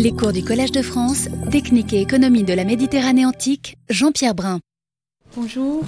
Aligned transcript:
Les 0.00 0.12
cours 0.12 0.32
du 0.32 0.44
Collège 0.44 0.70
de 0.70 0.80
France, 0.80 1.28
Technique 1.50 1.92
et 1.92 2.00
économie 2.00 2.44
de 2.44 2.52
la 2.52 2.62
Méditerranée 2.62 3.26
antique, 3.26 3.78
Jean-Pierre 3.90 4.32
Brun. 4.32 4.60
Bonjour. 5.36 5.82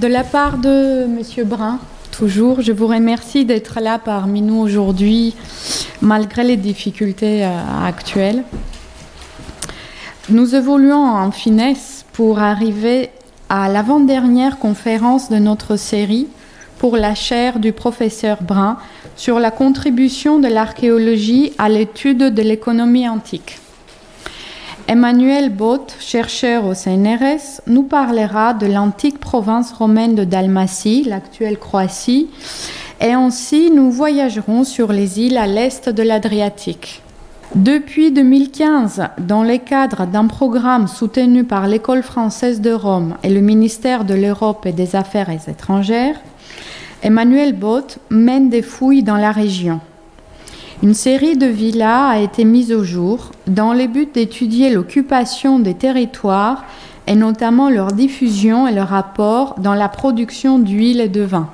De 0.00 0.06
la 0.06 0.24
part 0.24 0.56
de 0.56 1.04
Monsieur 1.04 1.44
Brun, 1.44 1.78
toujours, 2.12 2.62
je 2.62 2.72
vous 2.72 2.86
remercie 2.86 3.44
d'être 3.44 3.80
là 3.82 3.98
parmi 3.98 4.40
nous 4.40 4.56
aujourd'hui, 4.56 5.34
malgré 6.00 6.44
les 6.44 6.56
difficultés 6.56 7.44
euh, 7.44 7.50
actuelles. 7.84 8.42
Nous 10.30 10.54
évoluons 10.54 11.06
en 11.06 11.30
finesse 11.30 12.06
pour 12.14 12.38
arriver 12.38 13.10
à 13.50 13.68
l'avant-dernière 13.68 14.58
conférence 14.58 15.28
de 15.28 15.36
notre 15.36 15.76
série 15.76 16.26
pour 16.78 16.96
la 16.96 17.14
chaire 17.14 17.58
du 17.58 17.72
professeur 17.72 18.42
Brun 18.42 18.78
sur 19.16 19.40
la 19.40 19.50
contribution 19.50 20.38
de 20.38 20.48
l'archéologie 20.48 21.52
à 21.58 21.68
l'étude 21.68 22.18
de 22.34 22.42
l'économie 22.42 23.08
antique. 23.08 23.58
Emmanuel 24.88 25.50
Bott, 25.50 25.96
chercheur 25.98 26.64
au 26.64 26.74
CNRS, 26.74 27.60
nous 27.66 27.82
parlera 27.82 28.54
de 28.54 28.66
l'antique 28.66 29.18
province 29.18 29.72
romaine 29.72 30.14
de 30.14 30.22
Dalmatie, 30.22 31.02
l'actuelle 31.02 31.58
Croatie, 31.58 32.28
et 33.00 33.12
ainsi 33.12 33.72
nous 33.72 33.90
voyagerons 33.90 34.62
sur 34.62 34.92
les 34.92 35.18
îles 35.20 35.38
à 35.38 35.48
l'est 35.48 35.88
de 35.88 36.02
l'Adriatique. 36.02 37.02
Depuis 37.56 38.12
2015, 38.12 39.08
dans 39.18 39.42
le 39.42 39.56
cadre 39.56 40.06
d'un 40.06 40.26
programme 40.26 40.88
soutenu 40.88 41.42
par 41.44 41.66
l'École 41.66 42.02
française 42.02 42.60
de 42.60 42.72
Rome 42.72 43.16
et 43.22 43.30
le 43.30 43.40
ministère 43.40 44.04
de 44.04 44.14
l'Europe 44.14 44.66
et 44.66 44.72
des 44.72 44.94
Affaires 44.94 45.30
étrangères, 45.30 46.16
Emmanuel 47.06 47.52
Bott 47.52 48.00
mène 48.10 48.50
des 48.50 48.62
fouilles 48.62 49.04
dans 49.04 49.16
la 49.16 49.30
région. 49.30 49.78
Une 50.82 50.92
série 50.92 51.36
de 51.36 51.46
villas 51.46 52.10
a 52.10 52.18
été 52.18 52.44
mise 52.44 52.72
au 52.72 52.82
jour 52.82 53.30
dans 53.46 53.74
le 53.74 53.86
but 53.86 54.12
d'étudier 54.12 54.70
l'occupation 54.70 55.60
des 55.60 55.74
territoires 55.74 56.64
et 57.06 57.14
notamment 57.14 57.70
leur 57.70 57.92
diffusion 57.92 58.66
et 58.66 58.72
leur 58.72 58.92
apport 58.92 59.54
dans 59.60 59.74
la 59.74 59.88
production 59.88 60.58
d'huile 60.58 61.00
et 61.00 61.08
de 61.08 61.22
vin. 61.22 61.48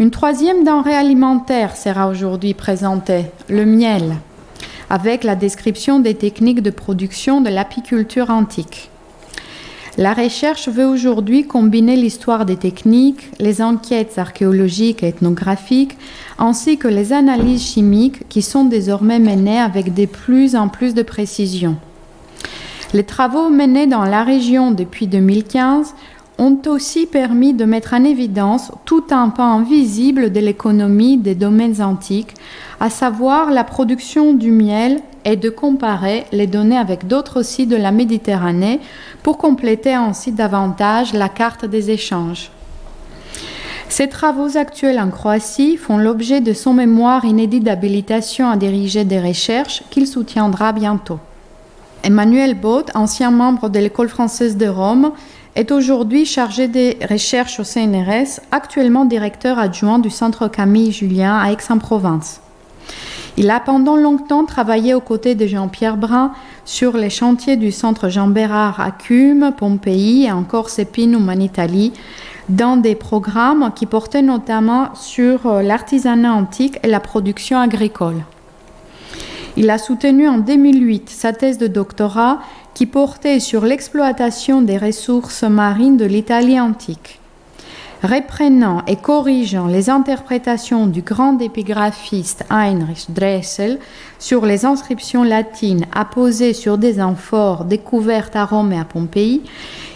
Une 0.00 0.10
troisième 0.10 0.64
denrée 0.64 0.96
alimentaire 0.96 1.76
sera 1.76 2.08
aujourd'hui 2.08 2.54
présentée, 2.54 3.26
le 3.48 3.64
miel, 3.64 4.16
avec 4.90 5.22
la 5.22 5.36
description 5.36 6.00
des 6.00 6.16
techniques 6.16 6.62
de 6.62 6.70
production 6.70 7.40
de 7.40 7.50
l'apiculture 7.50 8.30
antique. 8.30 8.90
La 9.98 10.14
recherche 10.14 10.68
veut 10.68 10.86
aujourd'hui 10.86 11.46
combiner 11.46 11.96
l'histoire 11.96 12.46
des 12.46 12.56
techniques, 12.56 13.30
les 13.38 13.60
enquêtes 13.60 14.16
archéologiques 14.16 15.02
et 15.02 15.08
ethnographiques, 15.08 15.98
ainsi 16.38 16.78
que 16.78 16.88
les 16.88 17.12
analyses 17.12 17.62
chimiques 17.62 18.26
qui 18.30 18.40
sont 18.40 18.64
désormais 18.64 19.18
menées 19.18 19.60
avec 19.60 19.92
de 19.92 20.06
plus 20.06 20.56
en 20.56 20.68
plus 20.68 20.94
de 20.94 21.02
précision. 21.02 21.76
Les 22.94 23.04
travaux 23.04 23.50
menés 23.50 23.86
dans 23.86 24.04
la 24.04 24.24
région 24.24 24.70
depuis 24.70 25.06
2015 25.06 25.94
ont 26.42 26.60
aussi 26.66 27.06
permis 27.06 27.54
de 27.54 27.64
mettre 27.64 27.94
en 27.94 28.02
évidence 28.02 28.72
tout 28.84 29.04
un 29.10 29.28
pan 29.28 29.62
visible 29.62 30.32
de 30.32 30.40
l'économie 30.40 31.16
des 31.16 31.36
domaines 31.36 31.80
antiques, 31.80 32.34
à 32.80 32.90
savoir 32.90 33.52
la 33.52 33.62
production 33.62 34.34
du 34.34 34.50
miel 34.50 34.98
et 35.24 35.36
de 35.36 35.50
comparer 35.50 36.24
les 36.32 36.48
données 36.48 36.76
avec 36.76 37.06
d'autres 37.06 37.42
sites 37.42 37.68
de 37.68 37.76
la 37.76 37.92
Méditerranée 37.92 38.80
pour 39.22 39.38
compléter 39.38 39.94
ainsi 39.94 40.32
davantage 40.32 41.12
la 41.12 41.28
carte 41.28 41.64
des 41.64 41.90
échanges. 41.90 42.50
Ces 43.88 44.08
travaux 44.08 44.56
actuels 44.56 44.98
en 44.98 45.10
Croatie 45.10 45.76
font 45.76 45.98
l'objet 45.98 46.40
de 46.40 46.54
son 46.54 46.74
mémoire 46.74 47.24
inédit 47.24 47.60
d'habilitation 47.60 48.50
à 48.50 48.56
diriger 48.56 49.04
des 49.04 49.20
recherches 49.20 49.84
qu'il 49.90 50.08
soutiendra 50.08 50.72
bientôt. 50.72 51.20
Emmanuel 52.02 52.58
Bott, 52.58 52.90
ancien 52.96 53.30
membre 53.30 53.68
de 53.68 53.78
l'École 53.78 54.08
française 54.08 54.56
de 54.56 54.66
Rome, 54.66 55.12
est 55.54 55.70
aujourd'hui 55.70 56.24
chargé 56.24 56.68
des 56.68 56.98
recherches 57.10 57.60
au 57.60 57.64
CNRS, 57.64 58.40
actuellement 58.50 59.04
directeur 59.04 59.58
adjoint 59.58 59.98
du 59.98 60.10
Centre 60.10 60.48
Camille 60.48 60.92
Julien 60.92 61.38
à 61.38 61.52
Aix-en-Provence. 61.52 62.40
Il 63.36 63.50
a 63.50 63.60
pendant 63.60 63.96
longtemps 63.96 64.44
travaillé 64.44 64.94
aux 64.94 65.00
côtés 65.00 65.34
de 65.34 65.46
Jean-Pierre 65.46 65.96
Brun 65.96 66.32
sur 66.64 66.96
les 66.96 67.10
chantiers 67.10 67.56
du 67.56 67.72
centre 67.72 68.08
Jean 68.08 68.28
Bérard 68.28 68.80
à 68.80 68.90
Cume, 68.90 69.52
Pompéi 69.56 70.24
et 70.24 70.32
encore 70.32 70.68
Sépine 70.68 71.16
en 71.16 71.40
Italie, 71.40 71.92
dans 72.48 72.76
des 72.76 72.94
programmes 72.94 73.72
qui 73.74 73.86
portaient 73.86 74.22
notamment 74.22 74.94
sur 74.94 75.46
euh, 75.46 75.62
l'artisanat 75.62 76.32
antique 76.32 76.78
et 76.82 76.88
la 76.88 77.00
production 77.00 77.58
agricole. 77.58 78.24
Il 79.56 79.70
a 79.70 79.78
soutenu 79.78 80.28
en 80.28 80.38
2008 80.38 81.08
sa 81.10 81.32
thèse 81.32 81.58
de 81.58 81.66
doctorat 81.66 82.40
qui 82.74 82.86
portait 82.86 83.40
sur 83.40 83.64
l'exploitation 83.64 84.62
des 84.62 84.78
ressources 84.78 85.42
marines 85.42 85.96
de 85.96 86.04
l'Italie 86.04 86.60
antique 86.60 87.20
reprenant 88.02 88.82
et 88.86 88.96
corrigeant 88.96 89.68
les 89.68 89.88
interprétations 89.88 90.86
du 90.86 91.02
grand 91.02 91.38
épigraphiste 91.38 92.44
Heinrich 92.50 93.06
Dressel 93.10 93.78
sur 94.18 94.44
les 94.44 94.64
inscriptions 94.64 95.22
latines 95.22 95.86
apposées 95.94 96.52
sur 96.52 96.78
des 96.78 97.00
amphores 97.00 97.64
découvertes 97.64 98.34
à 98.34 98.44
Rome 98.44 98.72
et 98.72 98.78
à 98.78 98.84
Pompéi, 98.84 99.42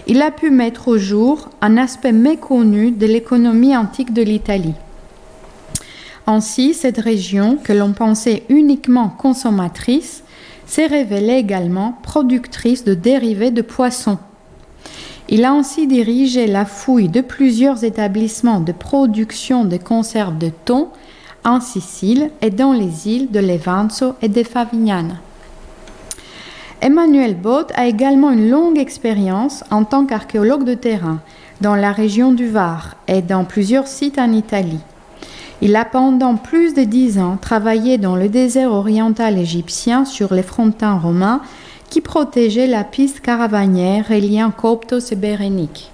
il 0.07 0.23
a 0.23 0.31
pu 0.31 0.51
mettre 0.51 0.89
au 0.89 0.99
jour 0.99 1.49
un 1.61 1.77
aspect 1.77 2.13
méconnu 2.13 2.93
de 2.93 3.07
l'économie 3.07 3.77
antique 3.77 4.13
de 4.13 4.23
l'Italie. 4.23 4.75
Ainsi, 6.29 6.75
cette 6.75 6.99
région, 6.99 7.57
que 7.63 7.73
l'on 7.73 7.93
pensait 7.93 8.45
uniquement 8.49 9.09
consommatrice, 9.09 10.23
s'est 10.67 10.87
révélée 10.87 11.37
également 11.37 11.99
productrice 12.03 12.85
de 12.85 12.95
dérivés 12.95 13.51
de 13.51 13.63
poissons 13.63 14.19
il 15.29 15.45
a 15.45 15.53
ainsi 15.53 15.89
dirigé 15.89 16.47
la 16.47 16.65
fouille 16.65 17.09
de 17.09 17.21
plusieurs 17.21 17.83
établissements 17.83 18.61
de 18.61 18.71
production 18.71 19.65
de 19.65 19.77
conserves 19.77 20.39
de 20.39 20.51
thon 20.65 20.89
en 21.45 21.61
Sicile 21.61 22.31
et 22.43 22.51
dans 22.51 22.73
les 22.73 23.09
îles 23.09 23.31
de 23.31 23.41
Levanzo 23.41 24.15
et 24.23 24.29
de 24.29 24.43
Favignana. 24.45 25.15
Emmanuel 26.81 27.35
Bott 27.35 27.73
a 27.75 27.87
également 27.87 28.31
une 28.31 28.51
longue 28.51 28.79
expérience 28.79 29.65
en 29.71 29.85
tant 29.85 30.07
qu'archéologue 30.07 30.65
de 30.65 30.75
terrain 30.75 31.21
dans 31.61 31.75
la 31.75 31.91
région 31.91 32.33
du 32.33 32.49
Var 32.49 32.97
et 33.09 33.23
dans 33.23 33.45
plusieurs 33.45 33.89
sites 33.89 34.19
en 34.19 34.31
Italie. 34.33 34.81
Il 35.63 35.75
a 35.75 35.85
pendant 35.85 36.37
plus 36.37 36.75
de 36.75 36.83
dix 36.83 37.19
ans 37.19 37.39
travaillé 37.41 37.97
dans 37.97 38.15
le 38.15 38.29
désert 38.29 38.73
oriental 38.73 39.39
égyptien 39.39 40.05
sur 40.05 40.35
les 40.35 40.43
frontins 40.43 40.99
romains 40.99 41.41
qui 41.89 42.01
protégeait 42.01 42.67
la 42.67 42.85
piste 42.85 43.21
caravanière 43.21 44.09
reliant 44.09 44.51
Coptos 44.51 45.13
et 45.13 45.17
Bérénique. 45.17 45.91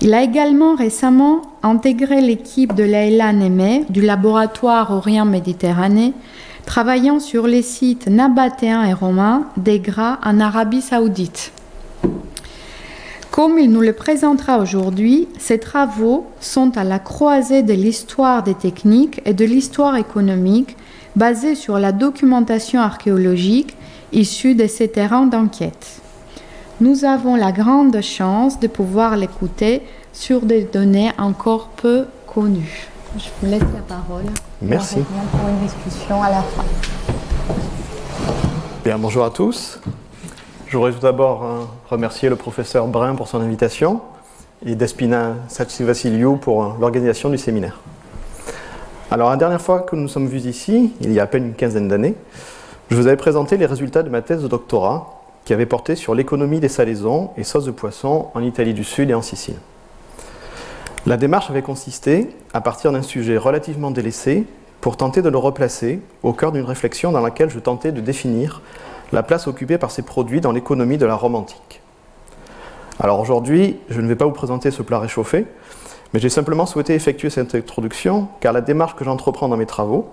Il 0.00 0.14
a 0.14 0.22
également 0.22 0.74
récemment 0.74 1.42
intégré 1.62 2.20
l'équipe 2.20 2.74
de 2.74 2.82
Leila 2.82 3.32
Némé 3.32 3.84
du 3.88 4.00
laboratoire 4.00 4.90
Orient-Méditerranée, 4.90 6.12
travaillant 6.66 7.20
sur 7.20 7.46
les 7.46 7.62
sites 7.62 8.08
nabatéens 8.08 8.84
et 8.84 8.94
romains 8.94 9.44
des 9.56 9.78
Gras 9.78 10.18
en 10.24 10.40
Arabie 10.40 10.82
saoudite. 10.82 11.52
Comme 13.32 13.58
il 13.58 13.70
nous 13.70 13.80
le 13.80 13.94
présentera 13.94 14.58
aujourd'hui, 14.58 15.26
ces 15.38 15.58
travaux 15.58 16.26
sont 16.38 16.76
à 16.76 16.84
la 16.84 16.98
croisée 16.98 17.62
de 17.62 17.72
l'histoire 17.72 18.42
des 18.42 18.52
techniques 18.52 19.22
et 19.24 19.32
de 19.32 19.46
l'histoire 19.46 19.96
économique 19.96 20.76
basée 21.16 21.54
sur 21.54 21.78
la 21.78 21.92
documentation 21.92 22.82
archéologique 22.82 23.74
issus 24.12 24.54
de 24.54 24.66
ces 24.66 24.88
terrains 24.88 25.24
d'enquête. 25.24 26.02
Nous 26.82 27.06
avons 27.06 27.34
la 27.34 27.52
grande 27.52 28.02
chance 28.02 28.60
de 28.60 28.66
pouvoir 28.66 29.16
l'écouter 29.16 29.80
sur 30.12 30.42
des 30.42 30.64
données 30.64 31.12
encore 31.16 31.68
peu 31.68 32.04
connues. 32.26 32.86
Je 33.16 33.30
vous 33.40 33.50
laisse 33.50 33.62
la 33.62 33.96
parole. 33.96 34.24
Merci. 34.60 34.98
On 34.98 35.36
pour 35.38 35.48
une 35.48 35.66
discussion 35.66 36.22
à 36.22 36.28
la 36.28 36.42
fin. 36.42 36.64
Bien, 38.84 38.98
bonjour 38.98 39.24
à 39.24 39.30
tous. 39.30 39.80
Je 40.72 40.78
voudrais 40.78 40.92
tout 40.92 41.00
d'abord 41.00 41.42
hein, 41.44 41.68
remercier 41.90 42.30
le 42.30 42.36
professeur 42.36 42.86
Brun 42.86 43.14
pour 43.14 43.28
son 43.28 43.42
invitation 43.42 44.00
et 44.64 44.74
Despina 44.74 45.34
Sachivassiliou 45.48 46.36
pour 46.36 46.64
euh, 46.64 46.68
l'organisation 46.80 47.28
du 47.28 47.36
séminaire. 47.36 47.78
Alors, 49.10 49.28
la 49.28 49.36
dernière 49.36 49.60
fois 49.60 49.80
que 49.80 49.94
nous 49.94 50.00
nous 50.00 50.08
sommes 50.08 50.28
vus 50.28 50.46
ici, 50.46 50.94
il 51.02 51.12
y 51.12 51.20
a 51.20 51.24
à 51.24 51.26
peine 51.26 51.48
une 51.48 51.52
quinzaine 51.52 51.88
d'années, 51.88 52.14
je 52.90 52.96
vous 52.96 53.06
avais 53.06 53.18
présenté 53.18 53.58
les 53.58 53.66
résultats 53.66 54.02
de 54.02 54.08
ma 54.08 54.22
thèse 54.22 54.42
de 54.42 54.48
doctorat 54.48 55.20
qui 55.44 55.52
avait 55.52 55.66
porté 55.66 55.94
sur 55.94 56.14
l'économie 56.14 56.58
des 56.58 56.70
salaisons 56.70 57.32
et 57.36 57.44
sauces 57.44 57.66
de 57.66 57.70
poisson 57.70 58.28
en 58.32 58.42
Italie 58.42 58.72
du 58.72 58.82
Sud 58.82 59.10
et 59.10 59.14
en 59.14 59.20
Sicile. 59.20 59.56
La 61.04 61.18
démarche 61.18 61.50
avait 61.50 61.60
consisté, 61.60 62.30
à 62.54 62.62
partir 62.62 62.92
d'un 62.92 63.02
sujet 63.02 63.36
relativement 63.36 63.90
délaissé, 63.90 64.46
pour 64.80 64.96
tenter 64.96 65.20
de 65.20 65.28
le 65.28 65.36
replacer 65.36 66.00
au 66.22 66.32
cœur 66.32 66.50
d'une 66.50 66.64
réflexion 66.64 67.12
dans 67.12 67.20
laquelle 67.20 67.50
je 67.50 67.58
tentais 67.58 67.92
de 67.92 68.00
définir 68.00 68.62
la 69.12 69.22
place 69.22 69.46
occupée 69.46 69.78
par 69.78 69.90
ces 69.90 70.02
produits 70.02 70.40
dans 70.40 70.52
l'économie 70.52 70.98
de 70.98 71.06
la 71.06 71.14
Rome 71.14 71.34
antique. 71.34 71.80
Alors 72.98 73.20
aujourd'hui, 73.20 73.78
je 73.88 74.00
ne 74.00 74.08
vais 74.08 74.16
pas 74.16 74.24
vous 74.24 74.32
présenter 74.32 74.70
ce 74.70 74.82
plat 74.82 74.98
réchauffé, 74.98 75.46
mais 76.12 76.20
j'ai 76.20 76.28
simplement 76.28 76.66
souhaité 76.66 76.94
effectuer 76.94 77.30
cette 77.30 77.54
introduction 77.54 78.28
car 78.40 78.52
la 78.52 78.60
démarche 78.60 78.96
que 78.96 79.04
j'entreprends 79.04 79.48
dans 79.48 79.56
mes 79.56 79.66
travaux, 79.66 80.10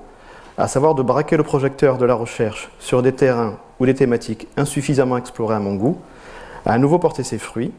à 0.57 0.67
savoir 0.67 0.95
de 0.95 1.03
braquer 1.03 1.37
le 1.37 1.43
projecteur 1.43 1.97
de 1.97 2.05
la 2.05 2.13
recherche 2.13 2.69
sur 2.79 3.01
des 3.01 3.13
terrains 3.13 3.57
ou 3.79 3.85
des 3.85 3.93
thématiques 3.93 4.47
insuffisamment 4.57 5.17
explorées 5.17 5.55
à 5.55 5.59
mon 5.59 5.75
goût, 5.75 5.97
a 6.65 6.73
à 6.73 6.77
nouveau 6.77 6.99
porté 6.99 7.23
ses 7.23 7.37
fruits, 7.37 7.71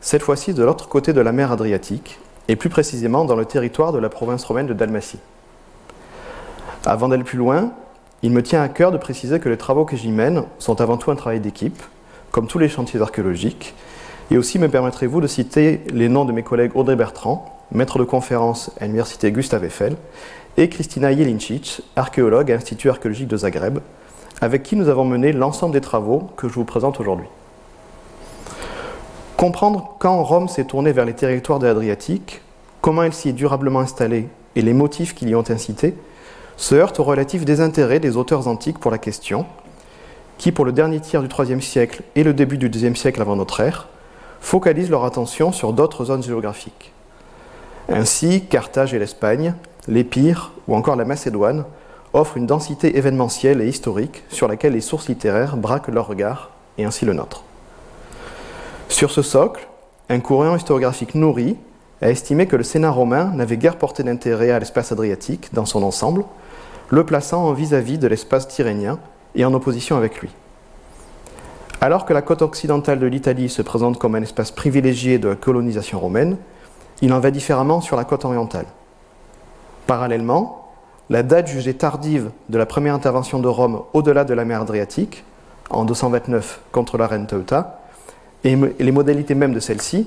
cette 0.00 0.22
fois-ci 0.22 0.54
de 0.54 0.64
l'autre 0.64 0.88
côté 0.88 1.12
de 1.12 1.20
la 1.20 1.32
mer 1.32 1.52
Adriatique, 1.52 2.18
et 2.48 2.56
plus 2.56 2.68
précisément 2.68 3.24
dans 3.24 3.36
le 3.36 3.44
territoire 3.44 3.92
de 3.92 3.98
la 3.98 4.08
province 4.08 4.44
romaine 4.44 4.66
de 4.66 4.74
Dalmatie. 4.74 5.20
Avant 6.84 7.08
d'aller 7.08 7.24
plus 7.24 7.38
loin, 7.38 7.72
il 8.24 8.30
me 8.30 8.42
tient 8.42 8.62
à 8.62 8.68
cœur 8.68 8.90
de 8.90 8.96
préciser 8.96 9.38
que 9.38 9.50
les 9.50 9.58
travaux 9.58 9.84
que 9.84 9.96
j'y 9.96 10.08
mène 10.08 10.44
sont 10.58 10.80
avant 10.80 10.96
tout 10.96 11.10
un 11.10 11.14
travail 11.14 11.40
d'équipe, 11.40 11.82
comme 12.30 12.46
tous 12.46 12.58
les 12.58 12.70
chantiers 12.70 12.98
archéologiques, 12.98 13.74
et 14.30 14.38
aussi 14.38 14.58
me 14.58 14.70
permettrez-vous 14.70 15.20
de 15.20 15.26
citer 15.26 15.82
les 15.92 16.08
noms 16.08 16.24
de 16.24 16.32
mes 16.32 16.42
collègues 16.42 16.70
Audrey 16.74 16.96
Bertrand, 16.96 17.60
maître 17.70 17.98
de 17.98 18.04
conférence 18.04 18.70
à 18.80 18.86
l'université 18.86 19.30
Gustave 19.30 19.64
Eiffel, 19.64 19.96
et 20.56 20.70
Kristina 20.70 21.14
Jelincic, 21.14 21.82
archéologue 21.96 22.50
à 22.50 22.54
l'Institut 22.54 22.88
archéologique 22.88 23.28
de 23.28 23.36
Zagreb, 23.36 23.80
avec 24.40 24.62
qui 24.62 24.76
nous 24.76 24.88
avons 24.88 25.04
mené 25.04 25.32
l'ensemble 25.32 25.74
des 25.74 25.82
travaux 25.82 26.30
que 26.38 26.48
je 26.48 26.54
vous 26.54 26.64
présente 26.64 27.00
aujourd'hui. 27.00 27.28
Comprendre 29.36 29.96
quand 29.98 30.22
Rome 30.22 30.48
s'est 30.48 30.64
tournée 30.64 30.92
vers 30.92 31.04
les 31.04 31.12
territoires 31.12 31.58
de 31.58 31.66
l'Adriatique, 31.66 32.40
comment 32.80 33.02
elle 33.02 33.12
s'y 33.12 33.28
est 33.28 33.32
durablement 33.34 33.80
installée 33.80 34.28
et 34.56 34.62
les 34.62 34.72
motifs 34.72 35.14
qui 35.14 35.26
l'y 35.26 35.34
ont 35.34 35.44
incité, 35.50 35.94
se 36.56 36.74
heurte 36.74 37.00
au 37.00 37.04
relatif 37.04 37.44
désintérêt 37.44 38.00
des 38.00 38.16
auteurs 38.16 38.48
antiques 38.48 38.78
pour 38.78 38.90
la 38.90 38.98
question, 38.98 39.46
qui, 40.38 40.52
pour 40.52 40.64
le 40.64 40.72
dernier 40.72 41.00
tiers 41.00 41.22
du 41.22 41.28
IIIe 41.28 41.62
siècle 41.62 42.02
et 42.14 42.22
le 42.22 42.34
début 42.34 42.58
du 42.58 42.68
IIe 42.68 42.96
siècle 42.96 43.20
avant 43.20 43.36
notre 43.36 43.60
ère, 43.60 43.88
focalisent 44.40 44.90
leur 44.90 45.04
attention 45.04 45.52
sur 45.52 45.72
d'autres 45.72 46.06
zones 46.06 46.22
géographiques. 46.22 46.92
Ainsi, 47.88 48.44
Carthage 48.46 48.94
et 48.94 48.98
l'Espagne, 48.98 49.54
l'Épire 49.88 50.52
ou 50.68 50.74
encore 50.74 50.96
la 50.96 51.04
Macédoine 51.04 51.64
offrent 52.12 52.36
une 52.36 52.46
densité 52.46 52.96
événementielle 52.96 53.60
et 53.60 53.68
historique 53.68 54.22
sur 54.28 54.48
laquelle 54.48 54.72
les 54.72 54.80
sources 54.80 55.08
littéraires 55.08 55.56
braquent 55.56 55.88
leur 55.88 56.06
regard, 56.06 56.50
et 56.78 56.84
ainsi 56.84 57.04
le 57.04 57.12
nôtre. 57.12 57.42
Sur 58.88 59.10
ce 59.10 59.22
socle, 59.22 59.66
un 60.08 60.20
courant 60.20 60.56
historiographique 60.56 61.14
nourri 61.14 61.56
a 62.02 62.10
estimé 62.10 62.46
que 62.46 62.56
le 62.56 62.62
Sénat 62.62 62.90
romain 62.90 63.32
n'avait 63.34 63.56
guère 63.56 63.76
porté 63.76 64.02
d'intérêt 64.02 64.50
à 64.50 64.58
l'espace 64.58 64.92
adriatique 64.92 65.48
dans 65.52 65.64
son 65.64 65.82
ensemble, 65.82 66.24
le 66.94 67.04
plaçant 67.04 67.44
en 67.44 67.52
vis-à-vis 67.52 67.98
de 67.98 68.06
l'espace 68.06 68.48
tyrrhénien 68.48 68.98
et 69.34 69.44
en 69.44 69.52
opposition 69.52 69.96
avec 69.96 70.20
lui. 70.20 70.30
Alors 71.80 72.06
que 72.06 72.14
la 72.14 72.22
côte 72.22 72.40
occidentale 72.40 72.98
de 72.98 73.06
l'Italie 73.06 73.48
se 73.48 73.60
présente 73.60 73.98
comme 73.98 74.14
un 74.14 74.22
espace 74.22 74.50
privilégié 74.50 75.18
de 75.18 75.28
la 75.28 75.34
colonisation 75.34 75.98
romaine, 75.98 76.36
il 77.02 77.12
en 77.12 77.20
va 77.20 77.30
différemment 77.30 77.80
sur 77.80 77.96
la 77.96 78.04
côte 78.04 78.24
orientale. 78.24 78.66
Parallèlement, 79.86 80.72
la 81.10 81.22
date 81.22 81.48
jugée 81.48 81.74
tardive 81.74 82.30
de 82.48 82.56
la 82.56 82.64
première 82.64 82.94
intervention 82.94 83.38
de 83.38 83.48
Rome 83.48 83.82
au-delà 83.92 84.24
de 84.24 84.32
la 84.32 84.44
mer 84.44 84.62
Adriatique, 84.62 85.24
en 85.68 85.84
229 85.84 86.60
contre 86.72 86.96
la 86.96 87.06
reine 87.06 87.26
Teuta, 87.26 87.80
et 88.44 88.56
les 88.56 88.92
modalités 88.92 89.34
mêmes 89.34 89.52
de 89.52 89.60
celle-ci, 89.60 90.06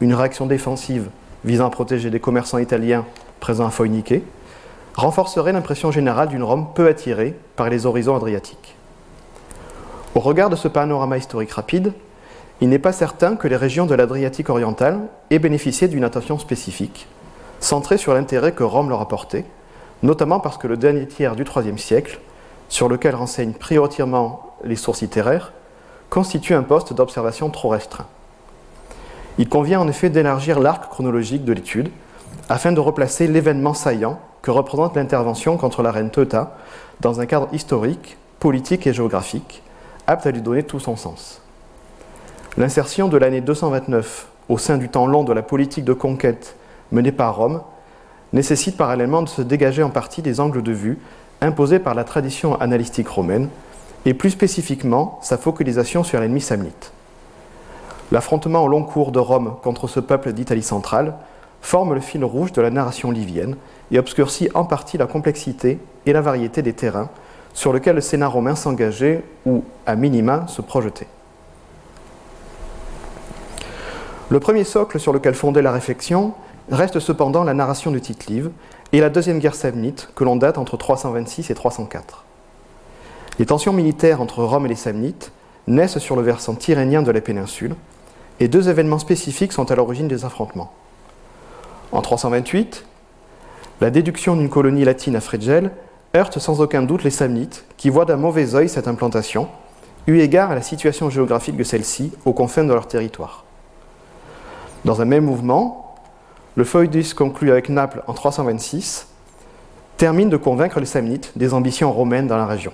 une 0.00 0.14
réaction 0.14 0.46
défensive 0.46 1.08
visant 1.44 1.66
à 1.66 1.70
protéger 1.70 2.10
des 2.10 2.20
commerçants 2.20 2.58
italiens 2.58 3.04
présents 3.40 3.66
à 3.66 3.70
Foïnique, 3.70 4.14
renforcerait 4.96 5.52
l'impression 5.52 5.90
générale 5.90 6.28
d'une 6.28 6.42
Rome 6.42 6.68
peu 6.74 6.88
attirée 6.88 7.38
par 7.54 7.68
les 7.68 7.86
horizons 7.86 8.16
adriatiques. 8.16 8.74
Au 10.14 10.20
regard 10.20 10.48
de 10.48 10.56
ce 10.56 10.68
panorama 10.68 11.18
historique 11.18 11.52
rapide, 11.52 11.92
il 12.62 12.70
n'est 12.70 12.78
pas 12.78 12.92
certain 12.92 13.36
que 13.36 13.48
les 13.48 13.56
régions 13.56 13.84
de 13.84 13.94
l'Adriatique 13.94 14.48
orientale 14.48 15.00
aient 15.30 15.38
bénéficié 15.38 15.88
d'une 15.88 16.04
attention 16.04 16.38
spécifique, 16.38 17.06
centrée 17.60 17.98
sur 17.98 18.14
l'intérêt 18.14 18.52
que 18.52 18.64
Rome 18.64 18.88
leur 18.88 19.02
apportait, 19.02 19.44
notamment 20.02 20.40
parce 20.40 20.56
que 20.56 20.66
le 20.66 20.78
dernier 20.78 21.06
tiers 21.06 21.36
du 21.36 21.44
IIIe 21.44 21.78
siècle, 21.78 22.18
sur 22.70 22.88
lequel 22.88 23.14
renseignent 23.14 23.52
prioritairement 23.52 24.54
les 24.64 24.76
sources 24.76 25.02
littéraires, 25.02 25.52
constitue 26.08 26.54
un 26.54 26.62
poste 26.62 26.94
d'observation 26.94 27.50
trop 27.50 27.68
restreint. 27.68 28.06
Il 29.36 29.50
convient 29.50 29.80
en 29.80 29.88
effet 29.88 30.08
d'élargir 30.08 30.58
l'arc 30.58 30.88
chronologique 30.88 31.44
de 31.44 31.52
l'étude 31.52 31.90
afin 32.48 32.72
de 32.72 32.80
replacer 32.80 33.26
l'événement 33.26 33.74
saillant 33.74 34.18
que 34.46 34.52
représente 34.52 34.94
l'intervention 34.94 35.56
contre 35.56 35.82
la 35.82 35.90
reine 35.90 36.10
Teuta 36.10 36.56
dans 37.00 37.20
un 37.20 37.26
cadre 37.26 37.48
historique, 37.50 38.16
politique 38.38 38.86
et 38.86 38.92
géographique, 38.92 39.60
apte 40.06 40.24
à 40.24 40.30
lui 40.30 40.40
donner 40.40 40.62
tout 40.62 40.78
son 40.78 40.94
sens. 40.94 41.42
L'insertion 42.56 43.08
de 43.08 43.16
l'année 43.16 43.40
229 43.40 44.28
au 44.48 44.56
sein 44.56 44.78
du 44.78 44.88
temps 44.88 45.08
long 45.08 45.24
de 45.24 45.32
la 45.32 45.42
politique 45.42 45.84
de 45.84 45.92
conquête 45.92 46.54
menée 46.92 47.10
par 47.10 47.34
Rome 47.34 47.60
nécessite 48.32 48.76
parallèlement 48.76 49.22
de 49.22 49.28
se 49.28 49.42
dégager 49.42 49.82
en 49.82 49.90
partie 49.90 50.22
des 50.22 50.38
angles 50.38 50.62
de 50.62 50.70
vue 50.70 51.00
imposés 51.40 51.80
par 51.80 51.96
la 51.96 52.04
tradition 52.04 52.54
analytique 52.60 53.08
romaine 53.08 53.48
et 54.04 54.14
plus 54.14 54.30
spécifiquement 54.30 55.18
sa 55.22 55.38
focalisation 55.38 56.04
sur 56.04 56.20
l'ennemi 56.20 56.40
samnite. 56.40 56.92
L'affrontement 58.12 58.62
au 58.62 58.68
long 58.68 58.84
cours 58.84 59.10
de 59.10 59.18
Rome 59.18 59.56
contre 59.64 59.88
ce 59.88 59.98
peuple 59.98 60.32
d'Italie 60.32 60.62
centrale 60.62 61.14
forme 61.62 61.94
le 61.94 62.00
fil 62.00 62.24
rouge 62.24 62.52
de 62.52 62.62
la 62.62 62.70
narration 62.70 63.10
livienne 63.10 63.56
et 63.90 63.98
obscurcit 63.98 64.48
en 64.54 64.64
partie 64.64 64.98
la 64.98 65.06
complexité 65.06 65.78
et 66.06 66.12
la 66.12 66.20
variété 66.20 66.62
des 66.62 66.72
terrains 66.72 67.08
sur 67.54 67.72
lesquels 67.72 67.94
le 67.94 68.00
Sénat 68.00 68.28
romain 68.28 68.54
s'engageait 68.54 69.24
ou, 69.46 69.64
à 69.86 69.96
minima, 69.96 70.46
se 70.48 70.60
projetait. 70.60 71.08
Le 74.28 74.40
premier 74.40 74.64
socle 74.64 74.98
sur 74.98 75.12
lequel 75.12 75.34
fondait 75.34 75.62
la 75.62 75.72
réflexion 75.72 76.34
reste 76.70 76.98
cependant 76.98 77.44
la 77.44 77.54
narration 77.54 77.92
du 77.92 78.00
Tite-Live 78.00 78.50
et 78.92 79.00
la 79.00 79.08
deuxième 79.08 79.38
guerre 79.38 79.54
samnite 79.54 80.10
que 80.14 80.24
l'on 80.24 80.36
date 80.36 80.58
entre 80.58 80.76
326 80.76 81.50
et 81.50 81.54
304. 81.54 82.24
Les 83.38 83.46
tensions 83.46 83.72
militaires 83.72 84.20
entre 84.20 84.42
Rome 84.42 84.66
et 84.66 84.68
les 84.68 84.74
Samnites 84.74 85.32
naissent 85.66 85.98
sur 85.98 86.16
le 86.16 86.22
versant 86.22 86.54
tyrrhénien 86.54 87.02
de 87.02 87.10
la 87.10 87.20
péninsule, 87.20 87.74
et 88.40 88.48
deux 88.48 88.68
événements 88.68 88.98
spécifiques 88.98 89.52
sont 89.52 89.70
à 89.70 89.74
l'origine 89.74 90.08
des 90.08 90.24
affrontements. 90.24 90.72
En 91.92 92.02
328, 92.02 92.84
la 93.80 93.90
déduction 93.90 94.36
d'une 94.36 94.48
colonie 94.48 94.84
latine 94.84 95.16
à 95.16 95.20
Fregel 95.20 95.70
heurte 96.14 96.38
sans 96.38 96.60
aucun 96.60 96.82
doute 96.82 97.04
les 97.04 97.10
Samnites, 97.10 97.64
qui 97.76 97.90
voient 97.90 98.06
d'un 98.06 98.16
mauvais 98.16 98.54
œil 98.54 98.68
cette 98.68 98.88
implantation, 98.88 99.48
eu 100.06 100.20
égard 100.20 100.50
à 100.50 100.54
la 100.54 100.62
situation 100.62 101.10
géographique 101.10 101.56
de 101.56 101.64
celle-ci 101.64 102.12
aux 102.24 102.32
confins 102.32 102.64
de 102.64 102.72
leur 102.72 102.88
territoire. 102.88 103.44
Dans 104.84 105.02
un 105.02 105.04
même 105.04 105.24
mouvement, 105.24 105.94
le 106.54 106.64
Foedus 106.64 107.12
conclu 107.14 107.50
avec 107.50 107.68
Naples 107.68 108.02
en 108.06 108.14
326 108.14 109.08
termine 109.98 110.30
de 110.30 110.36
convaincre 110.36 110.80
les 110.80 110.86
Samnites 110.86 111.32
des 111.36 111.52
ambitions 111.52 111.92
romaines 111.92 112.28
dans 112.28 112.36
la 112.38 112.46
région. 112.46 112.72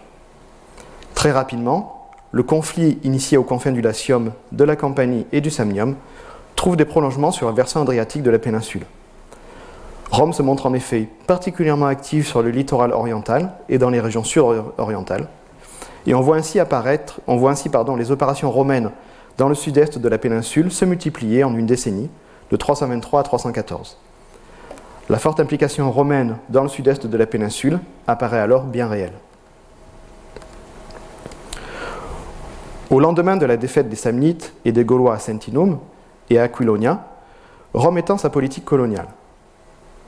Très 1.14 1.32
rapidement, 1.32 2.10
le 2.30 2.42
conflit 2.42 2.98
initié 3.02 3.38
aux 3.38 3.44
confins 3.44 3.72
du 3.72 3.80
Latium, 3.80 4.32
de 4.52 4.64
la 4.64 4.76
Campanie 4.76 5.26
et 5.32 5.40
du 5.40 5.50
Samnium 5.50 5.96
trouve 6.54 6.76
des 6.76 6.84
prolongements 6.84 7.32
sur 7.32 7.46
la 7.46 7.52
versant 7.52 7.82
adriatique 7.82 8.22
de 8.22 8.30
la 8.30 8.38
péninsule. 8.38 8.86
Rome 10.12 10.34
se 10.34 10.42
montre 10.42 10.66
en 10.66 10.74
effet 10.74 11.08
particulièrement 11.26 11.86
active 11.86 12.26
sur 12.26 12.42
le 12.42 12.50
littoral 12.50 12.92
oriental 12.92 13.54
et 13.70 13.78
dans 13.78 13.88
les 13.88 13.98
régions 13.98 14.24
sud-orientales, 14.24 15.26
et 16.06 16.14
on 16.14 16.20
voit 16.20 16.36
ainsi 16.36 16.60
apparaître, 16.60 17.22
on 17.26 17.36
voit 17.36 17.50
ainsi 17.50 17.70
les 17.96 18.10
opérations 18.10 18.50
romaines 18.50 18.90
dans 19.38 19.48
le 19.48 19.54
sud-est 19.54 19.96
de 19.96 20.08
la 20.10 20.18
péninsule 20.18 20.70
se 20.70 20.84
multiplier 20.84 21.44
en 21.44 21.56
une 21.56 21.64
décennie, 21.64 22.10
de 22.50 22.56
323 22.56 23.20
à 23.20 23.22
314. 23.22 23.96
La 25.08 25.18
forte 25.18 25.40
implication 25.40 25.90
romaine 25.90 26.36
dans 26.50 26.62
le 26.62 26.68
sud-est 26.68 27.06
de 27.06 27.16
la 27.16 27.24
péninsule 27.24 27.80
apparaît 28.06 28.40
alors 28.40 28.64
bien 28.64 28.88
réelle. 28.88 29.14
Au 32.90 33.00
lendemain 33.00 33.38
de 33.38 33.46
la 33.46 33.56
défaite 33.56 33.88
des 33.88 33.96
Samnites 33.96 34.52
et 34.66 34.72
des 34.72 34.84
Gaulois 34.84 35.14
à 35.14 35.18
Sentinum 35.18 35.78
et 36.28 36.38
à 36.38 36.42
Aquilonia, 36.42 37.06
Rome 37.72 37.96
étend 37.96 38.18
sa 38.18 38.28
politique 38.28 38.66
coloniale. 38.66 39.08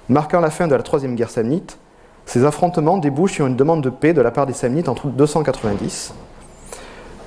Marquant 0.09 0.41
la 0.41 0.51
fin 0.51 0.69
de 0.69 0.75
la 0.75 0.83
troisième 0.83 1.15
guerre 1.15 1.31
samnite, 1.31 1.79
ces 2.27 2.45
affrontements 2.45 2.99
débouchent 2.99 3.35
sur 3.35 3.47
une 3.47 3.57
demande 3.57 3.83
de 3.83 3.91
paix 3.91 4.13
de 4.13 4.21
la 4.21 4.31
part 4.31 4.47
des 4.47 4.53
Samnites 4.53 4.89
en 4.89 4.95
290. 4.95 6.15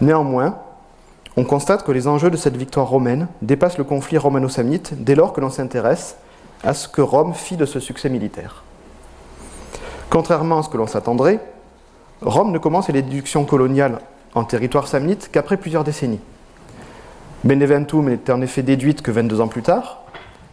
Néanmoins, 0.02 0.60
on 1.38 1.44
constate 1.44 1.84
que 1.84 1.92
les 1.92 2.08
enjeux 2.08 2.30
de 2.30 2.38
cette 2.38 2.58
victoire 2.58 2.88
romaine 2.88 3.28
dépassent 3.42 3.78
le 3.78 3.84
conflit 3.84 4.18
romano-samnite 4.18 5.04
dès 5.04 5.16
lors 5.16 5.34
que 5.34 5.42
l'on 5.42 5.50
s'intéresse 5.50 6.18
à 6.64 6.74
ce 6.74 6.88
que 6.88 7.02
Rome 7.02 7.34
fit 7.34 7.58
de 7.58 7.66
ce 7.66 7.80
succès 7.80 8.10
militaire. 8.10 8.64
Contrairement 10.10 10.60
à 10.60 10.64
ce 10.64 10.70
que 10.70 10.78
l'on 10.78 10.88
s'attendrait, 10.88 11.40
Rome 12.22 12.52
ne 12.52 12.58
commence 12.58 12.90
les 12.90 13.02
déductions 13.02 13.46
coloniales 13.46 14.00
en 14.34 14.44
territoire 14.44 14.88
samnite 14.88 15.30
qu'après 15.32 15.58
plusieurs 15.58 15.84
décennies. 15.84 16.22
Beneventum 17.44 18.10
n'est 18.10 18.32
en 18.32 18.42
effet 18.42 18.64
déduite 18.64 19.02
que 19.02 19.12
22 19.12 19.42
ans 19.42 19.48
plus 19.48 19.62
tard, 19.62 20.02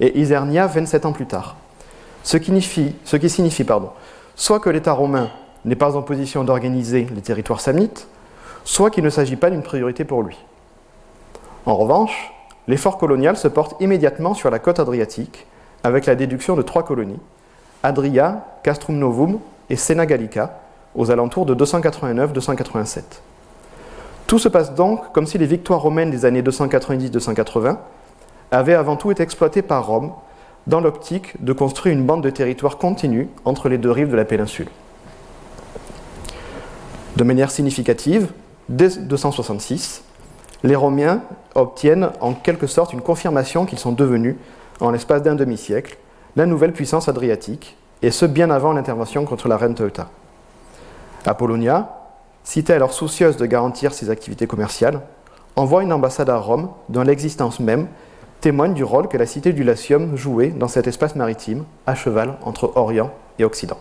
et 0.00 0.18
Isernia 0.20 0.66
27 0.66 1.06
ans 1.06 1.12
plus 1.12 1.26
tard. 1.26 1.56
Ce 2.24 2.38
qui 2.38 2.46
signifie, 3.28 3.66
soit 4.34 4.58
que 4.58 4.70
l'État 4.70 4.92
romain 4.92 5.28
n'est 5.66 5.76
pas 5.76 5.94
en 5.94 6.02
position 6.02 6.42
d'organiser 6.42 7.06
les 7.14 7.20
territoires 7.20 7.60
samnites, 7.60 8.08
soit 8.64 8.90
qu'il 8.90 9.04
ne 9.04 9.10
s'agit 9.10 9.36
pas 9.36 9.50
d'une 9.50 9.62
priorité 9.62 10.04
pour 10.04 10.22
lui. 10.22 10.38
En 11.66 11.76
revanche, 11.76 12.32
l'effort 12.66 12.96
colonial 12.96 13.36
se 13.36 13.46
porte 13.46 13.80
immédiatement 13.80 14.32
sur 14.32 14.50
la 14.50 14.58
côte 14.58 14.80
adriatique, 14.80 15.46
avec 15.82 16.06
la 16.06 16.14
déduction 16.14 16.56
de 16.56 16.62
trois 16.62 16.82
colonies, 16.82 17.20
Adria, 17.82 18.46
Castrum 18.62 18.98
Novum 18.98 19.38
et 19.68 19.76
Sena 19.76 20.06
Gallica, 20.06 20.60
aux 20.94 21.10
alentours 21.10 21.44
de 21.44 21.54
289-287. 21.54 23.02
Tout 24.26 24.38
se 24.38 24.48
passe 24.48 24.74
donc 24.74 25.12
comme 25.12 25.26
si 25.26 25.36
les 25.36 25.46
victoires 25.46 25.82
romaines 25.82 26.10
des 26.10 26.24
années 26.24 26.42
290-280 26.42 27.76
avaient 28.50 28.74
avant 28.74 28.96
tout 28.96 29.10
été 29.10 29.22
exploitées 29.22 29.60
par 29.60 29.86
Rome 29.86 30.12
dans 30.66 30.80
l'optique 30.80 31.42
de 31.44 31.52
construire 31.52 31.94
une 31.94 32.04
bande 32.04 32.22
de 32.22 32.30
territoire 32.30 32.78
continue 32.78 33.28
entre 33.44 33.68
les 33.68 33.78
deux 33.78 33.90
rives 33.90 34.10
de 34.10 34.16
la 34.16 34.24
péninsule. 34.24 34.68
De 37.16 37.24
manière 37.24 37.50
significative, 37.50 38.32
dès 38.68 38.88
266, 38.98 40.02
les 40.64 40.74
Romains 40.74 41.22
obtiennent 41.54 42.10
en 42.20 42.32
quelque 42.32 42.66
sorte 42.66 42.92
une 42.92 43.02
confirmation 43.02 43.66
qu'ils 43.66 43.78
sont 43.78 43.92
devenus, 43.92 44.36
en 44.80 44.90
l'espace 44.90 45.22
d'un 45.22 45.34
demi-siècle, 45.34 45.98
la 46.36 46.46
nouvelle 46.46 46.72
puissance 46.72 47.08
adriatique, 47.08 47.76
et 48.02 48.10
ce 48.10 48.26
bien 48.26 48.50
avant 48.50 48.72
l'intervention 48.72 49.24
contre 49.24 49.48
la 49.48 49.56
reine 49.56 49.74
Teuta. 49.74 50.08
Apollonia, 51.24 52.00
cité 52.42 52.72
alors 52.72 52.92
soucieuse 52.92 53.36
de 53.36 53.46
garantir 53.46 53.94
ses 53.94 54.10
activités 54.10 54.46
commerciales, 54.46 55.00
envoie 55.56 55.82
une 55.82 55.92
ambassade 55.92 56.28
à 56.28 56.36
Rome 56.36 56.70
dont 56.88 57.02
l'existence 57.02 57.60
même 57.60 57.86
témoigne 58.44 58.74
du 58.74 58.84
rôle 58.84 59.08
que 59.08 59.16
la 59.16 59.24
cité 59.24 59.54
du 59.54 59.64
Latium 59.64 60.16
jouait 60.18 60.48
dans 60.50 60.68
cet 60.68 60.86
espace 60.86 61.16
maritime, 61.16 61.64
à 61.86 61.94
cheval 61.94 62.34
entre 62.42 62.72
Orient 62.74 63.10
et 63.38 63.44
Occident. 63.44 63.78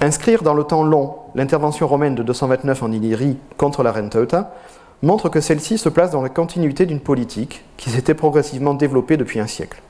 Inscrire 0.00 0.42
dans 0.42 0.54
le 0.54 0.64
temps 0.64 0.82
long 0.82 1.16
l'intervention 1.34 1.86
romaine 1.86 2.14
de 2.14 2.22
229 2.22 2.82
en 2.82 2.90
Illyrie 2.90 3.36
contre 3.58 3.82
la 3.82 3.92
reine 3.92 4.08
Teuta 4.08 4.54
montre 5.02 5.28
que 5.28 5.42
celle-ci 5.42 5.76
se 5.76 5.90
place 5.90 6.10
dans 6.10 6.22
la 6.22 6.30
continuité 6.30 6.86
d'une 6.86 7.00
politique 7.00 7.62
qui 7.76 7.90
s'était 7.90 8.14
progressivement 8.14 8.72
développée 8.72 9.18
depuis 9.18 9.40
un 9.40 9.46
siècle. 9.46 9.82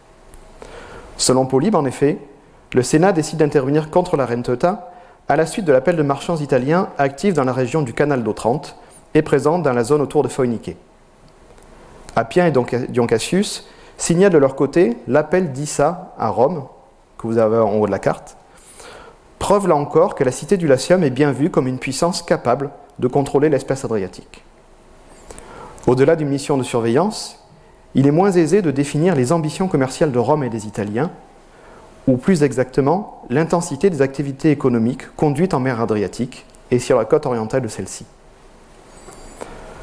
Selon 1.16 1.46
Polybe, 1.46 1.76
en 1.76 1.84
effet, 1.84 2.18
le 2.74 2.82
Sénat 2.82 3.12
décide 3.12 3.38
d'intervenir 3.38 3.88
contre 3.88 4.16
la 4.16 4.26
reine 4.26 4.42
Teuta 4.42 4.90
à 5.28 5.36
la 5.36 5.46
suite 5.46 5.64
de 5.64 5.70
l'appel 5.70 5.94
de 5.94 6.02
marchands 6.02 6.38
italiens 6.38 6.88
actifs 6.98 7.34
dans 7.34 7.44
la 7.44 7.52
région 7.52 7.82
du 7.82 7.92
canal 7.92 8.24
d'Otrante 8.24 8.74
et 9.14 9.22
présents 9.22 9.58
dans 9.58 9.72
la 9.72 9.84
zone 9.84 10.00
autour 10.00 10.22
de 10.22 10.28
Phoenique. 10.28 10.76
Appien 12.16 12.46
et 12.46 12.52
Dion 12.88 13.06
Cassius 13.06 13.68
signalent 13.96 14.32
de 14.32 14.38
leur 14.38 14.56
côté 14.56 14.96
l'appel 15.06 15.52
d'Issa 15.52 16.14
à 16.18 16.28
Rome, 16.28 16.64
que 17.18 17.26
vous 17.26 17.38
avez 17.38 17.58
en 17.58 17.74
haut 17.74 17.86
de 17.86 17.90
la 17.90 17.98
carte, 17.98 18.36
preuve 19.38 19.68
là 19.68 19.76
encore 19.76 20.14
que 20.14 20.24
la 20.24 20.32
cité 20.32 20.56
du 20.56 20.66
Latium 20.66 21.02
est 21.02 21.10
bien 21.10 21.32
vue 21.32 21.50
comme 21.50 21.66
une 21.66 21.78
puissance 21.78 22.22
capable 22.22 22.70
de 22.98 23.08
contrôler 23.08 23.48
l'espace 23.48 23.84
adriatique. 23.84 24.44
Au-delà 25.86 26.16
d'une 26.16 26.28
mission 26.28 26.56
de 26.56 26.62
surveillance, 26.62 27.38
il 27.94 28.06
est 28.06 28.12
moins 28.12 28.30
aisé 28.30 28.62
de 28.62 28.70
définir 28.70 29.14
les 29.14 29.32
ambitions 29.32 29.66
commerciales 29.66 30.12
de 30.12 30.18
Rome 30.18 30.44
et 30.44 30.50
des 30.50 30.66
Italiens, 30.66 31.10
ou 32.06 32.16
plus 32.16 32.42
exactement 32.42 33.22
l'intensité 33.30 33.90
des 33.90 34.02
activités 34.02 34.50
économiques 34.50 35.14
conduites 35.16 35.54
en 35.54 35.60
mer 35.60 35.80
Adriatique 35.80 36.46
et 36.70 36.78
sur 36.78 36.98
la 36.98 37.04
côte 37.04 37.26
orientale 37.26 37.62
de 37.62 37.68
celle-ci. 37.68 38.06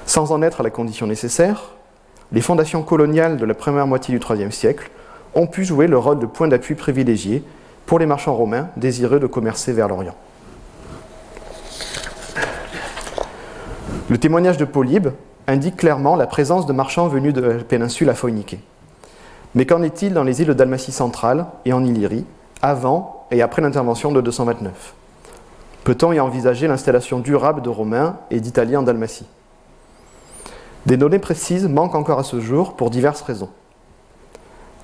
Sans 0.08 0.32
en 0.32 0.42
être 0.42 0.62
à 0.62 0.64
la 0.64 0.70
condition 0.70 1.06
nécessaire, 1.06 1.74
les 2.32 2.40
fondations 2.40 2.82
coloniales 2.82 3.36
de 3.36 3.46
la 3.46 3.54
première 3.54 3.86
moitié 3.88 4.18
du 4.18 4.26
IIIe 4.26 4.54
siècle 4.54 4.90
ont 5.36 5.48
pu 5.48 5.66
jouer 5.66 5.88
le 5.88 5.98
rôle 5.98 6.18
de 6.18 6.26
point 6.26 6.48
d'appui 6.48 6.76
privilégié 6.76 7.44
pour 7.86 8.00
les 8.00 8.06
marchands 8.06 8.34
romains 8.34 8.70
désireux 8.78 9.20
de 9.20 9.28
commercer 9.28 9.74
vers 9.74 9.90
l'Orient. 9.90 10.16
Le 14.10 14.18
témoignage 14.18 14.56
de 14.56 14.64
Polybe 14.64 15.10
indique 15.46 15.76
clairement 15.76 16.16
la 16.16 16.26
présence 16.26 16.66
de 16.66 16.74
marchands 16.74 17.10
venus 17.10 17.34
de 17.34 17.42
la 17.42 17.56
péninsule 17.56 18.10
à 18.10 18.16
Phoenique. 18.16 18.58
Mais 19.56 19.66
qu'en 19.66 19.84
est-il 19.84 20.14
dans 20.14 20.24
les 20.24 20.42
îles 20.42 20.48
de 20.48 20.54
Dalmatie 20.54 20.94
centrale 20.94 21.48
et 21.66 21.74
en 21.74 21.84
Illyrie, 21.84 22.26
avant 22.62 23.28
et 23.32 23.42
après 23.42 23.62
l'intervention 23.62 24.14
de 24.14 24.22
229 24.22 24.94
Peut-on 25.84 26.14
y 26.14 26.20
envisager 26.22 26.70
l'installation 26.70 27.20
durable 27.20 27.62
de 27.62 27.70
Romains 27.70 28.16
et 28.32 28.40
d'Italiens 28.40 28.80
en 28.80 28.84
Dalmatie 28.84 29.28
Des 30.88 30.96
données 30.96 31.20
précises 31.20 31.68
manquent 31.68 31.96
encore 31.96 32.18
à 32.18 32.24
ce 32.24 32.40
jour 32.40 32.78
pour 32.78 32.90
diverses 32.90 33.22
raisons. 33.22 33.50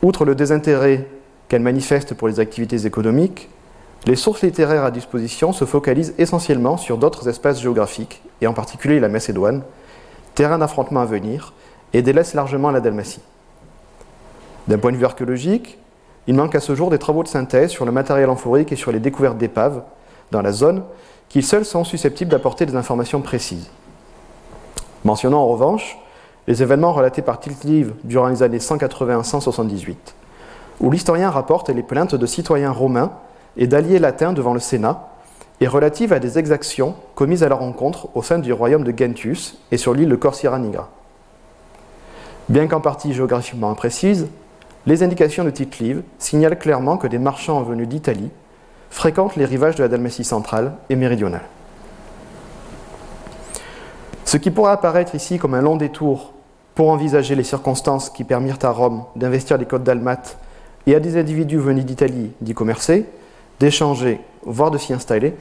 Outre 0.01 0.25
le 0.25 0.35
désintérêt 0.35 1.07
qu'elles 1.47 1.61
manifestent 1.61 2.13
pour 2.13 2.27
les 2.27 2.41
activités 2.41 2.85
économiques, 2.85 3.47
les 4.05 4.17
sources 4.17 4.41
littéraires 4.41 4.83
à 4.83 4.91
disposition 4.91 5.53
se 5.53 5.63
focalisent 5.63 6.13
essentiellement 6.17 6.75
sur 6.75 6.97
d'autres 6.97 7.29
espaces 7.29 7.61
géographiques, 7.61 8.21
et 8.41 8.47
en 8.47 8.53
particulier 8.53 8.99
la 8.99 9.07
Macédoine, 9.07 9.63
terrain 10.35 10.57
d'affrontement 10.57 10.99
à 10.99 11.05
venir, 11.05 11.53
et 11.93 12.01
délaissent 12.01 12.33
largement 12.33 12.69
la 12.69 12.81
Dalmatie. 12.81 13.21
D'un 14.67 14.79
point 14.79 14.91
de 14.91 14.97
vue 14.97 15.05
archéologique, 15.05 15.77
il 16.27 16.35
manque 16.35 16.55
à 16.55 16.59
ce 16.59 16.75
jour 16.75 16.89
des 16.89 16.99
travaux 16.99 17.23
de 17.23 17.29
synthèse 17.29 17.71
sur 17.71 17.85
le 17.85 17.93
matériel 17.93 18.29
amphorique 18.29 18.73
et 18.73 18.75
sur 18.75 18.91
les 18.91 18.99
découvertes 18.99 19.37
d'épaves 19.37 19.83
dans 20.31 20.41
la 20.41 20.51
zone 20.51 20.83
qui 21.29 21.41
seuls 21.41 21.63
sont 21.63 21.85
susceptibles 21.85 22.31
d'apporter 22.31 22.65
des 22.65 22.75
informations 22.75 23.21
précises. 23.21 23.69
Mentionnant 25.03 25.41
en 25.41 25.47
revanche 25.47 25.97
les 26.47 26.61
événements 26.61 26.93
relatés 26.93 27.21
par 27.21 27.39
Tiltlive 27.39 27.93
durant 28.03 28.27
les 28.27 28.43
années 28.43 28.57
180-178, 28.57 29.95
où 30.79 30.91
l'historien 30.91 31.29
rapporte 31.29 31.69
les 31.69 31.83
plaintes 31.83 32.15
de 32.15 32.25
citoyens 32.25 32.71
romains 32.71 33.11
et 33.57 33.67
d'alliés 33.67 33.99
latins 33.99 34.33
devant 34.33 34.53
le 34.53 34.59
Sénat 34.59 35.09
et 35.61 35.67
relatives 35.67 36.13
à 36.13 36.19
des 36.19 36.39
exactions 36.39 36.95
commises 37.15 37.43
à 37.43 37.49
leur 37.49 37.59
rencontre 37.59 38.09
au 38.15 38.23
sein 38.23 38.39
du 38.39 38.51
royaume 38.51 38.83
de 38.83 38.93
Gentius 38.97 39.57
et 39.71 39.77
sur 39.77 39.93
l'île 39.93 40.09
de 40.09 40.15
Corcyra 40.15 40.59
Nigra. 40.59 40.89
Bien 42.49 42.67
qu'en 42.67 42.81
partie 42.81 43.13
géographiquement 43.13 43.71
imprécises, 43.71 44.27
les 44.85 45.03
indications 45.03 45.45
de 45.45 45.49
tite 45.49 45.81
signalent 46.19 46.57
clairement 46.57 46.97
que 46.97 47.07
des 47.07 47.19
marchands 47.19 47.61
venus 47.63 47.87
d'Italie 47.87 48.31
fréquentent 48.89 49.37
les 49.37 49.45
rivages 49.45 49.75
de 49.75 49.83
la 49.83 49.89
Dalmatie 49.89 50.25
centrale 50.25 50.73
et 50.89 50.95
méridionale. 50.95 51.43
Ce 54.25 54.37
qui 54.37 54.51
pourrait 54.51 54.71
apparaître 54.71 55.15
ici 55.15 55.37
comme 55.37 55.53
un 55.53 55.61
long 55.61 55.75
détour 55.75 56.33
pour 56.75 56.89
envisager 56.89 57.35
les 57.35 57.43
circonstances 57.43 58.09
qui 58.09 58.23
permirent 58.23 58.59
à 58.63 58.69
Rome 58.69 59.03
d'investir 59.15 59.57
les 59.57 59.65
côtes 59.65 59.83
dalmates 59.83 60.37
et 60.87 60.95
à 60.95 60.99
des 60.99 61.17
individus 61.17 61.57
venus 61.57 61.85
d'Italie 61.85 62.31
d'y 62.41 62.53
commercer, 62.53 63.05
d'échanger, 63.59 64.19
voire 64.45 64.71
de 64.71 64.77
s'y 64.77 64.93
installer, 64.93 65.35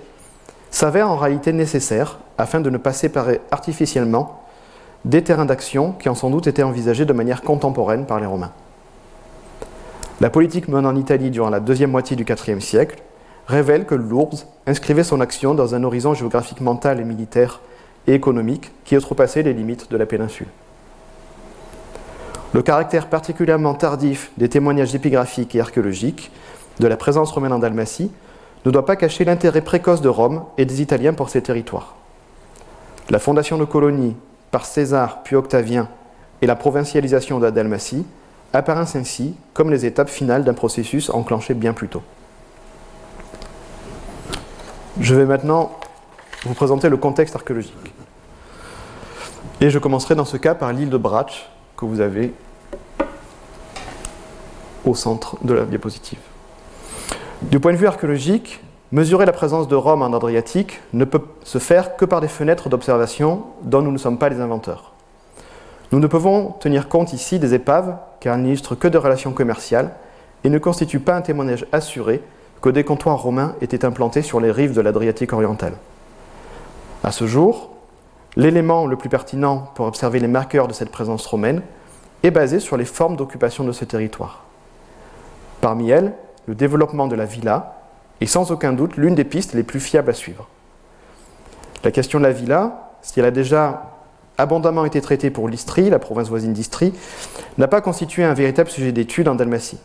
s'avère 0.70 1.10
en 1.10 1.16
réalité 1.16 1.52
nécessaire 1.52 2.18
afin 2.38 2.60
de 2.60 2.70
ne 2.70 2.78
pas 2.78 2.92
séparer 2.92 3.40
artificiellement 3.50 4.42
des 5.04 5.22
terrains 5.22 5.44
d'action 5.44 5.92
qui 5.92 6.08
ont 6.08 6.14
sans 6.14 6.30
doute 6.30 6.46
été 6.46 6.62
envisagés 6.62 7.04
de 7.04 7.12
manière 7.12 7.42
contemporaine 7.42 8.06
par 8.06 8.20
les 8.20 8.26
Romains. 8.26 8.52
La 10.20 10.30
politique 10.30 10.68
menée 10.68 10.86
en 10.86 10.96
Italie 10.96 11.30
durant 11.30 11.50
la 11.50 11.60
deuxième 11.60 11.90
moitié 11.90 12.14
du 12.14 12.24
IVe 12.24 12.60
siècle 12.60 13.02
révèle 13.46 13.86
que 13.86 13.94
l'Ours 13.94 14.46
inscrivait 14.66 15.02
son 15.02 15.20
action 15.20 15.54
dans 15.54 15.74
un 15.74 15.82
horizon 15.82 16.14
géographique 16.14 16.60
mental 16.60 17.00
et 17.00 17.04
militaire 17.04 17.60
et 18.06 18.14
économique 18.14 18.70
qui 18.84 18.96
outrepassait 18.96 19.42
les 19.42 19.52
limites 19.52 19.90
de 19.90 19.96
la 19.96 20.06
péninsule. 20.06 20.48
Le 22.52 22.62
caractère 22.62 23.08
particulièrement 23.08 23.74
tardif 23.74 24.30
des 24.36 24.48
témoignages 24.48 24.94
épigraphiques 24.94 25.54
et 25.54 25.60
archéologiques 25.60 26.30
de 26.80 26.86
la 26.86 26.96
présence 26.96 27.30
romaine 27.30 27.52
en 27.52 27.58
Dalmatie 27.58 28.10
ne 28.64 28.70
doit 28.70 28.84
pas 28.84 28.96
cacher 28.96 29.24
l'intérêt 29.24 29.62
précoce 29.62 30.02
de 30.02 30.08
Rome 30.08 30.44
et 30.58 30.66
des 30.66 30.82
Italiens 30.82 31.14
pour 31.14 31.30
ces 31.30 31.42
territoires. 31.42 31.96
La 33.10 33.18
fondation 33.18 33.58
de 33.58 33.64
colonies 33.64 34.16
par 34.50 34.66
César 34.66 35.22
puis 35.22 35.34
Octavien 35.34 35.88
et 36.42 36.46
la 36.46 36.56
provincialisation 36.56 37.38
de 37.38 37.44
la 37.44 37.50
Dalmatie 37.50 38.04
apparaissent 38.52 38.96
ainsi 38.96 39.34
comme 39.54 39.70
les 39.70 39.86
étapes 39.86 40.10
finales 40.10 40.44
d'un 40.44 40.54
processus 40.54 41.08
enclenché 41.10 41.54
bien 41.54 41.72
plus 41.72 41.88
tôt. 41.88 42.02
Je 45.00 45.14
vais 45.14 45.24
maintenant 45.24 45.72
vous 46.44 46.54
présenter 46.54 46.88
le 46.88 46.98
contexte 46.98 47.34
archéologique. 47.34 47.91
Et 49.62 49.70
je 49.70 49.78
commencerai 49.78 50.16
dans 50.16 50.24
ce 50.24 50.36
cas 50.36 50.56
par 50.56 50.72
l'île 50.72 50.90
de 50.90 50.96
Brach 50.96 51.48
que 51.76 51.84
vous 51.84 52.00
avez 52.00 52.34
au 54.84 54.96
centre 54.96 55.36
de 55.44 55.54
la 55.54 55.64
diapositive. 55.64 56.18
Du 57.42 57.60
point 57.60 57.70
de 57.70 57.76
vue 57.76 57.86
archéologique, 57.86 58.60
mesurer 58.90 59.24
la 59.24 59.32
présence 59.32 59.68
de 59.68 59.76
Rome 59.76 60.02
en 60.02 60.12
Adriatique 60.14 60.80
ne 60.92 61.04
peut 61.04 61.20
se 61.44 61.58
faire 61.58 61.96
que 61.96 62.04
par 62.04 62.20
des 62.20 62.26
fenêtres 62.26 62.68
d'observation 62.70 63.44
dont 63.62 63.82
nous 63.82 63.92
ne 63.92 63.98
sommes 63.98 64.18
pas 64.18 64.28
les 64.28 64.40
inventeurs. 64.40 64.94
Nous 65.92 66.00
ne 66.00 66.08
pouvons 66.08 66.56
tenir 66.58 66.88
compte 66.88 67.12
ici 67.12 67.38
des 67.38 67.54
épaves 67.54 67.96
car 68.18 68.34
elles 68.34 68.42
n'illustrent 68.42 68.76
que 68.76 68.88
des 68.88 68.98
relations 68.98 69.30
commerciales 69.30 69.92
et 70.42 70.50
ne 70.50 70.58
constituent 70.58 70.98
pas 70.98 71.14
un 71.14 71.22
témoignage 71.22 71.66
assuré 71.70 72.20
que 72.60 72.68
des 72.68 72.82
comptoirs 72.82 73.22
romains 73.22 73.54
étaient 73.60 73.84
implantés 73.84 74.22
sur 74.22 74.40
les 74.40 74.50
rives 74.50 74.74
de 74.74 74.80
l'Adriatique 74.80 75.32
orientale. 75.32 75.74
À 77.04 77.12
ce 77.12 77.28
jour, 77.28 77.72
l'élément 78.36 78.86
le 78.86 78.96
plus 78.96 79.08
pertinent 79.08 79.70
pour 79.74 79.86
observer 79.86 80.20
les 80.20 80.28
marqueurs 80.28 80.68
de 80.68 80.72
cette 80.72 80.90
présence 80.90 81.26
romaine 81.26 81.62
est 82.22 82.30
basé 82.30 82.60
sur 82.60 82.76
les 82.76 82.84
formes 82.84 83.16
d'occupation 83.16 83.64
de 83.64 83.72
ce 83.72 83.84
territoire. 83.84 84.44
Parmi 85.60 85.90
elles, 85.90 86.14
le 86.46 86.54
développement 86.54 87.06
de 87.06 87.14
la 87.14 87.24
villa 87.24 87.82
est 88.20 88.26
sans 88.26 88.50
aucun 88.50 88.72
doute 88.72 88.96
l'une 88.96 89.14
des 89.14 89.24
pistes 89.24 89.54
les 89.54 89.62
plus 89.62 89.80
fiables 89.80 90.10
à 90.10 90.14
suivre. 90.14 90.48
La 91.84 91.90
question 91.90 92.18
de 92.18 92.24
la 92.24 92.32
villa, 92.32 92.90
si 93.02 93.18
elle 93.20 93.26
a 93.26 93.30
déjà 93.30 93.90
abondamment 94.38 94.84
été 94.84 95.00
traité 95.00 95.30
pour 95.30 95.48
l'Istrie, 95.48 95.90
la 95.90 95.98
province 95.98 96.28
voisine 96.28 96.52
d'Istrie, 96.52 96.94
n'a 97.58 97.68
pas 97.68 97.80
constitué 97.80 98.24
un 98.24 98.34
véritable 98.34 98.70
sujet 98.70 98.92
d'étude 98.92 99.28
en 99.28 99.34
Dalmatie. 99.34 99.80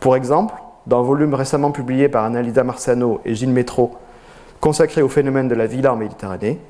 Pour 0.00 0.16
exemple, 0.16 0.54
dans 0.86 1.00
un 1.00 1.02
volume 1.02 1.34
récemment 1.34 1.70
publié 1.70 2.08
par 2.08 2.24
Annalisa 2.24 2.62
Marsano 2.62 3.20
et 3.24 3.34
Gilles 3.34 3.50
Métro, 3.50 3.96
consacré 4.60 5.02
au 5.02 5.08
phénomène 5.08 5.48
de 5.48 5.54
la 5.54 5.66
villa 5.66 5.92
en 5.92 5.96
Méditerranée, 5.96 6.60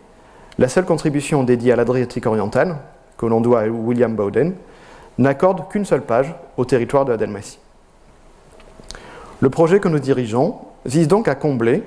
la 0.59 0.69
seule 0.69 0.85
contribution 0.85 1.43
dédiée 1.43 1.73
à 1.73 1.77
l'Adriatique 1.77 2.27
oriental, 2.27 2.77
que 3.19 3.27
l'on 3.27 3.41
doit 3.41 3.61
à 3.63 3.67
William 3.69 4.15
Bowden, 4.15 4.55
n'accorde 5.19 5.69
qu'une 5.69 5.85
seule 5.85 6.03
page 6.03 6.35
au 6.57 6.65
territoire 6.65 7.05
de 7.05 7.13
la 7.13 7.17
Dalmatie. 7.17 7.59
Le 9.41 9.51
projet 9.51 9.81
que 9.81 9.89
nous 9.89 9.99
dirigeons 9.99 10.57
vise 10.85 11.09
donc 11.09 11.29
à 11.29 11.35
combler, 11.35 11.83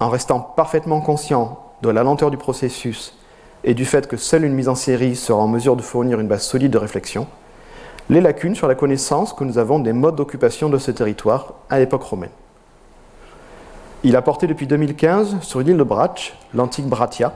en 0.00 0.08
restant 0.08 0.40
parfaitement 0.40 1.00
conscient 1.00 1.58
de 1.82 1.90
la 1.90 2.02
lenteur 2.02 2.30
du 2.30 2.36
processus 2.36 3.16
et 3.64 3.74
du 3.74 3.84
fait 3.84 4.06
que 4.06 4.16
seule 4.16 4.44
une 4.44 4.54
mise 4.54 4.68
en 4.68 4.74
série 4.74 5.14
sera 5.14 5.42
en 5.42 5.48
mesure 5.48 5.76
de 5.76 5.82
fournir 5.82 6.20
une 6.20 6.28
base 6.28 6.42
solide 6.42 6.72
de 6.72 6.78
réflexion, 6.78 7.26
les 8.08 8.20
lacunes 8.20 8.54
sur 8.54 8.66
la 8.66 8.74
connaissance 8.74 9.32
que 9.32 9.44
nous 9.44 9.58
avons 9.58 9.78
des 9.78 9.92
modes 9.92 10.16
d'occupation 10.16 10.68
de 10.68 10.78
ce 10.78 10.90
territoire 10.90 11.54
à 11.68 11.78
l'époque 11.78 12.02
romaine. 12.02 12.30
Il 14.02 14.16
a 14.16 14.22
porté 14.22 14.46
depuis 14.46 14.66
2015 14.66 15.40
sur 15.42 15.60
l'île 15.60 15.76
de 15.76 15.82
Brach, 15.82 16.34
l'antique 16.54 16.86
Bratia, 16.86 17.32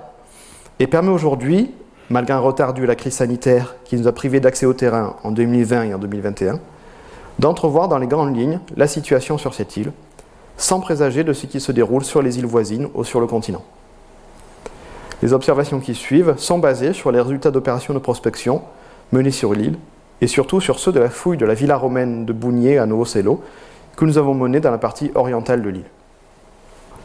et 0.81 0.87
permet 0.87 1.11
aujourd'hui, 1.11 1.73
malgré 2.11 2.35
un 2.35 2.40
retard 2.40 2.75
dû 2.75 2.85
à 2.85 2.87
la 2.87 2.97
crise 2.97 3.14
sanitaire 3.14 3.76
qui 3.85 3.97
nous 3.97 4.09
a 4.09 4.12
privés 4.12 4.40
d'accès 4.40 4.66
au 4.66 4.75
terrain 4.75 5.16
en 5.23 5.31
2020 5.31 5.85
et 5.85 5.95
en 5.95 5.99
2021, 5.99 6.59
d'entrevoir 7.38 7.88
dans 7.88 7.99
les 7.99 8.07
grandes 8.07 8.37
lignes 8.37 8.61
la 8.76 8.87
situation 8.87 9.38
sur 9.38 9.54
cette 9.54 9.76
île, 9.76 9.93
sans 10.57 10.81
présager 10.81 11.25
de 11.25 11.33
ce 11.33 11.47
qui 11.47 11.61
se 11.61 11.73
déroule 11.73 12.04
sur 12.04 12.23
les 12.23 12.38
îles 12.38 12.47
voisines 12.47 12.88
ou 12.95 13.04
sur 13.04 13.21
le 13.21 13.26
continent. 13.26 13.62
Les 15.23 15.33
observations 15.33 15.81
qui 15.81 15.95
suivent 15.95 16.35
sont 16.37 16.59
basées 16.59 16.93
sur 16.93 17.11
les 17.11 17.21
résultats 17.21 17.50
d'opérations 17.50 17.95
de 17.95 17.99
prospection 17.99 18.62
menées 19.12 19.31
sur 19.31 19.54
l'île 19.54 19.78
et 20.21 20.26
surtout 20.26 20.61
sur 20.61 20.78
ceux 20.78 20.93
de 20.93 21.00
la 21.00 21.09
fouille 21.09 21.38
de 21.38 21.47
la 21.47 21.54
villa 21.54 21.76
romaine 21.76 22.26
de 22.26 22.33
Bougnier 22.33 22.78
à 22.78 22.87
Novo 22.87 23.07
que 23.97 24.04
nous 24.04 24.19
avons 24.19 24.35
menée 24.35 24.61
dans 24.61 24.71
la 24.71 24.78
partie 24.78 25.12
orientale 25.14 25.62
de 25.62 25.71
l'île. 25.71 25.90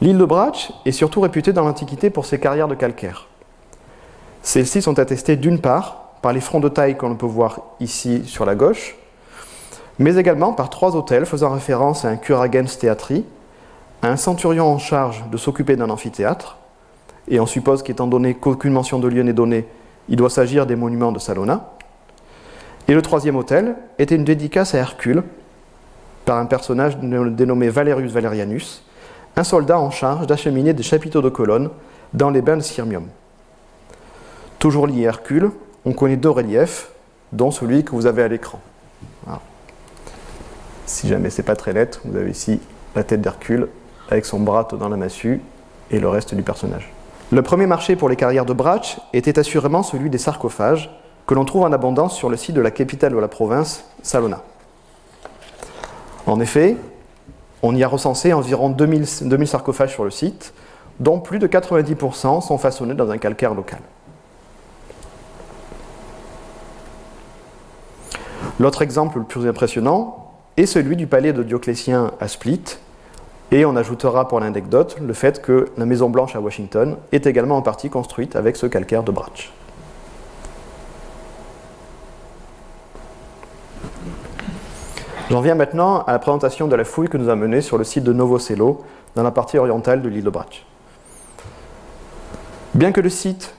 L'île 0.01 0.17
de 0.17 0.25
Brach 0.25 0.71
est 0.85 0.91
surtout 0.91 1.21
réputée 1.21 1.53
dans 1.53 1.63
l'Antiquité 1.63 2.09
pour 2.09 2.25
ses 2.25 2.39
carrières 2.39 2.67
de 2.67 2.75
calcaire. 2.75 3.28
Celles-ci 4.41 4.81
sont 4.81 4.99
attestées 4.99 5.35
d'une 5.35 5.59
part 5.59 6.13
par 6.21 6.33
les 6.33 6.41
fronts 6.41 6.59
de 6.59 6.69
taille 6.69 6.97
qu'on 6.97 7.15
peut 7.15 7.25
voir 7.25 7.61
ici 7.79 8.23
sur 8.25 8.45
la 8.45 8.55
gauche, 8.55 8.95
mais 9.99 10.15
également 10.15 10.53
par 10.53 10.69
trois 10.69 10.95
hôtels 10.95 11.25
faisant 11.25 11.49
référence 11.49 12.05
à 12.05 12.09
un 12.09 12.17
curagens 12.17 12.77
théâtri, 12.79 13.25
à 14.01 14.07
un 14.07 14.15
centurion 14.15 14.65
en 14.65 14.77
charge 14.77 15.23
de 15.29 15.37
s'occuper 15.37 15.75
d'un 15.75 15.89
amphithéâtre, 15.89 16.57
et 17.27 17.39
on 17.39 17.45
suppose 17.45 17.83
qu'étant 17.83 18.07
donné 18.07 18.33
qu'aucune 18.33 18.73
mention 18.73 18.97
de 18.99 19.07
lieu 19.07 19.23
n'est 19.23 19.33
donnée, 19.33 19.67
il 20.07 20.15
doit 20.15 20.29
s'agir 20.29 20.65
des 20.65 20.75
monuments 20.75 21.11
de 21.11 21.19
Salona. 21.19 21.71
Et 22.87 22.93
le 22.93 23.01
troisième 23.01 23.35
hôtel 23.35 23.75
était 23.99 24.15
une 24.15 24.23
dédicace 24.23 24.73
à 24.73 24.79
Hercule 24.79 25.23
par 26.25 26.37
un 26.37 26.45
personnage 26.45 26.97
dénommé 26.97 27.69
Valerius 27.69 28.11
Valerianus, 28.11 28.83
un 29.35 29.43
soldat 29.43 29.79
en 29.79 29.91
charge 29.91 30.25
d'acheminer 30.25 30.73
des 30.73 30.83
chapiteaux 30.83 31.21
de 31.21 31.29
colonnes 31.29 31.69
dans 32.13 32.31
les 32.31 32.41
bains 32.41 32.57
de 32.57 32.61
Sirmium. 32.61 33.05
Toujours 34.59 34.87
lié 34.87 35.05
à 35.05 35.09
Hercule, 35.09 35.51
on 35.85 35.93
connaît 35.93 36.17
deux 36.17 36.29
reliefs, 36.29 36.91
dont 37.31 37.49
celui 37.49 37.85
que 37.85 37.91
vous 37.91 38.05
avez 38.05 38.23
à 38.23 38.27
l'écran. 38.27 38.59
Si 40.85 41.07
jamais 41.07 41.29
c'est 41.29 41.43
pas 41.43 41.55
très 41.55 41.71
net, 41.71 42.01
vous 42.03 42.17
avez 42.17 42.31
ici 42.31 42.59
la 42.95 43.03
tête 43.03 43.21
d'Hercule 43.21 43.69
avec 44.09 44.25
son 44.25 44.39
bras 44.39 44.67
dans 44.77 44.89
la 44.89 44.97
massue 44.97 45.39
et 45.91 45.99
le 45.99 46.09
reste 46.09 46.33
du 46.33 46.41
personnage. 46.41 46.91
Le 47.31 47.43
premier 47.43 47.67
marché 47.67 47.95
pour 47.95 48.09
les 48.09 48.15
carrières 48.15 48.45
de 48.45 48.53
Brach 48.53 48.99
était 49.13 49.37
assurément 49.37 49.83
celui 49.83 50.09
des 50.09 50.17
sarcophages, 50.17 50.89
que 51.27 51.35
l'on 51.35 51.45
trouve 51.45 51.61
en 51.61 51.71
abondance 51.71 52.15
sur 52.15 52.27
le 52.27 52.37
site 52.37 52.55
de 52.55 52.61
la 52.61 52.71
capitale 52.71 53.13
de 53.13 53.19
la 53.19 53.27
province, 53.27 53.85
Salona. 54.01 54.41
En 56.25 56.39
effet, 56.39 56.75
on 57.61 57.75
y 57.75 57.83
a 57.83 57.87
recensé 57.87 58.33
environ 58.33 58.71
2000, 58.71 59.05
2000 59.29 59.47
sarcophages 59.47 59.93
sur 59.93 60.03
le 60.03 60.11
site, 60.11 60.53
dont 60.99 61.19
plus 61.19 61.37
de 61.37 61.47
90% 61.47 62.41
sont 62.41 62.57
façonnés 62.57 62.95
dans 62.95 63.11
un 63.11 63.19
calcaire 63.19 63.53
local. 63.53 63.79
L'autre 68.59 68.81
exemple 68.81 69.19
le 69.19 69.23
plus 69.23 69.47
impressionnant 69.47 70.33
est 70.57 70.65
celui 70.65 70.97
du 70.97 71.07
palais 71.07 71.31
de 71.31 71.43
Dioclétien 71.43 72.11
à 72.19 72.27
Split, 72.27 72.77
et 73.51 73.65
on 73.65 73.75
ajoutera 73.77 74.27
pour 74.27 74.41
l'anecdote 74.41 74.97
le 75.01 75.13
fait 75.13 75.41
que 75.41 75.69
la 75.77 75.85
Maison 75.85 76.09
Blanche 76.09 76.35
à 76.35 76.41
Washington 76.41 76.97
est 77.13 77.25
également 77.25 77.55
en 77.55 77.61
partie 77.61 77.89
construite 77.89 78.35
avec 78.35 78.57
ce 78.57 78.67
calcaire 78.67 79.03
de 79.03 79.11
Brach. 79.11 79.53
J'en 85.31 85.41
viens 85.41 85.55
maintenant 85.55 86.03
à 86.03 86.11
la 86.11 86.19
présentation 86.19 86.67
de 86.67 86.75
la 86.75 86.83
fouille 86.83 87.07
que 87.07 87.17
nous 87.17 87.29
a 87.29 87.35
menée 87.35 87.61
sur 87.61 87.77
le 87.77 87.85
site 87.85 88.03
de 88.03 88.11
Novo 88.11 88.39
Selo, 88.39 88.83
dans 89.15 89.23
la 89.23 89.31
partie 89.31 89.57
orientale 89.57 90.01
de 90.01 90.09
l'île 90.09 90.23
de 90.25 90.29
Brach. 90.29 90.65
Bien 92.73 92.91
que 92.91 92.99
le 92.99 93.09
site 93.09 93.55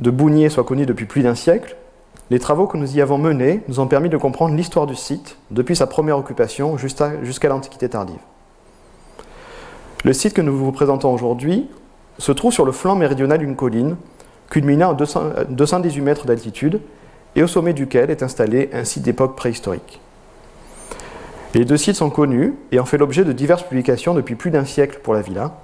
de 0.00 0.10
Bougnier 0.10 0.48
soit 0.48 0.64
connu 0.64 0.86
depuis 0.86 1.06
plus 1.06 1.22
d'un 1.22 1.34
siècle, 1.34 1.76
les 2.30 2.38
travaux 2.38 2.66
que 2.66 2.76
nous 2.76 2.96
y 2.96 3.00
avons 3.00 3.18
menés 3.18 3.60
nous 3.68 3.80
ont 3.80 3.86
permis 3.86 4.08
de 4.08 4.16
comprendre 4.16 4.54
l'histoire 4.54 4.86
du 4.86 4.94
site 4.94 5.36
depuis 5.50 5.76
sa 5.76 5.86
première 5.86 6.18
occupation 6.18 6.78
jusqu'à 6.78 7.48
l'Antiquité 7.48 7.88
tardive. 7.88 8.20
Le 10.04 10.12
site 10.12 10.34
que 10.34 10.42
nous 10.42 10.56
vous 10.56 10.72
présentons 10.72 11.12
aujourd'hui 11.12 11.68
se 12.18 12.32
trouve 12.32 12.52
sur 12.52 12.64
le 12.64 12.72
flanc 12.72 12.94
méridional 12.96 13.38
d'une 13.38 13.56
colline 13.56 13.96
culminant 14.50 14.90
à 14.90 15.44
218 15.44 16.00
mètres 16.00 16.26
d'altitude 16.26 16.80
et 17.36 17.42
au 17.42 17.46
sommet 17.46 17.72
duquel 17.72 18.10
est 18.10 18.22
installé 18.22 18.70
un 18.72 18.84
site 18.84 19.02
d'époque 19.02 19.36
préhistorique. 19.36 20.00
Les 21.54 21.64
deux 21.64 21.76
sites 21.76 21.96
sont 21.96 22.10
connus 22.10 22.54
et 22.72 22.80
ont 22.80 22.84
fait 22.84 22.98
l'objet 22.98 23.24
de 23.24 23.32
diverses 23.32 23.62
publications 23.62 24.14
depuis 24.14 24.34
plus 24.34 24.50
d'un 24.50 24.64
siècle 24.64 25.00
pour 25.02 25.14
la 25.14 25.20
villa 25.20 25.54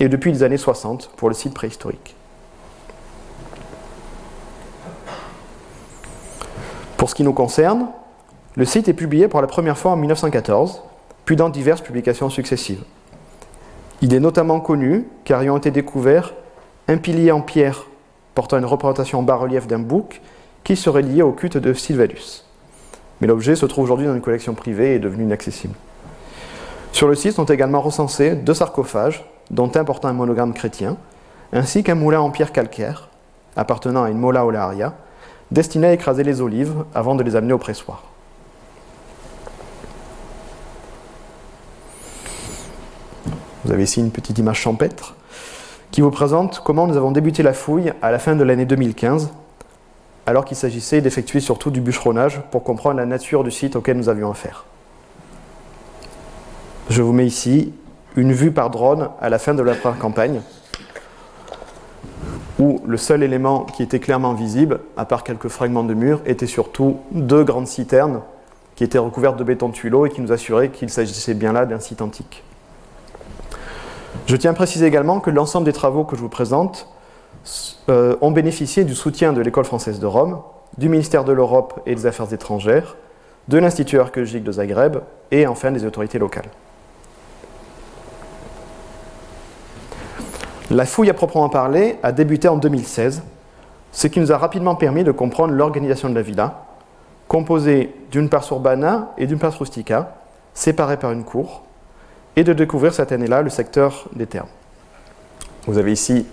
et 0.00 0.08
depuis 0.08 0.32
les 0.32 0.42
années 0.42 0.58
60 0.58 1.10
pour 1.16 1.28
le 1.28 1.34
site 1.34 1.54
préhistorique. 1.54 2.17
Pour 6.98 7.08
ce 7.08 7.14
qui 7.14 7.22
nous 7.22 7.32
concerne, 7.32 7.86
le 8.56 8.64
site 8.64 8.88
est 8.88 8.92
publié 8.92 9.28
pour 9.28 9.40
la 9.40 9.46
première 9.46 9.78
fois 9.78 9.92
en 9.92 9.96
1914, 9.96 10.82
puis 11.24 11.36
dans 11.36 11.48
diverses 11.48 11.80
publications 11.80 12.28
successives. 12.28 12.82
Il 14.02 14.12
est 14.12 14.20
notamment 14.20 14.58
connu 14.58 15.06
car 15.24 15.44
y 15.44 15.48
ont 15.48 15.58
été 15.58 15.70
découverts 15.70 16.34
un 16.88 16.96
pilier 16.96 17.30
en 17.30 17.40
pierre 17.40 17.86
portant 18.34 18.58
une 18.58 18.64
représentation 18.64 19.20
en 19.20 19.22
bas-relief 19.22 19.68
d'un 19.68 19.78
bouc 19.78 20.20
qui 20.64 20.74
serait 20.74 21.02
lié 21.02 21.22
au 21.22 21.30
culte 21.30 21.56
de 21.56 21.72
Sylvanus. 21.72 22.44
Mais 23.20 23.28
l'objet 23.28 23.54
se 23.54 23.66
trouve 23.66 23.84
aujourd'hui 23.84 24.06
dans 24.06 24.14
une 24.14 24.20
collection 24.20 24.54
privée 24.54 24.92
et 24.92 24.94
est 24.96 25.00
devenu 25.00 25.22
inaccessible. 25.22 25.74
Sur 26.90 27.06
le 27.06 27.14
site 27.14 27.34
sont 27.34 27.44
également 27.44 27.80
recensés 27.80 28.34
deux 28.34 28.54
sarcophages, 28.54 29.24
dont 29.52 29.70
un 29.72 29.84
portant 29.84 30.08
un 30.08 30.14
monogramme 30.14 30.52
chrétien, 30.52 30.96
ainsi 31.52 31.84
qu'un 31.84 31.94
moulin 31.94 32.20
en 32.20 32.30
pierre 32.30 32.50
calcaire 32.50 33.08
appartenant 33.54 34.02
à 34.02 34.10
une 34.10 34.18
mola 34.18 34.44
olaria, 34.44 34.94
destiné 35.50 35.88
à 35.88 35.92
écraser 35.92 36.22
les 36.24 36.40
olives 36.40 36.84
avant 36.94 37.14
de 37.14 37.22
les 37.22 37.36
amener 37.36 37.52
au 37.52 37.58
pressoir. 37.58 38.04
Vous 43.64 43.72
avez 43.72 43.82
ici 43.82 44.00
une 44.00 44.10
petite 44.10 44.38
image 44.38 44.60
champêtre 44.60 45.14
qui 45.90 46.00
vous 46.00 46.10
présente 46.10 46.60
comment 46.64 46.86
nous 46.86 46.96
avons 46.96 47.10
débuté 47.10 47.42
la 47.42 47.52
fouille 47.52 47.92
à 48.02 48.10
la 48.10 48.18
fin 48.18 48.36
de 48.36 48.44
l'année 48.44 48.66
2015, 48.66 49.30
alors 50.26 50.44
qu'il 50.44 50.56
s'agissait 50.56 51.00
d'effectuer 51.00 51.40
surtout 51.40 51.70
du 51.70 51.80
bûcheronnage 51.80 52.40
pour 52.50 52.62
comprendre 52.62 52.96
la 52.96 53.06
nature 53.06 53.44
du 53.44 53.50
site 53.50 53.76
auquel 53.76 53.96
nous 53.96 54.08
avions 54.08 54.30
affaire. 54.30 54.64
Je 56.90 57.02
vous 57.02 57.12
mets 57.12 57.26
ici 57.26 57.72
une 58.16 58.32
vue 58.32 58.52
par 58.52 58.70
drone 58.70 59.10
à 59.20 59.28
la 59.28 59.38
fin 59.38 59.54
de 59.54 59.62
la 59.62 59.74
première 59.74 59.98
campagne, 59.98 60.40
où 62.58 62.80
le 62.86 62.96
seul 62.96 63.22
élément 63.22 63.64
qui 63.64 63.82
était 63.82 64.00
clairement 64.00 64.34
visible, 64.34 64.80
à 64.96 65.04
part 65.04 65.24
quelques 65.24 65.48
fragments 65.48 65.84
de 65.84 65.94
murs, 65.94 66.20
était 66.26 66.46
surtout 66.46 66.98
deux 67.12 67.44
grandes 67.44 67.68
citernes 67.68 68.20
qui 68.74 68.84
étaient 68.84 68.98
recouvertes 68.98 69.36
de 69.36 69.44
béton 69.44 69.70
tuileau 69.70 70.06
et 70.06 70.10
qui 70.10 70.20
nous 70.20 70.32
assuraient 70.32 70.70
qu'il 70.70 70.90
s'agissait 70.90 71.34
bien 71.34 71.52
là 71.52 71.66
d'un 71.66 71.80
site 71.80 72.02
antique. 72.02 72.44
Je 74.26 74.36
tiens 74.36 74.50
à 74.50 74.54
préciser 74.54 74.86
également 74.86 75.20
que 75.20 75.30
l'ensemble 75.30 75.64
des 75.64 75.72
travaux 75.72 76.04
que 76.04 76.16
je 76.16 76.20
vous 76.20 76.28
présente 76.28 76.88
euh, 77.88 78.16
ont 78.20 78.30
bénéficié 78.30 78.84
du 78.84 78.94
soutien 78.94 79.32
de 79.32 79.40
l'École 79.40 79.64
française 79.64 80.00
de 80.00 80.06
Rome, 80.06 80.40
du 80.76 80.88
ministère 80.88 81.24
de 81.24 81.32
l'Europe 81.32 81.80
et 81.86 81.94
des 81.94 82.06
Affaires 82.06 82.32
étrangères, 82.32 82.96
de 83.48 83.58
l'Institut 83.58 83.98
archéologique 83.98 84.44
de 84.44 84.52
Zagreb 84.52 84.98
et 85.30 85.46
enfin 85.46 85.70
des 85.72 85.84
autorités 85.84 86.18
locales. 86.18 86.50
La 90.70 90.84
fouille 90.84 91.08
à 91.08 91.14
proprement 91.14 91.48
parler 91.48 91.98
a 92.02 92.12
débuté 92.12 92.46
en 92.46 92.58
2016, 92.58 93.22
ce 93.90 94.06
qui 94.06 94.20
nous 94.20 94.32
a 94.32 94.36
rapidement 94.36 94.74
permis 94.74 95.02
de 95.02 95.12
comprendre 95.12 95.54
l'organisation 95.54 96.10
de 96.10 96.14
la 96.14 96.20
villa, 96.20 96.66
composée 97.26 97.94
d'une 98.10 98.28
part 98.28 98.46
urbana 98.50 99.12
et 99.16 99.26
d'une 99.26 99.38
part 99.38 99.58
rustica, 99.58 100.16
séparée 100.52 100.98
par 100.98 101.12
une 101.12 101.24
cour, 101.24 101.62
et 102.36 102.44
de 102.44 102.52
découvrir 102.52 102.92
cette 102.92 103.12
année-là 103.12 103.40
le 103.40 103.48
secteur 103.48 104.08
des 104.14 104.26
termes. 104.26 104.48
Vous 105.66 105.78
avez 105.78 105.90
ici 105.90 106.26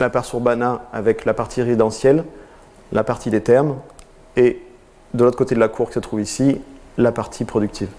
la 0.00 0.08
part 0.08 0.26
urbana 0.32 0.82
avec 0.90 1.26
la 1.26 1.34
partie 1.34 1.60
résidentielle, 1.60 2.24
la 2.92 3.04
partie 3.04 3.28
des 3.28 3.42
termes, 3.42 3.76
et 4.36 4.62
de 5.12 5.24
l'autre 5.24 5.36
côté 5.36 5.54
de 5.54 5.60
la 5.60 5.68
cour 5.68 5.88
qui 5.88 5.94
se 5.94 6.00
trouve 6.00 6.22
ici, 6.22 6.60
la 6.96 7.12
partie 7.12 7.44
productive. 7.44 7.90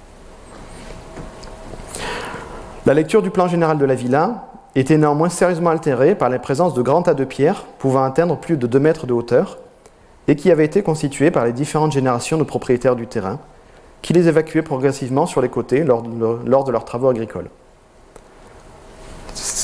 La 2.88 2.96
lecture 2.96 3.22
du 3.22 3.30
plan 3.30 3.48
général 3.48 3.78
de 3.78 3.86
la 3.86 3.94
villa 3.94 4.49
était 4.80 4.98
néanmoins 4.98 5.30
sérieusement 5.30 5.72
altérée 5.72 6.16
par 6.16 6.30
la 6.30 6.40
présence 6.40 6.74
de 6.74 6.82
grands 6.82 7.02
tas 7.02 7.14
de 7.14 7.26
pierres 7.26 7.66
pouvant 7.80 8.04
atteindre 8.04 8.38
plus 8.38 8.58
de 8.58 8.68
2 8.68 8.80
mètres 8.80 9.08
de 9.08 9.14
hauteur 9.14 9.58
et 10.28 10.36
qui 10.36 10.52
avaient 10.52 10.66
été 10.66 10.84
constituées 10.84 11.32
par 11.32 11.46
les 11.46 11.54
différentes 11.54 11.92
générations 11.92 12.38
de 12.38 12.44
propriétaires 12.44 12.96
du 12.96 13.08
terrain 13.08 13.40
qui 14.02 14.14
les 14.14 14.28
évacuaient 14.28 14.62
progressivement 14.62 15.26
sur 15.26 15.42
les 15.42 15.50
côtés 15.50 15.84
lors 15.84 16.04
de, 16.04 16.72
leurs 16.72 16.86
travaux 16.86 17.10
agricoles. 17.10 17.50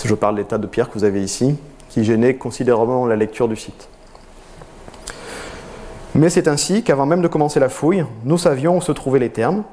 Je 0.04 0.14
parle 0.14 0.36
des 0.36 0.44
tas 0.44 0.58
de 0.58 0.68
pierres 0.68 0.90
que 0.90 0.98
vous 0.98 1.04
avez 1.04 1.24
ici, 1.24 1.56
qui 1.90 2.04
gênaient 2.04 2.36
considérablement 2.36 3.06
la 3.06 3.16
lecture 3.16 3.48
du 3.48 3.56
site. 3.56 3.88
Mais 6.14 6.30
c'est 6.30 6.48
ainsi 6.48 6.84
qu'avant 6.84 7.06
même 7.06 7.22
de 7.22 7.28
commencer 7.28 7.60
la 7.60 7.70
fouille, 7.70 8.06
nous 8.24 8.38
savions 8.38 8.78
où 8.78 8.82
se 8.82 8.92
trouvaient 8.92 9.20
les 9.20 9.30
termes, 9.30 9.64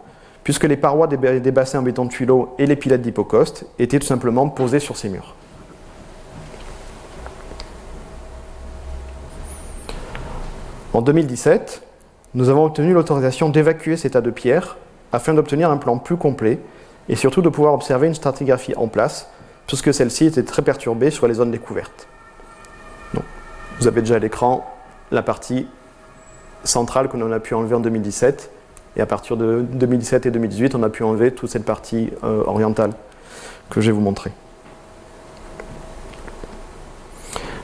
puisque 0.45 0.65
les 0.65 0.77
parois 0.77 1.07
des 1.07 1.51
bassins 1.51 1.79
en 1.79 1.83
béton 1.83 2.05
de 2.05 2.11
tuileau 2.11 2.55
et 2.59 2.67
les 2.67 2.77
pilettes 2.77 3.03
d'hypocoste 3.03 3.67
étaient 3.79 3.99
tout 3.99 4.07
simplement 4.07 4.49
posées 4.49 4.81
sur 4.81 4.97
ces 4.97 5.09
murs. 5.09 5.35
En 10.93 11.01
2017, 11.01 11.83
nous 12.35 12.49
avons 12.49 12.65
obtenu 12.65 12.93
l'autorisation 12.93 13.49
d'évacuer 13.49 13.97
ces 13.97 14.11
tas 14.11 14.21
de 14.21 14.31
pierres 14.31 14.77
afin 15.13 15.33
d'obtenir 15.33 15.71
un 15.71 15.77
plan 15.77 15.99
plus 15.99 16.17
complet 16.17 16.59
et 17.09 17.17
surtout 17.17 17.43
de 17.43 17.49
pouvoir 17.49 17.75
observer 17.75 18.07
une 18.07 18.15
stratigraphie 18.15 18.75
en 18.77 18.89
place, 18.89 19.29
puisque 19.67 19.93
celle-ci 19.93 20.27
était 20.27 20.43
très 20.43 20.63
perturbée 20.63 21.11
sur 21.11 21.27
les 21.27 21.35
zones 21.35 21.51
découvertes. 21.51 22.07
vous 23.79 23.87
avez 23.87 24.01
déjà 24.01 24.17
à 24.17 24.19
l'écran 24.19 24.67
la 25.11 25.23
partie 25.23 25.67
centrale 26.65 27.09
que 27.09 27.33
a 27.33 27.41
pu 27.41 27.55
enlever 27.55 27.75
en 27.75 27.81
2017, 27.81 28.51
et 28.97 29.01
à 29.01 29.07
partir 29.07 29.37
de 29.37 29.65
2017 29.73 30.27
et 30.27 30.31
2018, 30.31 30.75
on 30.75 30.83
a 30.83 30.89
pu 30.89 31.03
enlever 31.03 31.33
toute 31.33 31.51
cette 31.51 31.65
partie 31.65 32.11
euh, 32.25 32.45
orientale 32.47 32.93
que 33.71 33.81
je 33.81 33.87
vais 33.87 33.93
vous 33.93 34.03
montrer. 34.03 34.33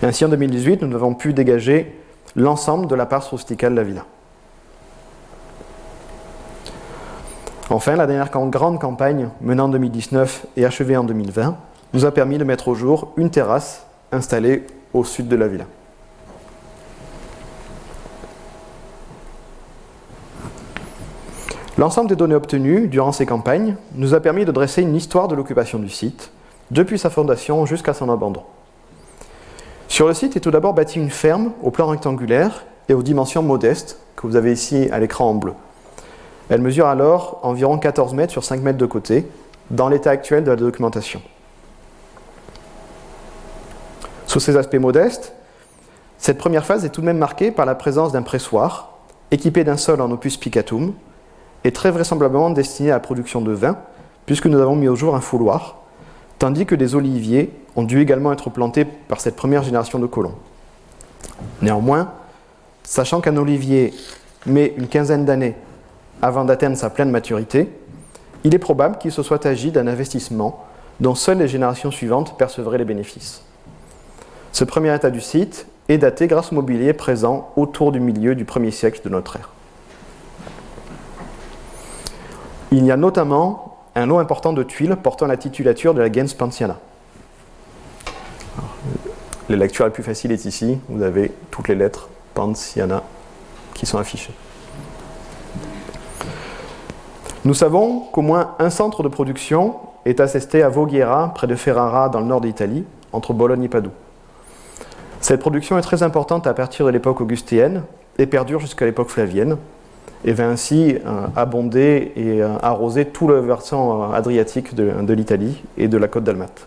ainsi, 0.03 0.25
en 0.25 0.29
2018, 0.29 0.83
nous 0.83 0.95
avons 0.95 1.15
pu 1.15 1.33
dégager 1.33 1.95
l'ensemble 2.37 2.87
de 2.87 2.95
la 2.95 3.05
part 3.05 3.29
rusticale 3.31 3.73
de 3.73 3.77
la 3.77 3.85
villa. 3.85 4.05
Enfin, 7.71 7.97
la 7.97 8.07
dernière 8.07 8.31
grande 8.31 8.81
campagne 8.81 9.29
menée 9.43 9.61
en 9.61 9.69
2019 9.69 10.47
et 10.57 10.65
achevée 10.65 10.97
en 10.97 11.05
2020 11.05 11.57
nous 11.93 12.07
a 12.07 12.11
permis 12.13 12.39
de 12.39 12.45
mettre 12.45 12.69
au 12.69 12.75
jour 12.75 13.13
une 13.17 13.31
terrasse 13.31 13.87
installée 14.13 14.65
au 14.95 15.05
sud 15.05 15.29
de 15.29 15.37
la 15.37 15.49
villa. 15.49 15.67
L'ensemble 21.79 22.09
des 22.09 22.17
données 22.17 22.35
obtenues 22.35 22.89
durant 22.89 23.13
ces 23.13 23.25
campagnes 23.25 23.77
nous 23.95 24.13
a 24.13 24.19
permis 24.19 24.45
de 24.45 24.51
dresser 24.51 24.83
une 24.83 24.97
histoire 24.97 25.29
de 25.29 25.37
l'occupation 25.37 25.79
du 25.79 25.89
site, 25.89 26.33
depuis 26.73 26.99
sa 26.99 27.09
fondation 27.09 27.67
jusqu'à 27.67 27.95
son 27.95 28.11
abandon. 28.11 28.43
Sur 29.87 30.09
le 30.09 30.13
site 30.13 30.37
est 30.37 30.41
tout 30.41 30.51
d'abord 30.51 30.75
bâtie 30.75 30.99
une 30.99 31.09
ferme 31.09 31.53
au 31.63 31.71
plan 31.71 31.87
rectangulaire 31.87 32.65
et 32.89 32.95
aux 32.95 33.05
dimensions 33.05 33.45
modestes 33.45 34.01
que 34.17 34.27
vous 34.27 34.35
avez 34.35 34.53
ici 34.53 34.89
à 34.91 34.99
l'écran 34.99 35.31
en 35.31 35.35
bleu. 35.35 35.53
Elle 36.49 36.63
mesure 36.63 36.89
alors 36.89 37.39
environ 37.45 37.79
14 37.79 38.13
mètres 38.13 38.33
sur 38.33 38.43
5 38.43 38.61
mètres 38.61 38.79
de 38.79 38.87
côté, 38.87 39.29
dans 39.71 39.89
l'état 39.89 40.11
actuel 40.11 40.43
de 40.43 40.51
la 40.51 40.57
documentation. 40.57 41.23
Sous 44.27 44.41
ces 44.41 44.57
aspects 44.57 44.75
modestes, 44.75 45.33
cette 46.19 46.39
première 46.39 46.67
phase 46.67 46.85
est 46.85 46.89
tout 46.89 47.03
de 47.03 47.07
même 47.07 47.19
marquée 47.19 47.53
par 47.53 47.67
la 47.67 47.77
présence 47.77 48.11
d'un 48.11 48.23
pressoir, 48.23 48.99
équipé 49.31 49.63
d'un 49.63 49.77
sol 49.77 50.01
en 50.01 50.11
opus 50.11 50.37
picatum, 50.37 50.93
et 51.69 51.71
très 51.71 51.91
vraisemblablement 51.91 52.49
destiné 52.49 52.91
à 52.91 52.95
la 52.95 53.01
production 53.01 53.43
de 53.43 53.53
vin, 53.53 53.77
puisque 54.25 54.47
nous 54.47 54.59
avons 54.59 54.75
mis 54.75 54.89
au 54.89 54.97
jour 54.97 55.15
un 55.15 55.21
fouloir, 55.21 55.83
tandis 56.39 56.65
que 56.65 56.75
des 56.75 56.95
oliviers 56.95 57.53
ont 57.77 57.83
dû 57.83 58.01
également 58.01 58.33
être 58.33 58.49
plantés 58.49 58.87
par 58.87 59.21
cette 59.21 59.37
première 59.37 59.63
génération 59.63 59.99
de 59.99 60.07
colons. 60.07 60.33
Néanmoins, 61.61 62.11
sachant 62.85 63.21
qu'un 63.21 63.37
olivier 63.37 63.93
met 64.47 64.73
une 64.79 64.89
quinzaine 64.89 65.27
d'années 65.27 65.57
avant 66.23 66.47
d'atteindre 66.47 66.79
sa 66.79 66.89
pleine 66.89 67.11
maturité, 67.11 67.69
il 68.45 68.55
est 68.55 68.59
probable 68.59 68.97
qu'il 68.97 69.13
se 69.13 69.23
soit 69.23 69.45
agi 69.45 69.71
d'un 69.71 69.89
investissement 69.89 70.65
dont 71.01 71.15
seules 71.15 71.37
les 71.37 71.49
générations 71.49 71.91
suivantes 71.91 72.39
percevraient 72.39 72.79
les 72.79 72.87
bénéfices. 72.87 73.43
Ce 74.53 74.65
premier 74.65 74.95
état 74.95 75.11
du 75.11 75.21
site 75.21 75.67
est 75.91 75.99
daté 75.99 76.29
grâce 76.29 76.51
au 76.51 76.55
mobilier 76.55 76.95
présent 76.95 77.53
autour 77.57 77.93
du 77.93 78.01
milieu 78.01 78.35
du 78.35 78.47
premier 78.47 78.71
siècle 78.71 79.03
de 79.05 79.11
notre 79.11 79.37
ère. 79.37 79.51
Il 82.71 82.85
y 82.85 82.93
a 82.93 82.97
notamment 82.97 83.79
un 83.95 84.07
lot 84.07 84.19
important 84.19 84.53
de 84.53 84.63
tuiles 84.63 84.97
portant 85.03 85.27
la 85.27 85.37
titulature 85.37 85.95
de 85.95 86.01
la 86.01 86.13
gens 86.13 86.35
Pantiana. 86.37 86.77
la 89.49 89.57
lecture 89.57 89.87
la 89.87 89.91
plus 89.91 90.03
facile 90.03 90.33
est 90.33 90.45
ici. 90.45 90.79
Vous 90.89 91.03
avez 91.03 91.33
toutes 91.51 91.69
les 91.69 91.75
lettres 91.75 92.11
Pantiana 92.35 93.03
qui 93.73 93.87
sont 93.87 93.99
affichées. 93.99 94.35
Nous 97.45 97.55
savons 97.55 98.01
qu'au 98.13 98.21
moins 98.21 98.55
un 98.59 98.69
centre 98.69 99.03
de 99.03 99.09
production 99.09 99.77
est 100.05 100.21
assisté 100.21 100.63
à 100.63 100.69
Voghera, 100.69 101.33
près 101.35 101.47
de 101.47 101.55
Ferrara, 101.55 102.11
dans 102.11 102.21
le 102.21 102.27
nord 102.27 102.43
d'Italie, 102.43 102.85
entre 103.13 103.33
Bologne 103.33 103.65
et 103.65 103.69
Padoue. 103.69 103.93
Cette 105.21 105.41
production 105.41 105.79
est 105.79 105.83
très 105.83 106.03
importante 106.03 106.47
à 106.47 106.53
partir 106.53 106.85
de 106.85 106.91
l'époque 106.91 107.21
augustéenne 107.23 107.83
et 108.19 108.27
perdure 108.27 108.61
jusqu'à 108.61 108.85
l'époque 108.85 109.09
flavienne, 109.09 109.57
et 110.25 110.33
va 110.33 110.49
ainsi 110.49 110.97
euh, 111.07 111.27
abonder 111.37 112.13
et 112.17 112.43
euh, 112.43 112.57
arroser 112.63 113.07
tout 113.07 113.29
le 113.29 113.41
versant 113.41 114.03
euh, 114.03 114.15
adriatique 114.15 114.75
de, 114.75 115.13
l'Italie 115.13 115.63
et 115.77 115.89
de 115.89 115.97
la 115.97 116.09
côte 116.09 116.25
d'Almate. 116.25 116.67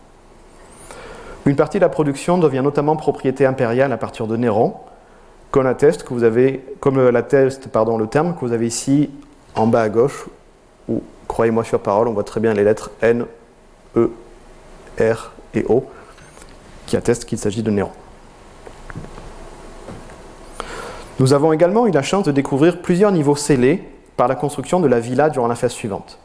Une 1.46 1.56
partie 1.56 1.78
de 1.78 1.84
la 1.84 1.90
production 1.90 2.38
devient 2.38 2.62
notamment 2.64 2.96
propriété 2.96 3.46
impériale 3.46 3.92
à 3.92 3.98
partir 3.98 4.28
de 4.28 4.38
Néron, 4.38 4.76
comme 5.50 5.66
l'atteste 5.66 7.68
pardon, 7.68 7.98
le 7.98 8.08
terme 8.08 8.36
que 8.36 8.40
vous 8.42 8.54
avez 8.54 8.68
ici 8.68 9.10
en 9.56 9.68
bas 9.68 9.82
à 9.82 9.90
gauche, 9.90 10.28
où 10.88 11.02
croyez-moi 11.28 11.64
sur 11.64 11.80
parole, 11.80 12.08
on 12.08 12.14
voit 12.14 12.24
très 12.24 12.40
bien 12.40 12.54
les 12.54 12.64
lettres 12.64 12.92
N, 13.02 13.26
E, 13.98 14.12
R 15.00 15.32
et 15.56 15.66
O, 15.68 15.84
qui 16.86 16.96
attestent 16.96 17.26
qu'il 17.26 17.40
s'agit 17.40 17.64
de 17.64 17.72
Néron. 17.72 17.92
Nous 21.22 21.34
avons 21.34 21.54
également 21.54 21.86
eu 21.86 21.92
la 21.92 22.02
chance 22.02 22.26
de 22.26 22.32
découvrir 22.32 22.82
plusieurs 22.82 23.12
niveaux 23.12 23.36
scellés 23.36 23.88
par 24.18 24.28
la 24.28 24.34
construction 24.34 24.80
de 24.80 24.88
la 24.88 25.00
villa 25.00 25.30
durant 25.30 25.48
la 25.48 25.54
phase 25.54 25.72
suivante. 25.72 26.18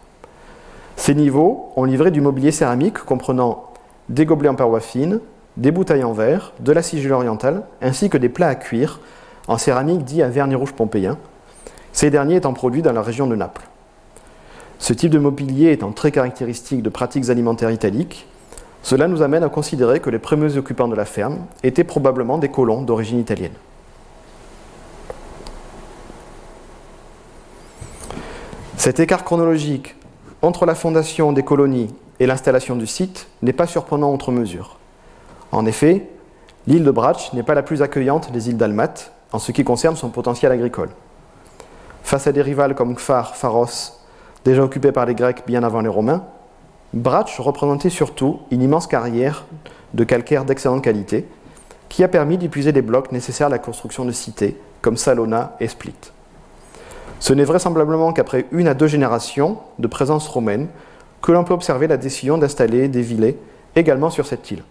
Ces 0.96 1.14
niveaux 1.14 1.70
ont 1.76 1.84
livré 1.84 2.10
du 2.10 2.22
mobilier 2.22 2.50
céramique 2.50 3.00
comprenant 3.00 3.74
des 4.08 4.24
gobelets 4.24 4.48
en 4.48 4.54
parois 4.54 4.80
fines, 4.80 5.20
des 5.58 5.70
bouteilles 5.70 6.02
en 6.02 6.14
verre, 6.14 6.54
de 6.60 6.72
la 6.72 6.80
sigile 6.80 7.12
orientale, 7.12 7.64
ainsi 7.82 8.08
que 8.08 8.16
des 8.16 8.30
plats 8.30 8.48
à 8.48 8.54
cuire 8.54 9.00
en 9.48 9.58
céramique 9.58 10.02
dit 10.02 10.22
à 10.22 10.30
vernis 10.30 10.54
rouge 10.54 10.72
pompéien, 10.72 11.18
ces 11.92 12.08
derniers 12.08 12.36
étant 12.36 12.54
produits 12.54 12.80
dans 12.80 12.92
la 12.92 13.02
région 13.02 13.26
de 13.26 13.36
Naples. 13.36 13.68
Ce 14.78 14.94
type 14.94 15.10
de 15.10 15.18
mobilier 15.18 15.72
étant 15.72 15.92
très 15.92 16.10
caractéristique 16.10 16.82
de 16.82 16.88
pratiques 16.88 17.28
alimentaires 17.28 17.70
italiques, 17.70 18.26
cela 18.82 19.08
nous 19.08 19.20
amène 19.20 19.44
à 19.44 19.50
considérer 19.50 20.00
que 20.00 20.08
les 20.08 20.18
premiers 20.18 20.56
occupants 20.56 20.88
de 20.88 20.96
la 20.96 21.04
ferme 21.04 21.40
étaient 21.62 21.84
probablement 21.84 22.38
des 22.38 22.48
colons 22.48 22.80
d'origine 22.80 23.20
italienne. 23.20 23.52
Cet 28.76 29.00
écart 29.00 29.24
chronologique 29.24 29.96
entre 30.42 30.66
la 30.66 30.74
fondation 30.74 31.32
des 31.32 31.42
colonies 31.42 31.92
et 32.20 32.26
l'installation 32.26 32.76
du 32.76 32.86
site 32.86 33.26
n'est 33.42 33.52
pas 33.52 33.66
surprenant 33.66 34.12
outre 34.12 34.32
mesure. 34.32 34.78
En 35.50 35.66
effet, 35.66 36.08
l'île 36.66 36.84
de 36.84 36.90
Brach 36.90 37.32
n'est 37.32 37.42
pas 37.42 37.54
la 37.54 37.62
plus 37.62 37.82
accueillante 37.82 38.30
des 38.32 38.48
îles 38.48 38.56
d'Almat 38.56 39.10
en 39.32 39.38
ce 39.38 39.50
qui 39.50 39.64
concerne 39.64 39.96
son 39.96 40.10
potentiel 40.10 40.52
agricole. 40.52 40.90
Face 42.02 42.26
à 42.26 42.32
des 42.32 42.42
rivales 42.42 42.74
comme 42.74 42.94
Kfar, 42.94 43.34
Pharos, 43.34 43.98
déjà 44.44 44.62
occupés 44.62 44.92
par 44.92 45.06
les 45.06 45.14
Grecs 45.14 45.42
bien 45.46 45.64
avant 45.64 45.80
les 45.80 45.88
Romains, 45.88 46.24
Brach 46.92 47.40
représentait 47.40 47.90
surtout 47.90 48.40
une 48.50 48.62
immense 48.62 48.86
carrière 48.86 49.46
de 49.94 50.04
calcaire 50.04 50.44
d'excellente 50.44 50.84
qualité 50.84 51.26
qui 51.88 52.04
a 52.04 52.08
permis 52.08 52.38
d'épuiser 52.38 52.72
les 52.72 52.82
blocs 52.82 53.10
nécessaires 53.10 53.48
à 53.48 53.50
la 53.50 53.58
construction 53.58 54.04
de 54.04 54.12
cités 54.12 54.56
comme 54.82 54.96
Salona 54.96 55.56
et 55.60 55.66
Split. 55.66 55.94
Ce 57.18 57.32
n'est 57.32 57.44
vraisemblablement 57.44 58.12
qu'après 58.12 58.46
une 58.52 58.68
à 58.68 58.74
deux 58.74 58.86
générations 58.86 59.58
de 59.78 59.86
présence 59.86 60.28
romaine 60.28 60.68
que 61.22 61.32
l'on 61.32 61.44
peut 61.44 61.54
observer 61.54 61.86
la 61.86 61.96
décision 61.96 62.38
d'installer 62.38 62.88
des 62.88 63.02
villets 63.02 63.38
également 63.74 64.10
sur 64.10 64.26
cette 64.26 64.50
île. 64.50 64.62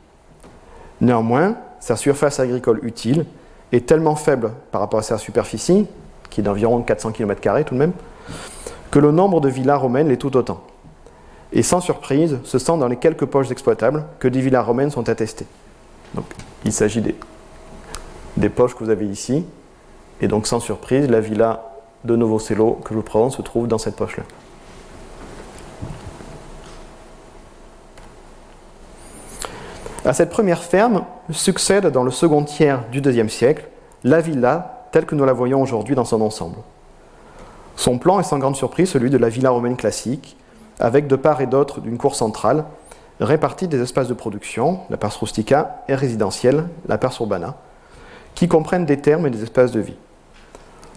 Néanmoins, 1.02 1.56
sa 1.80 1.96
surface 1.96 2.40
agricole 2.40 2.80
utile 2.84 3.26
est 3.72 3.86
tellement 3.86 4.16
faible 4.16 4.52
par 4.72 4.82
rapport 4.82 5.00
à 5.00 5.04
sa 5.04 5.18
superficie, 5.18 5.88
qui 6.30 6.42
est 6.42 6.44
d'environ 6.44 6.82
400 6.82 7.12
km 7.12 7.64
tout 7.64 7.74
de 7.74 7.80
même, 7.80 7.94
que 8.92 9.00
le 9.00 9.12
nombre 9.12 9.42
de 9.42 9.50
villas 9.50 9.78
romaines 9.78 10.08
l'est 10.08 10.18
tout 10.18 10.36
autant. 10.38 10.62
Et 11.52 11.64
sans 11.64 11.82
surprise, 11.82 12.40
ce 12.44 12.60
sont 12.60 12.78
dans 12.78 12.88
les 12.88 12.98
quelques 12.98 13.26
poches 13.26 13.52
exploitables 13.52 14.06
que 14.20 14.28
des 14.28 14.42
villas 14.42 14.66
romaines 14.66 14.92
sont 14.92 15.10
attestées. 15.10 15.48
Il 16.64 16.72
s'agit 16.72 17.04
des 18.38 18.50
poches 18.50 18.76
que 18.76 18.84
vous 18.84 18.90
avez 18.90 19.08
ici, 19.08 19.46
et 20.22 20.28
donc 20.28 20.48
sans 20.48 20.60
surprise, 20.60 21.10
la 21.10 21.20
villa 21.20 21.75
de 22.06 22.16
Novo 22.16 22.40
Celo 22.40 22.80
que 22.84 22.90
je 22.90 22.96
vous 22.96 23.04
présente 23.04 23.34
se 23.34 23.42
trouve 23.42 23.68
dans 23.68 23.78
cette 23.78 23.96
poche-là. 23.96 24.24
À 30.06 30.14
cette 30.14 30.30
première 30.30 30.64
ferme 30.64 31.04
succède 31.32 31.88
dans 31.88 32.04
le 32.04 32.12
second 32.12 32.44
tiers 32.44 32.84
du 32.92 33.00
IIe 33.00 33.30
siècle 33.30 33.68
la 34.04 34.22
villa 34.22 34.88
telle 34.92 35.06
que 35.06 35.16
nous 35.16 35.26
la 35.26 35.34
voyons 35.34 35.62
aujourd'hui 35.62 35.96
dans 35.96 36.06
son 36.06 36.22
ensemble. 36.22 36.58
Son 37.76 37.98
plan 37.98 38.20
est 38.20 38.24
sans 38.24 38.38
grande 38.38 38.56
surprise 38.56 38.90
celui 38.90 39.10
de 39.10 39.18
la 39.18 39.30
villa 39.30 39.50
romaine 39.50 39.76
classique, 39.76 40.38
avec 40.80 41.08
de 41.08 41.16
part 41.16 41.42
et 41.42 41.48
d'autre 41.48 41.82
d'une 41.82 41.98
cour 41.98 42.16
centrale, 42.16 42.66
répartie 43.20 43.68
des 43.68 43.82
espaces 43.82 44.08
de 44.08 44.14
production, 44.14 44.82
la 44.90 44.98
pars 44.98 45.18
rustica, 45.20 45.84
et 45.88 45.96
résidentielle, 45.96 46.68
la 46.88 46.98
pars 46.98 47.16
urbana, 47.20 47.56
qui 48.36 48.48
comprennent 48.48 48.86
des 48.86 48.98
termes 48.98 49.26
et 49.26 49.30
des 49.30 49.44
espaces 49.44 49.72
de 49.72 49.80
vie. 49.80 49.98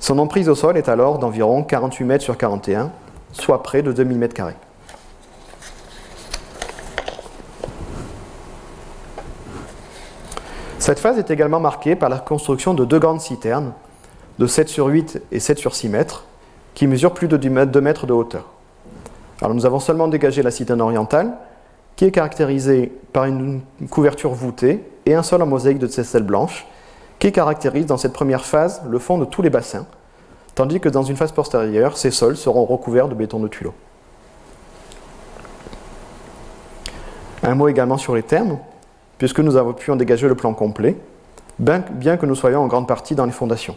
Son 0.01 0.19
emprise 0.19 0.49
au 0.49 0.55
sol 0.55 0.77
est 0.77 0.89
alors 0.89 1.19
d'environ 1.19 1.63
48 1.63 2.05
mètres 2.05 2.25
sur 2.25 2.37
41, 2.37 2.91
soit 3.33 3.63
près 3.63 3.83
de 3.83 3.93
2000 3.93 4.19
mètres 4.19 4.35
carrés. 4.35 4.57
Cette 10.79 11.01
phase 11.01 11.19
est 11.19 11.31
également 11.31 11.61
marquée 11.61 11.97
par 11.97 12.09
la 12.09 12.19
construction 12.19 12.73
de 12.73 12.85
deux 12.85 12.99
grandes 12.99 13.21
citernes, 13.21 13.73
de 14.39 14.47
7 14.47 14.69
sur 14.69 14.87
8 14.87 15.21
et 15.33 15.41
7 15.41 15.59
sur 15.59 15.75
6 15.75 15.89
mètres, 15.89 16.25
qui 16.75 16.87
mesurent 16.87 17.13
plus 17.13 17.29
de 17.29 17.37
2 17.37 17.81
mètres 17.81 18.07
de 18.07 18.13
hauteur. 18.13 18.47
Alors 19.43 19.55
nous 19.55 19.67
avons 19.67 19.81
seulement 19.81 20.09
dégagé 20.09 20.43
la 20.43 20.51
citerne 20.51 20.81
orientale, 20.81 21.37
qui 21.97 22.05
est 22.05 22.13
caractérisée 22.13 22.93
par 23.13 23.25
une 23.25 23.61
couverture 23.91 24.31
voûtée 24.31 24.85
et 25.05 25.15
un 25.15 25.23
sol 25.23 25.43
en 25.43 25.47
mosaïque 25.47 25.79
de 25.79 25.89
tesselles 25.89 26.23
blanches, 26.23 26.67
qui 27.19 27.33
caractérise 27.33 27.87
dans 27.87 27.97
cette 27.97 28.13
première 28.13 28.45
phase 28.45 28.83
le 28.89 28.99
fond 28.99 29.19
de 29.19 29.25
tous 29.25 29.43
les 29.43 29.51
bassins, 29.51 29.87
tandis 30.55 30.81
que 30.81 30.89
dans 30.89 31.03
une 31.03 31.17
phase 31.17 31.33
postérieure, 31.33 31.97
ces 31.97 32.11
sols 32.11 32.37
seront 32.37 32.65
recouverts 32.65 33.09
de 33.09 33.15
béton 33.15 33.41
de 33.41 33.49
Tulot. 33.49 33.75
Un 37.43 37.55
mot 37.55 37.69
également 37.69 37.99
sur 37.99 38.15
les 38.15 38.23
termes, 38.23 38.59
puisque 39.19 39.41
nous 39.41 39.57
avons 39.57 39.73
pu 39.73 39.91
en 39.91 39.97
dégager 39.97 40.29
le 40.29 40.35
plan 40.35 40.55
complet, 40.55 40.97
bien 41.59 42.17
que 42.17 42.27
nous 42.27 42.35
soyons 42.35 42.61
en 42.61 42.67
grande 42.67 42.87
partie 42.87 43.15
dans 43.15 43.27
les 43.27 43.33
fondations. 43.33 43.77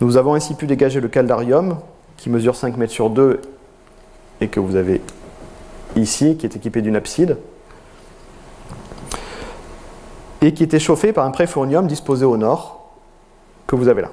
Nous 0.00 0.16
avons 0.16 0.34
ainsi 0.34 0.54
pu 0.54 0.66
dégager 0.66 1.00
le 1.00 1.08
caldarium, 1.08 1.78
qui 2.16 2.30
mesure 2.30 2.56
5 2.56 2.76
mètres 2.76 2.92
sur 2.92 3.10
2 3.10 3.40
et 4.40 4.48
que 4.48 4.60
vous 4.60 4.76
avez 4.76 5.00
ici, 5.96 6.36
qui 6.36 6.46
est 6.46 6.56
équipé 6.56 6.82
d'une 6.82 6.96
abside, 6.96 7.36
et 10.42 10.52
qui 10.52 10.62
était 10.62 10.78
chauffé 10.78 11.12
par 11.12 11.24
un 11.24 11.30
préfournium 11.30 11.86
disposé 11.86 12.24
au 12.24 12.36
nord, 12.36 12.90
que 13.66 13.76
vous 13.76 13.88
avez 13.88 14.02
là. 14.02 14.10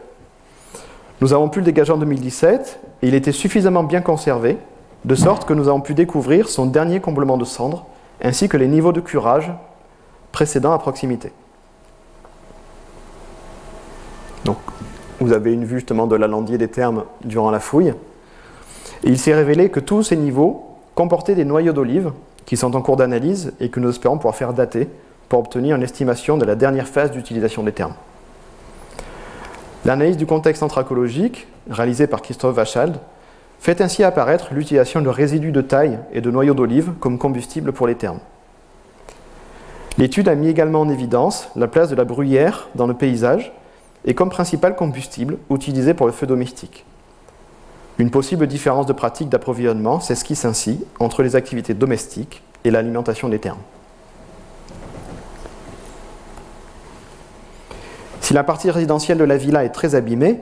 Nous 1.21 1.33
avons 1.33 1.49
pu 1.49 1.59
le 1.59 1.65
dégager 1.65 1.91
en 1.91 1.97
2017, 1.97 2.79
et 3.01 3.07
il 3.07 3.13
était 3.13 3.31
suffisamment 3.31 3.83
bien 3.83 4.01
conservé, 4.01 4.57
de 5.05 5.15
sorte 5.15 5.45
que 5.45 5.53
nous 5.53 5.67
avons 5.67 5.81
pu 5.81 5.93
découvrir 5.93 6.49
son 6.49 6.65
dernier 6.65 6.99
comblement 6.99 7.37
de 7.37 7.45
cendres, 7.45 7.85
ainsi 8.21 8.47
que 8.47 8.57
les 8.57 8.67
niveaux 8.67 8.93
de 8.93 9.01
curage 9.01 9.51
précédents 10.31 10.73
à 10.73 10.79
proximité. 10.79 11.31
Donc, 14.45 14.57
vous 15.19 15.33
avez 15.33 15.53
une 15.53 15.65
vue 15.65 15.77
justement 15.77 16.07
de 16.07 16.15
l'alandier 16.15 16.57
des 16.57 16.67
termes 16.67 17.05
durant 17.23 17.51
la 17.51 17.59
fouille. 17.59 17.93
Et 19.03 19.09
il 19.09 19.19
s'est 19.19 19.33
révélé 19.33 19.69
que 19.69 19.79
tous 19.79 20.03
ces 20.03 20.15
niveaux 20.17 20.77
comportaient 20.95 21.35
des 21.35 21.45
noyaux 21.45 21.73
d'olive 21.73 22.11
qui 22.45 22.57
sont 22.57 22.75
en 22.75 22.81
cours 22.81 22.97
d'analyse 22.97 23.53
et 23.59 23.69
que 23.69 23.79
nous 23.79 23.89
espérons 23.89 24.17
pouvoir 24.17 24.35
faire 24.35 24.53
dater 24.53 24.89
pour 25.33 25.39
obtenir 25.39 25.75
une 25.75 25.81
estimation 25.81 26.37
de 26.37 26.45
la 26.45 26.53
dernière 26.53 26.87
phase 26.87 27.09
d'utilisation 27.09 27.63
des 27.63 27.71
termes. 27.71 27.95
L'analyse 29.83 30.15
du 30.15 30.27
contexte 30.27 30.61
anthracologique, 30.61 31.47
réalisée 31.71 32.05
par 32.05 32.21
Christophe 32.21 32.55
Vachald, 32.55 32.97
fait 33.59 33.81
ainsi 33.81 34.03
apparaître 34.03 34.53
l'utilisation 34.53 35.01
de 35.01 35.09
résidus 35.09 35.51
de 35.51 35.61
taille 35.61 35.97
et 36.11 36.21
de 36.21 36.29
noyaux 36.29 36.53
d'olive 36.53 36.91
comme 36.99 37.17
combustible 37.17 37.73
pour 37.73 37.87
les 37.87 37.95
termes. 37.95 38.19
L'étude 39.97 40.27
a 40.27 40.35
mis 40.35 40.49
également 40.49 40.81
en 40.81 40.89
évidence 40.89 41.49
la 41.55 41.67
place 41.67 41.89
de 41.89 41.95
la 41.95 42.05
bruyère 42.05 42.67
dans 42.75 42.85
le 42.85 42.93
paysage 42.93 43.53
et 44.05 44.13
comme 44.13 44.29
principal 44.29 44.75
combustible 44.75 45.39
utilisé 45.49 45.95
pour 45.95 46.05
le 46.05 46.11
feu 46.11 46.27
domestique. 46.27 46.85
Une 47.97 48.11
possible 48.11 48.45
différence 48.45 48.85
de 48.85 48.93
pratique 48.93 49.29
d'approvisionnement 49.29 49.99
s'esquisse 49.99 50.45
ainsi 50.45 50.85
entre 50.99 51.23
les 51.23 51.35
activités 51.35 51.73
domestiques 51.73 52.43
et 52.65 52.69
l'alimentation 52.69 53.29
des 53.29 53.39
termes. 53.39 53.57
Si 58.23 58.33
la 58.33 58.45
partie 58.45 58.71
résidentielle 58.71 59.17
de 59.17 59.25
la 59.25 59.35
villa 59.35 59.65
est 59.65 59.71
très 59.71 59.95
abîmée, 59.95 60.39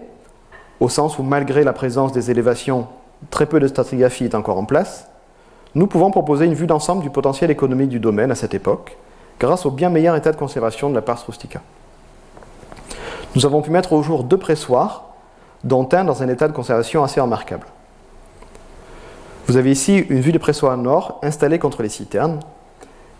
au 0.79 0.87
sens 0.87 1.17
où 1.17 1.23
malgré 1.23 1.63
la 1.63 1.73
présence 1.73 2.11
des 2.11 2.29
élévations, 2.29 2.87
très 3.31 3.47
peu 3.47 3.59
de 3.59 3.67
stratigraphie 3.67 4.25
est 4.25 4.35
encore 4.35 4.59
en 4.59 4.65
place, 4.65 5.07
nous 5.73 5.87
pouvons 5.87 6.11
proposer 6.11 6.45
une 6.45 6.53
vue 6.53 6.67
d'ensemble 6.67 7.01
du 7.01 7.09
potentiel 7.09 7.49
économique 7.49 7.89
du 7.89 7.99
domaine 7.99 8.29
à 8.29 8.35
cette 8.35 8.53
époque, 8.53 8.97
grâce 9.39 9.65
au 9.65 9.71
bien 9.71 9.89
meilleur 9.89 10.15
état 10.15 10.31
de 10.31 10.37
conservation 10.37 10.91
de 10.91 10.95
la 10.95 11.01
pars 11.01 11.25
rustica. 11.25 11.61
Nous 13.33 13.47
avons 13.47 13.63
pu 13.63 13.71
mettre 13.71 13.93
au 13.93 14.03
jour 14.03 14.25
deux 14.25 14.37
pressoirs 14.37 15.05
dont 15.63 15.89
un 15.91 16.03
dans 16.03 16.21
un 16.21 16.27
état 16.27 16.47
de 16.47 16.53
conservation 16.53 17.03
assez 17.03 17.19
remarquable. 17.19 17.65
Vous 19.47 19.57
avez 19.57 19.71
ici 19.71 19.97
une 19.97 20.21
vue 20.21 20.31
de 20.31 20.37
pressoir 20.37 20.77
nord 20.77 21.17
installée 21.23 21.57
contre 21.57 21.81
les 21.81 21.89
citernes, 21.89 22.41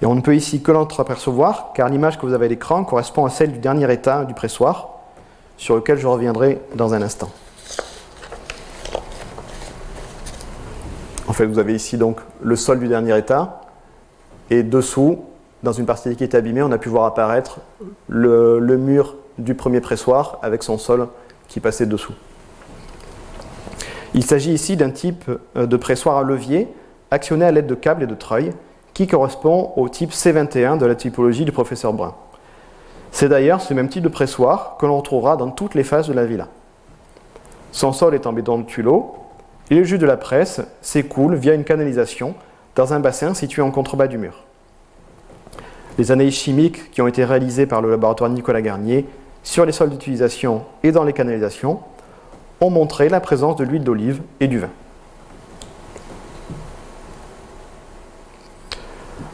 et 0.02 0.06
on 0.06 0.16
ne 0.16 0.22
peut 0.22 0.36
ici 0.36 0.62
que 0.62 0.72
l'entreapercevoir 0.72 1.72
car 1.74 1.90
l'image 1.90 2.18
que 2.20 2.26
vous 2.26 2.34
avez 2.34 2.48
à 2.48 2.50
l'écran 2.50 2.84
correspond 2.84 3.26
à 3.26 3.30
celle 3.30 3.52
du 3.52 3.60
dernier 3.60 3.92
état 3.92 4.26
du 4.26 4.34
pressoir, 4.34 4.90
sur 5.58 5.76
lequel 5.76 6.00
je 6.00 6.08
reviendrai 6.08 6.60
dans 6.76 6.94
un 6.94 7.02
instant. 7.02 7.30
En 11.28 11.34
fait, 11.34 11.46
vous 11.46 11.60
avez 11.60 11.76
ici 11.76 11.98
donc 11.98 12.20
le 12.42 12.56
sol 12.56 12.80
du 12.80 12.88
dernier 12.88 13.18
état, 13.18 13.62
et 14.50 14.64
dessous, 14.64 15.20
dans 15.64 15.72
une 15.72 15.86
partie 15.86 16.16
qui 16.16 16.24
est 16.24 16.36
abîmée, 16.36 16.64
on 16.64 16.72
a 16.72 16.78
pu 16.78 16.90
voir 16.90 17.06
apparaître 17.06 17.60
le, 18.10 18.60
mur 18.78 19.16
du 19.38 19.54
premier 19.54 19.82
pressoir 19.82 20.40
avec 20.42 20.64
son 20.64 20.78
sol 20.78 21.08
qui 21.48 21.60
passait 21.60 21.86
dessous. 21.86 22.14
Il 24.14 24.26
s'agit 24.26 24.52
ici 24.52 24.76
d'un 24.76 24.90
type 24.90 25.24
euh, 25.56 25.66
de 25.66 25.78
pressoir 25.78 26.18
à 26.18 26.24
levier 26.24 26.68
actionné 27.12 27.46
à 27.46 27.52
l'aide 27.52 27.68
de 27.68 27.76
câbles 27.76 28.04
et 28.04 28.08
de 28.08 28.16
treuils 28.16 28.52
qui 28.94 29.08
correspond 29.08 29.72
au 29.76 29.90
type 29.90 30.12
C21 30.12 30.78
de 30.78 30.86
la 30.86 30.96
typologie 30.96 31.46
du 31.46 31.52
professeur 31.52 31.94
Brun. 31.94 32.14
C'est 33.12 33.30
d'ailleurs 33.30 33.62
ce 33.62 33.74
même 33.74 33.90
type 33.90 34.04
de 34.04 34.10
pressoir 34.10 34.78
que 34.80 34.86
l'on 34.86 34.98
retrouvera 34.98 35.38
dans 35.38 35.52
toutes 35.52 35.76
les 35.76 35.84
phases 35.84 36.08
de 36.08 36.14
la 36.14 36.26
villa. 36.26 36.48
Son 37.72 37.94
sol 37.94 38.16
est 38.16 38.28
en 38.28 38.34
béton 38.34 38.60
de 38.60 38.64
Tulot 38.64 39.16
et 39.70 39.76
le 39.76 39.84
jus 39.84 39.98
de 39.98 40.06
la 40.06 40.18
presse 40.18 40.62
s'écoule 40.82 41.36
via 41.36 41.54
une 41.54 41.64
canalisation 41.64 42.36
dans 42.76 42.94
un 42.94 43.00
bassin 43.00 43.34
situé 43.34 43.62
en 43.62 43.72
contrebas 43.72 44.08
du 44.08 44.18
mur. 44.18 44.44
Les 45.98 46.12
analyses 46.12 46.36
chimiques 46.36 46.92
qui 46.92 47.02
ont 47.02 47.08
été 47.08 47.26
réalisées 47.26 47.66
par 47.66 47.82
le 47.82 47.90
laboratoire 47.90 48.30
Nicolas 48.30 48.62
Garnier 48.62 49.06
sur 49.44 49.66
les 49.66 49.72
sols 49.72 49.90
d'utilisation 49.90 50.64
et 50.84 50.92
dans 50.92 51.04
les 51.04 51.14
canalisations 51.14 51.80
ont 52.62 52.70
montré 52.70 53.10
la 53.10 53.20
présence 53.20 53.56
de 53.56 53.64
l'huile 53.64 53.84
d'olive 53.84 54.22
et 54.40 54.48
du 54.48 54.60
vin. 54.60 54.70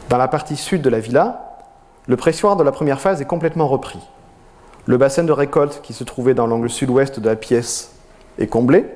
Dans 0.08 0.16
la 0.16 0.28
partie 0.28 0.56
sud 0.56 0.80
de 0.80 0.88
la 0.88 1.00
villa, 1.00 1.58
le 2.06 2.16
pressoir 2.16 2.56
de 2.56 2.62
la 2.62 2.72
première 2.72 3.00
phase 3.00 3.20
est 3.20 3.26
complètement 3.26 3.68
repris. 3.68 3.98
Le 4.86 4.96
bassin 4.96 5.22
de 5.22 5.32
récolte 5.32 5.80
qui 5.82 5.92
se 5.92 6.02
trouvait 6.02 6.32
dans 6.32 6.46
l'angle 6.46 6.70
sud-ouest 6.70 7.20
de 7.20 7.28
la 7.28 7.36
pièce 7.36 7.92
est 8.38 8.46
comblé, 8.46 8.86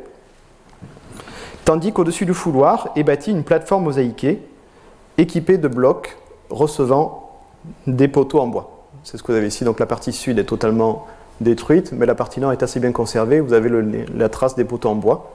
tandis 1.67 1.93
qu'au-dessus 1.93 2.25
du 2.25 2.33
fouloir 2.33 2.89
est 2.97 3.03
bâtie 3.03 3.31
une 3.31 3.45
plateforme 3.45 3.85
mosaïquée 3.85 4.41
équipée 5.19 5.59
de 5.59 5.69
blocs 5.69 6.17
recevant 6.49 7.31
des 7.87 8.09
poteaux 8.09 8.41
en 8.41 8.47
bois. 8.47 8.87
C'est 9.05 9.19
ce 9.19 9.23
que 9.23 9.33
vous 9.33 9.39
avez 9.39 9.49
ici. 9.49 9.65
Donc 9.65 9.81
la 9.81 9.87
partie 9.87 10.13
sud 10.13 10.39
est 10.39 10.45
totalement 10.45 11.07
détruite, 11.43 11.93
mais 11.93 12.07
la 12.07 12.15
partie 12.15 12.41
nord 12.41 12.53
est 12.53 12.63
assez 12.63 12.81
bien 12.81 12.93
conservée. 12.93 13.41
Vous 13.41 13.53
avez 13.53 13.71
la 14.15 14.29
trace 14.31 14.55
des 14.55 14.65
poteaux 14.65 14.89
en 14.89 14.95
bois. 14.95 15.31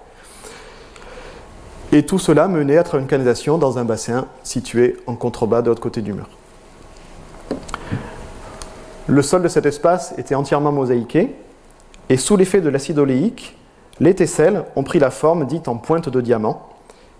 Et 1.91 2.06
tout 2.06 2.19
cela 2.19 2.47
menait 2.47 2.78
à 2.78 2.84
travers 2.84 3.02
une 3.02 3.08
canalisation 3.08 3.58
dans 3.58 3.78
un 3.78 3.86
bassin 3.86 4.28
situé 4.43 4.97
en 5.08 5.15
contrebas 5.15 5.62
de 5.62 5.69
l'autre 5.69 5.82
côté 5.82 6.02
du 6.02 6.13
mur. 6.13 6.28
Le 9.08 9.21
sol 9.21 9.41
de 9.41 9.47
cet 9.47 9.65
espace 9.65 10.13
était 10.17 10.36
entièrement 10.36 10.73
mosaïqué, 10.73 11.34
et 12.10 12.17
sous 12.17 12.36
l'effet 12.36 12.60
de 12.60 12.67
l'acide 12.67 13.00
oléique, 13.00 13.58
les 14.02 14.13
tesselles 14.13 14.65
ont 14.76 14.84
pris 14.84 15.00
la 15.00 15.12
forme 15.12 15.45
dite 15.45 15.69
en 15.69 15.78
pointe 15.78 16.10
de 16.10 16.19
diamant, 16.19 16.67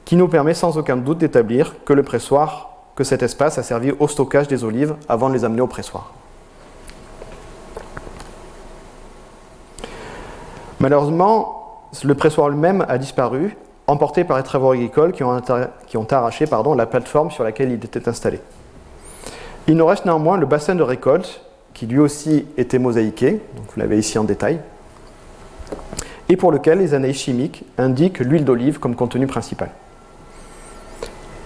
qui 0.04 0.18
nous 0.18 0.28
permet 0.28 0.54
sans 0.54 0.78
aucun 0.78 0.98
doute 0.98 1.20
d'établir 1.20 1.76
que 1.86 1.94
le 1.94 2.04
pressoir, 2.04 2.72
que 2.96 3.06
cet 3.06 3.24
espace 3.24 3.58
a 3.58 3.64
servi 3.64 3.92
au 4.00 4.08
stockage 4.08 4.50
des 4.50 4.66
olives 4.66 4.96
avant 5.08 5.30
de 5.30 5.34
les 5.34 5.46
amener 5.46 5.62
au 5.62 5.68
pressoir. 5.68 6.14
Malheureusement, 10.80 11.82
le 12.04 12.16
pressoir 12.16 12.50
lui-même 12.50 12.86
a 12.88 12.98
disparu, 12.98 13.56
emporté 13.88 14.26
par 14.26 14.38
les 14.38 14.44
travaux 14.44 14.72
agricoles 14.72 15.14
qui 15.14 15.24
ont, 15.24 15.32
arraché 16.12 16.46
la 16.76 16.86
plateforme 16.86 17.32
sur 17.32 17.44
laquelle 17.44 17.72
il 17.72 17.84
était 17.84 18.08
installé. 18.08 18.40
Il 19.68 19.76
nous 19.76 19.86
reste 19.86 20.06
néanmoins 20.06 20.38
le 20.38 20.46
bassin 20.46 20.76
de 20.76 20.84
récolte, 20.84 21.42
qui 21.74 21.88
lui 21.88 22.00
aussi 22.00 22.46
était 22.58 22.80
mosaïqué, 22.80 23.32
donc 23.56 23.66
vous 23.74 23.80
l'avez 23.80 23.98
ici 23.98 24.18
en 24.18 24.24
détail, 24.24 24.60
et 26.30 26.36
pour 26.36 26.52
lequel 26.52 26.80
les 26.80 26.94
analyses 26.94 27.18
chimiques 27.18 27.64
indiquent 27.78 28.20
l'huile 28.20 28.44
d'olive 28.44 28.80
comme 28.80 28.96
contenu 28.96 29.28
principal. 29.28 29.70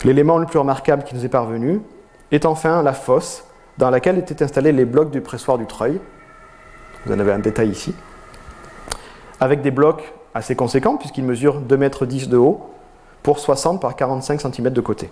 L'élément 0.03 0.39
le 0.39 0.47
plus 0.47 0.57
remarquable 0.57 1.03
qui 1.03 1.13
nous 1.13 1.25
est 1.25 1.29
parvenu 1.29 1.81
est 2.31 2.45
enfin 2.45 2.81
la 2.81 2.93
fosse 2.93 3.43
dans 3.77 3.91
laquelle 3.91 4.17
étaient 4.17 4.41
installés 4.41 4.71
les 4.71 4.85
blocs 4.85 5.11
du 5.11 5.21
pressoir 5.21 5.57
du 5.57 5.67
treuil. 5.67 5.99
Vous 7.05 7.13
en 7.13 7.19
avez 7.19 7.31
un 7.31 7.39
détail 7.39 7.69
ici. 7.69 7.93
Avec 9.39 9.61
des 9.61 9.71
blocs 9.71 10.13
assez 10.33 10.55
conséquents, 10.55 10.97
puisqu'ils 10.97 11.23
mesurent 11.23 11.61
2,10 11.61 12.23
m 12.23 12.29
de 12.29 12.37
haut 12.37 12.61
pour 13.23 13.39
60 13.39 13.81
par 13.81 13.95
45 13.95 14.41
cm 14.41 14.69
de 14.69 14.81
côté. 14.81 15.09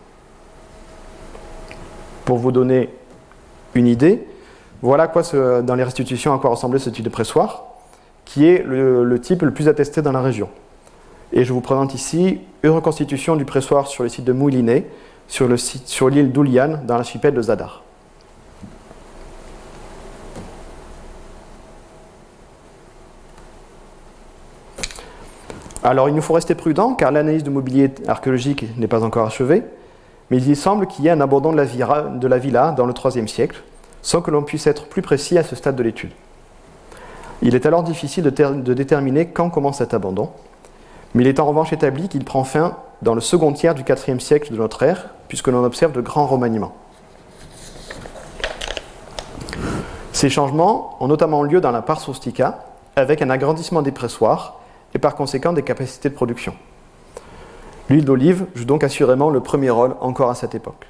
Pour 2.25 2.38
vous 2.38 2.51
donner 2.51 2.89
une 3.75 3.88
idée, 3.88 4.27
voilà 4.82 5.08
quoi 5.08 5.23
dans 5.62 5.75
les 5.75 5.84
restitutions 5.84 6.34
à 6.34 6.39
quoi 6.39 6.51
ressemblait 6.51 6.79
ce 6.79 6.89
type 6.89 7.03
de 7.03 7.10
pressoir, 7.10 7.65
qui 8.25 8.45
est 8.45 8.63
le, 8.63 9.19
type 9.19 9.41
le 9.41 9.51
plus 9.51 9.67
attesté 9.67 10.01
dans 10.01 10.12
la 10.12 10.21
région. 10.21 10.49
Et 11.34 11.43
je 11.43 11.53
vous 11.53 11.62
présente 11.62 11.93
ici 11.93 12.39
une 12.63 12.71
reconstitution 12.71 13.36
du 13.36 13.45
pressoir 13.45 13.88
sur 13.88 14.03
le 14.03 14.10
site 14.10 14.25
de 14.25 14.34
Moulinet, 14.34 14.88
sur 15.27 16.10
l'île 16.10 16.32
d'Ouliane, 16.32 16.82
dans 16.86 16.95
l'archipel 16.97 17.34
de 17.34 17.41
Zadar. 17.41 17.84
Alors 25.89 26.08
il 26.08 26.13
nous 26.13 26.21
faut 26.21 26.36
rester 26.36 26.54
prudent 26.54 26.93
car 26.93 27.12
l'analyse 27.12 27.43
de 27.43 27.49
mobilier 27.49 27.89
archéologique 28.08 28.78
n'est 28.78 28.86
pas 28.86 29.04
encore 29.04 29.25
achevée, 29.25 29.63
mais 30.30 30.39
il 30.39 30.56
semble 30.56 30.86
qu'il 30.86 31.04
y 31.04 31.08
ait 31.08 31.12
un 31.12 31.19
abandon 31.19 31.52
de 31.52 31.58
la, 31.58 32.38
villa, 32.38 32.75
dans 32.78 32.86
le 32.86 32.93
IIIe 32.93 33.28
siècle, 33.28 33.63
sans 34.04 34.21
que 34.21 34.30
l'on 34.30 34.43
puisse 34.43 34.67
être 34.67 34.86
plus 34.86 35.02
précis 35.02 35.39
à 35.39 35.43
ce 35.43 35.56
stade 35.56 35.75
de 35.75 35.82
l'étude. 35.82 36.12
Il 37.41 37.56
est 37.56 37.65
alors 37.65 37.82
difficile 37.82 38.23
de, 38.23 38.73
déterminer 38.75 39.30
quand 39.30 39.49
commence 39.49 39.80
cet 39.80 39.95
abandon, 39.95 40.30
mais 41.15 41.23
il 41.23 41.28
est 41.28 41.39
en 41.39 41.47
revanche 41.47 41.73
établi 41.73 42.08
qu'il 42.08 42.23
prend 42.23 42.43
fin 42.43 42.78
dans 43.02 43.15
le 43.15 43.21
second 43.21 43.52
tiers 43.52 43.73
du 43.73 43.82
IVe 43.82 44.19
siècle 44.19 44.52
de 44.54 44.58
notre 44.58 44.84
ère, 44.84 45.10
puisque 45.28 45.47
l'on 45.47 45.63
observe 45.63 45.93
de 45.93 46.02
grands 46.02 46.28
remaniements. 46.28 46.75
Ces 50.13 50.30
changements 50.30 50.97
ont 50.99 51.08
notamment 51.08 51.41
lieu 51.41 51.62
dans 51.62 51.71
la 51.71 51.82
Pars 51.82 52.06
rustica, 52.06 52.60
avec 52.95 53.23
un 53.23 53.32
agrandissement 53.32 53.82
des 53.82 53.91
pressoirs 53.91 54.59
et 54.93 54.99
par 54.99 55.15
conséquent 55.15 55.54
des 55.54 55.63
capacités 55.63 56.10
de 56.10 56.15
production. 56.15 56.54
L'huile 57.89 58.06
d'olive 58.06 58.45
joue 58.56 58.65
donc 58.65 58.84
assurément 58.84 59.30
le 59.30 59.39
premier 59.39 59.69
rôle 59.69 59.95
encore 59.99 60.30
à 60.30 60.36
cette 60.36 60.56
époque. 60.56 60.88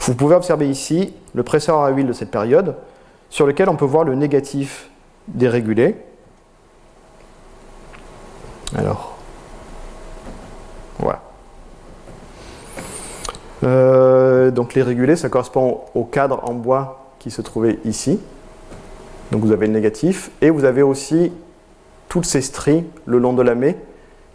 Vous 0.00 0.14
pouvez 0.14 0.34
observer 0.34 0.68
ici 0.68 1.14
le 1.34 1.42
presseur 1.42 1.78
à 1.78 1.90
huile 1.90 2.06
de 2.06 2.12
cette 2.12 2.30
période, 2.30 2.76
sur 3.30 3.46
lequel 3.46 3.68
on 3.68 3.76
peut 3.76 3.84
voir 3.84 4.04
le 4.04 4.14
négatif 4.14 4.90
dérégulé. 5.28 5.96
Alors, 8.76 9.16
voilà. 10.98 11.22
Euh, 13.64 14.50
donc 14.50 14.74
les 14.74 14.82
régulés, 14.82 15.16
ça 15.16 15.28
correspond 15.28 15.80
au 15.94 16.04
cadre 16.04 16.40
en 16.48 16.52
bois 16.52 17.12
qui 17.18 17.30
se 17.30 17.40
trouvait 17.42 17.78
ici. 17.84 18.20
Donc 19.32 19.42
vous 19.42 19.52
avez 19.52 19.66
le 19.66 19.72
négatif, 19.72 20.30
et 20.40 20.50
vous 20.50 20.64
avez 20.64 20.82
aussi 20.82 21.32
toutes 22.08 22.26
ces 22.26 22.40
stries 22.40 22.84
le 23.06 23.18
long 23.18 23.32
de 23.32 23.42
la 23.42 23.54
maie 23.54 23.76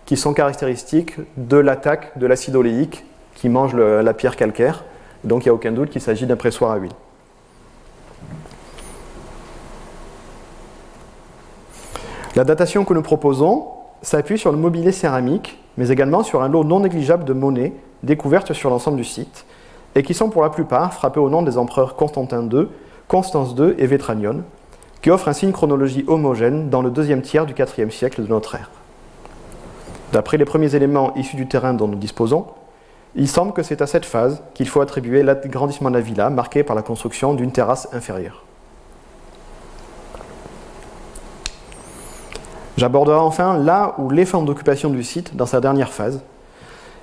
qui 0.05 0.17
sont 0.17 0.33
caractéristiques 0.33 1.15
de 1.37 1.57
l'attaque 1.57 2.17
de 2.17 2.25
l'acide 2.27 2.55
oléique 2.55 3.05
qui 3.35 3.47
mange 3.47 3.75
la 3.75 4.13
pierre 4.13 4.35
calcaire. 4.35 4.83
Donc 5.23 5.43
il 5.43 5.47
n'y 5.47 5.51
a 5.51 5.53
aucun 5.53 5.71
doute 5.71 5.89
qu'il 5.89 6.01
s'agit 6.01 6.25
d'un 6.25 6.35
pressoir 6.35 6.71
à 6.71 6.77
huile. 6.77 6.91
La 12.35 12.43
datation 12.43 12.85
que 12.85 12.93
nous 12.93 13.01
proposons 13.01 13.67
s'appuie 14.01 14.37
sur 14.37 14.51
le 14.51 14.57
mobilier 14.57 14.91
céramique, 14.91 15.61
mais 15.77 15.89
également 15.89 16.23
sur 16.23 16.41
un 16.41 16.49
lot 16.49 16.63
non 16.63 16.79
négligeable 16.79 17.25
de 17.25 17.33
monnaies 17.33 17.73
découvertes 18.03 18.53
sur 18.53 18.69
l'ensemble 18.69 18.97
du 18.97 19.03
site, 19.03 19.45
et 19.95 20.03
qui 20.03 20.13
sont 20.13 20.29
pour 20.29 20.41
la 20.41 20.49
plupart 20.49 20.93
frappées 20.93 21.19
au 21.19 21.29
nom 21.29 21.41
des 21.41 21.57
empereurs 21.57 21.95
Constantin 21.95 22.47
II, 22.49 22.67
Constance 23.07 23.55
II 23.57 23.73
et 23.77 23.87
Vétranion, 23.87 24.43
qui 25.01 25.11
offre 25.11 25.27
ainsi 25.27 25.45
une 25.45 25.53
chronologie 25.53 26.03
homogène 26.07 26.69
dans 26.69 26.81
le 26.81 26.91
deuxième 26.91 27.21
tiers 27.21 27.45
du 27.45 27.53
IVe 27.53 27.91
siècle 27.91 28.21
de 28.21 28.27
notre 28.27 28.55
ère. 28.55 28.69
D'après 30.11 30.37
les 30.37 30.45
premiers 30.45 30.75
éléments 30.75 31.13
issus 31.15 31.35
du 31.35 31.47
terrain 31.47 31.73
dont 31.73 31.87
nous 31.87 31.97
disposons, 31.97 32.47
il 33.15 33.27
semble 33.27 33.53
que 33.53 33.63
c'est 33.63 33.81
à 33.81 33.87
cette 33.87 34.05
phase 34.05 34.41
qu'il 34.53 34.67
faut 34.67 34.81
attribuer 34.81 35.23
l'agrandissement 35.23 35.89
de 35.89 35.95
la 35.95 36.01
villa, 36.01 36.29
marqué 36.29 36.63
par 36.63 36.75
la 36.75 36.81
construction 36.81 37.33
d'une 37.33 37.51
terrasse 37.51 37.87
inférieure. 37.93 38.43
J'aborderai 42.77 43.17
enfin 43.17 43.57
là 43.57 43.95
où 43.97 44.09
les 44.09 44.25
formes 44.25 44.45
d'occupation 44.45 44.89
du 44.89 45.03
site 45.03 45.35
dans 45.35 45.45
sa 45.45 45.59
dernière 45.59 45.91
phase, 45.91 46.21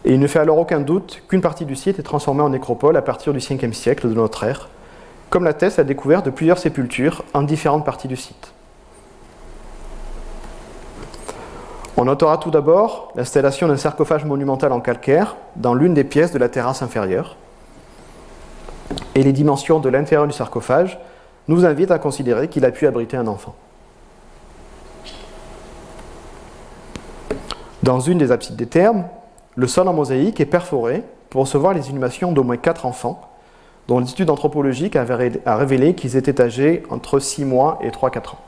et 0.05 0.15
il 0.15 0.21
ne 0.21 0.27
fait 0.27 0.39
alors 0.39 0.59
aucun 0.59 0.81
doute 0.81 1.23
qu'une 1.29 1.41
partie 1.41 1.65
du 1.65 1.77
site 1.77 1.99
est 1.99 2.05
transformée 2.05 2.43
en 2.43 2.49
nécropole 2.49 2.97
à 2.97 3.03
partir 3.03 3.33
du 3.33 3.41
5e 3.41 3.73
siècle 3.73 4.09
de 4.09 4.15
notre 4.15 4.45
ère, 4.45 4.69
comme 5.31 5.45
l'atteste 5.45 5.79
la 5.79 5.85
découverte 5.85 6.27
de 6.27 6.31
plusieurs 6.31 6.59
sépultures 6.59 7.25
en 7.35 7.43
différentes 7.43 7.85
parties 7.85 8.09
du 8.09 8.17
site. 8.17 8.53
On 11.97 12.05
notera 12.05 12.37
tout 12.37 12.51
d'abord 12.51 13.13
l'installation 13.17 13.69
d'un 13.69 13.79
sarcophage 13.79 14.25
monumental 14.25 14.71
en 14.73 14.81
calcaire 14.81 15.37
dans 15.57 15.75
l'une 15.75 15.95
des 15.95 16.05
pièces 16.05 16.33
de 16.33 16.39
la 16.39 16.51
terrasse 16.51 16.83
inférieure. 16.83 17.37
Et 19.15 19.23
les 19.23 19.33
dimensions 19.33 19.81
de 19.81 19.89
l'intérieur 19.89 20.27
du 20.27 20.35
sarcophage 20.35 20.99
nous 21.49 21.65
invitent 21.65 21.91
à 21.91 21.99
considérer 21.99 22.49
qu'il 22.49 22.67
a 22.67 22.71
pu 22.71 22.87
abriter 22.87 23.17
un 23.17 23.27
enfant. 23.27 23.55
Dans 27.83 28.01
une 28.01 28.19
des 28.19 28.31
absides 28.31 28.57
des 28.57 28.67
termes, 28.67 29.05
le 29.55 29.67
sol 29.67 29.89
en 29.89 29.95
mosaïque 29.95 30.41
est 30.41 30.47
perforé 30.47 31.03
pour 31.31 31.43
recevoir 31.43 31.73
les 31.73 31.89
inhumations 31.89 32.31
d'au 32.31 32.43
moins 32.43 32.57
quatre 32.59 32.85
enfants 32.85 33.26
dont 33.89 34.01
l'étude 34.01 34.31
anthropologique 34.31 34.97
a 34.97 35.05
révélé 35.57 35.95
qu'ils 35.95 36.17
étaient 36.17 36.41
âgés 36.41 36.83
entre 36.91 37.19
6 37.19 37.45
mois 37.45 37.79
et 37.83 37.91
3-4 37.91 38.31
ans. 38.31 38.39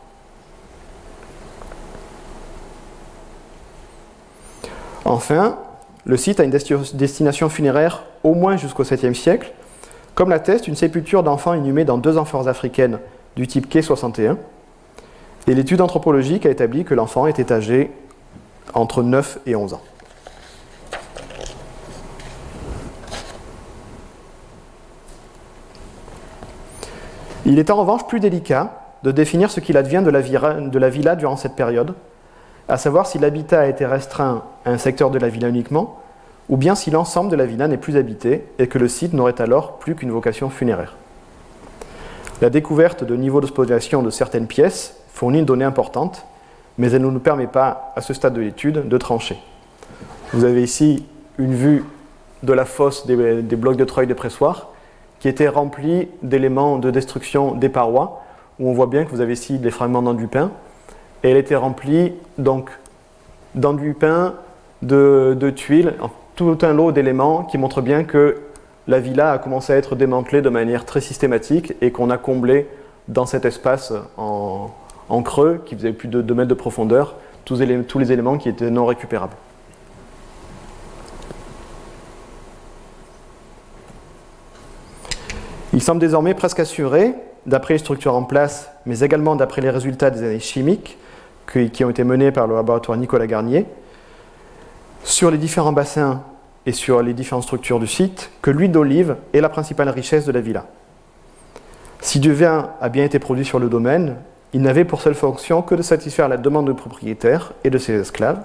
Enfin, 5.05 5.59
le 6.05 6.17
site 6.17 6.41
a 6.41 6.45
une 6.45 6.51
destination 6.51 7.49
funéraire 7.49 8.05
au 8.25 8.35
moins 8.35 8.57
jusqu'au 8.57 8.83
7e 8.83 9.15
siècle, 9.15 9.53
comme 10.15 10.31
l'atteste 10.31 10.67
une 10.69 10.75
sépulture 10.75 11.23
d'enfants 11.23 11.55
inhumés 11.55 11.85
dans 11.85 11.99
deux 11.99 12.19
amphores 12.19 12.49
africaines 12.49 12.99
du 13.37 13.47
type 13.47 13.69
K 13.69 13.83
61. 13.83 14.37
Et 15.47 15.55
l'étude 15.55 15.81
anthropologique 15.81 16.45
a 16.45 16.51
établi 16.51 16.85
que 16.85 16.95
l'enfant 16.95 17.27
était 17.27 17.53
âgé 17.53 17.91
entre 18.75 19.03
9 19.03 19.39
et 19.47 19.55
11 19.57 19.75
ans. 19.75 19.83
Il 27.49 27.59
est 27.59 27.71
en 27.71 27.77
revanche 27.77 28.07
plus 28.07 28.21
délicat 28.21 28.73
de 29.03 29.11
définir 29.11 29.51
ce 29.51 29.61
qu'il 29.61 29.79
advient 29.79 30.03
de 30.05 30.11
la, 30.11 30.91
villa 30.91 31.17
durant 31.17 31.39
cette 31.39 31.57
période, 31.57 31.95
à 32.69 32.77
savoir 32.77 33.07
si 33.07 33.19
l'habitat 33.19 33.61
a 33.61 33.67
été 33.67 33.87
restreint 33.87 34.45
à 34.67 34.71
un 34.71 34.77
secteur 34.77 35.11
de 35.11 35.19
la 35.19 35.31
villa 35.31 35.49
uniquement, 35.49 35.99
ou 36.51 36.59
bien 36.59 36.75
si 36.75 36.91
l'ensemble 36.91 37.31
de 37.31 37.37
la 37.37 37.47
villa 37.47 37.67
n'est 37.67 37.79
plus 37.79 37.97
habité 37.97 38.45
et 38.59 38.67
que 38.67 38.77
le 38.77 38.87
site 38.87 39.15
n'aurait 39.15 39.41
alors 39.41 39.79
plus 39.79 39.95
qu'une 39.95 40.11
vocation 40.11 40.51
funéraire. 40.51 40.97
La 42.43 42.51
découverte 42.51 43.03
de 43.03 43.17
niveaux 43.17 43.41
d'exploitation 43.41 44.03
de 44.03 44.11
certaines 44.11 44.47
pièces 44.47 44.97
fournit 45.15 45.39
une 45.39 45.47
donnée 45.47 45.65
importante, 45.65 46.27
mais 46.77 46.91
elle 46.91 47.01
ne 47.01 47.11
nous 47.11 47.19
permet 47.19 47.47
pas, 47.47 47.95
à 47.97 48.03
ce 48.03 48.13
stade 48.13 48.35
de 48.35 48.43
l'étude, 48.43 48.89
de 48.89 48.99
trancher. 48.99 49.39
Vous 50.35 50.45
avez 50.45 50.63
ici 50.63 51.07
une 51.39 51.55
vue 51.55 51.87
de 52.43 52.53
la 52.53 52.67
fosse 52.67 53.07
des, 53.07 53.17
blocs 53.57 53.79
de 53.79 53.85
treuil 53.87 54.07
de 54.07 54.13
pressoir, 54.13 54.69
qui 55.21 55.29
était 55.29 55.49
rempli 55.49 56.09
d'éléments 56.23 56.79
de 56.79 56.91
destruction 56.91 57.55
des 57.55 57.69
parois, 57.69 58.23
où 58.59 58.69
on 58.69 58.73
voit 58.73 58.87
bien 58.87 59.05
que 59.05 59.11
vous 59.11 59.21
avez 59.21 59.33
ici 59.33 59.59
des 59.59 59.71
fragments 59.71 60.03
d'enduit 60.03 60.27
peint, 60.27 60.51
et 61.23 61.31
elle 61.31 61.37
était 61.37 61.57
remplie 61.57 62.13
donc 62.39 62.71
d'enduit 63.55 63.95
peint, 63.95 64.35
de, 64.83 65.37
de 65.39 65.51
tuiles, 65.51 65.95
tout 66.37 66.59
un 66.63 66.73
lot 66.73 66.93
d'éléments 66.93 67.43
qui 67.43 67.59
montrent 67.59 67.83
bien 67.83 68.05
que 68.05 68.37
la 68.87 69.01
villa 69.01 69.33
a 69.33 69.39
commencé 69.39 69.73
à 69.73 69.77
être 69.77 69.97
démantelée 69.97 70.41
de 70.41 70.49
manière 70.49 70.85
très 70.85 71.01
systématique 71.01 71.75
et 71.81 71.91
qu'on 71.91 72.11
a 72.11 72.17
comblé 72.17 72.69
dans 73.09 73.27
cet 73.27 73.45
espace 73.45 73.93
en, 74.17 74.71
creux, 75.23 75.63
qui 75.67 75.75
faisait 75.75 75.93
plus 75.93 76.09
de 76.09 76.23
2 76.23 76.35
mètres 76.35 76.49
de 76.49 76.55
profondeur, 76.55 77.17
tous 77.45 77.59
les 77.59 78.13
éléments 78.13 78.39
qui 78.39 78.49
étaient 78.49 78.71
non 78.71 78.87
récupérables. 78.87 79.35
Il 85.79 85.83
semble 85.83 86.01
désormais 86.01 86.35
presque 86.35 86.59
assuré, 86.59 87.15
d'après 87.47 87.75
les 87.75 87.79
structures 87.79 88.17
en 88.17 88.25
place, 88.25 88.69
mais 88.85 88.99
également 88.99 89.37
d'après 89.37 89.61
les 89.61 89.71
résultats 89.71 90.11
des 90.11 90.25
analyses 90.25 90.43
chimiques 90.43 90.99
qui 91.73 91.85
ont 91.85 91.91
été 91.91 92.03
menées 92.03 92.33
par 92.33 92.49
le 92.49 92.57
laboratoire 92.57 92.99
Nicolas 92.99 93.29
Garnier, 93.29 93.65
sur 95.05 95.31
les 95.31 95.39
différents 95.39 95.73
bassins 95.73 96.25
et 96.67 96.73
sur 96.73 97.01
les 97.01 97.15
différentes 97.15 97.45
structures 97.45 97.79
du 97.79 97.87
site, 97.87 98.33
que 98.43 98.51
l'huile 98.51 98.73
d'olive 98.73 99.15
est 99.33 99.41
la 99.41 99.49
principale 99.49 99.89
richesse 99.91 100.25
de 100.25 100.33
la 100.33 100.41
villa. 100.41 100.67
Si 102.01 102.19
du 102.19 102.33
vin 102.33 102.71
a 102.81 102.89
bien 102.89 103.05
été 103.05 103.21
produit 103.21 103.45
sur 103.45 103.61
le 103.61 103.69
domaine, 103.69 104.17
il 104.55 104.63
n'avait 104.63 104.85
pour 104.85 105.01
seule 105.01 105.15
fonction 105.15 105.63
que 105.63 105.77
de 105.77 105.83
satisfaire 105.83 106.27
la 106.27 106.39
demande 106.39 106.67
du 106.67 106.75
propriétaire 106.75 107.53
et 107.63 107.71
de 107.71 107.79
ses 107.79 107.93
esclaves, 107.93 108.41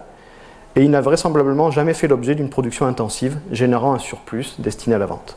et 0.75 0.84
il 0.84 0.91
n'a 0.91 1.01
vraisemblablement 1.01 1.71
jamais 1.71 1.95
fait 1.95 2.07
l'objet 2.07 2.36
d'une 2.36 2.49
production 2.51 2.86
intensive 2.86 3.39
générant 3.51 3.95
un 3.95 3.99
surplus 3.99 4.53
destiné 4.59 4.97
à 4.97 4.99
la 4.99 5.07
vente. 5.07 5.36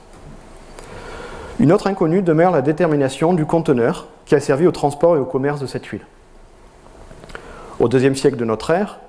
Une 1.59 1.73
autre 1.73 1.87
inconnue 1.87 2.21
demeure 2.21 2.51
la 2.51 2.61
détermination 2.61 3.33
du 3.33 3.47
conteneur 3.47 4.09
qui 4.27 4.35
a 4.35 4.41
servi 4.41 4.67
au 4.67 4.73
transport 4.73 5.17
et 5.17 5.19
au 5.19 5.25
commerce 5.25 5.59
de 5.59 5.67
cette 5.67 5.87
huile. 5.87 6.05
Au 7.81 7.89
IIe 7.89 8.15
siècle 8.15 8.37
de 8.37 8.45
notre 8.45 8.71
ère, 8.71 9.01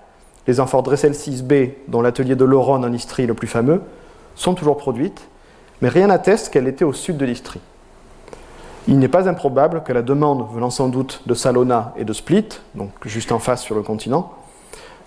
les 0.47 0.61
amphores 0.61 0.83
Dressel 0.83 1.11
6B, 1.11 1.71
dont 1.89 2.01
l'atelier 2.01 2.37
de 2.37 2.45
Laurent 2.45 2.81
en 2.81 2.93
Istrie 2.93 3.23
est 3.23 3.27
le 3.27 3.33
plus 3.33 3.47
fameux, 3.47 3.81
sont 4.35 4.53
toujours 4.53 4.77
produites, 4.77 5.27
mais 5.81 5.89
rien 5.89 6.07
n'atteste 6.07 6.49
qu'elle 6.49 6.69
était 6.69 6.85
au 6.85 6.93
sud 6.93 7.17
de 7.17 7.25
l'Istrie. 7.25 7.59
Il 8.87 8.97
n'est 8.97 9.09
pas 9.09 9.27
improbable 9.27 9.83
que 9.83 9.91
la 9.91 10.01
demande 10.01 10.47
venant 10.53 10.69
sans 10.69 10.87
doute 10.87 11.23
de 11.25 11.33
Salona 11.33 11.93
et 11.97 12.05
de 12.05 12.13
Split, 12.13 12.47
donc 12.75 12.91
juste 13.03 13.33
en 13.33 13.39
face 13.39 13.61
sur 13.61 13.75
le 13.75 13.81
continent, 13.81 14.31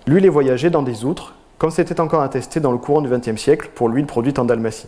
l'huile 0.05 0.25
ait 0.25 0.29
voyagé 0.29 0.69
dans 0.69 0.83
des 0.83 1.05
outres, 1.05 1.33
comme 1.57 1.71
c'était 1.71 1.99
encore 1.99 2.21
attesté 2.21 2.59
dans 2.59 2.71
le 2.71 2.77
courant 2.77 3.01
du 3.01 3.09
XXe 3.09 3.41
siècle 3.41 3.71
pour 3.73 3.89
l'huile 3.89 4.05
produite 4.05 4.37
en 4.37 4.45
Dalmatie. 4.45 4.87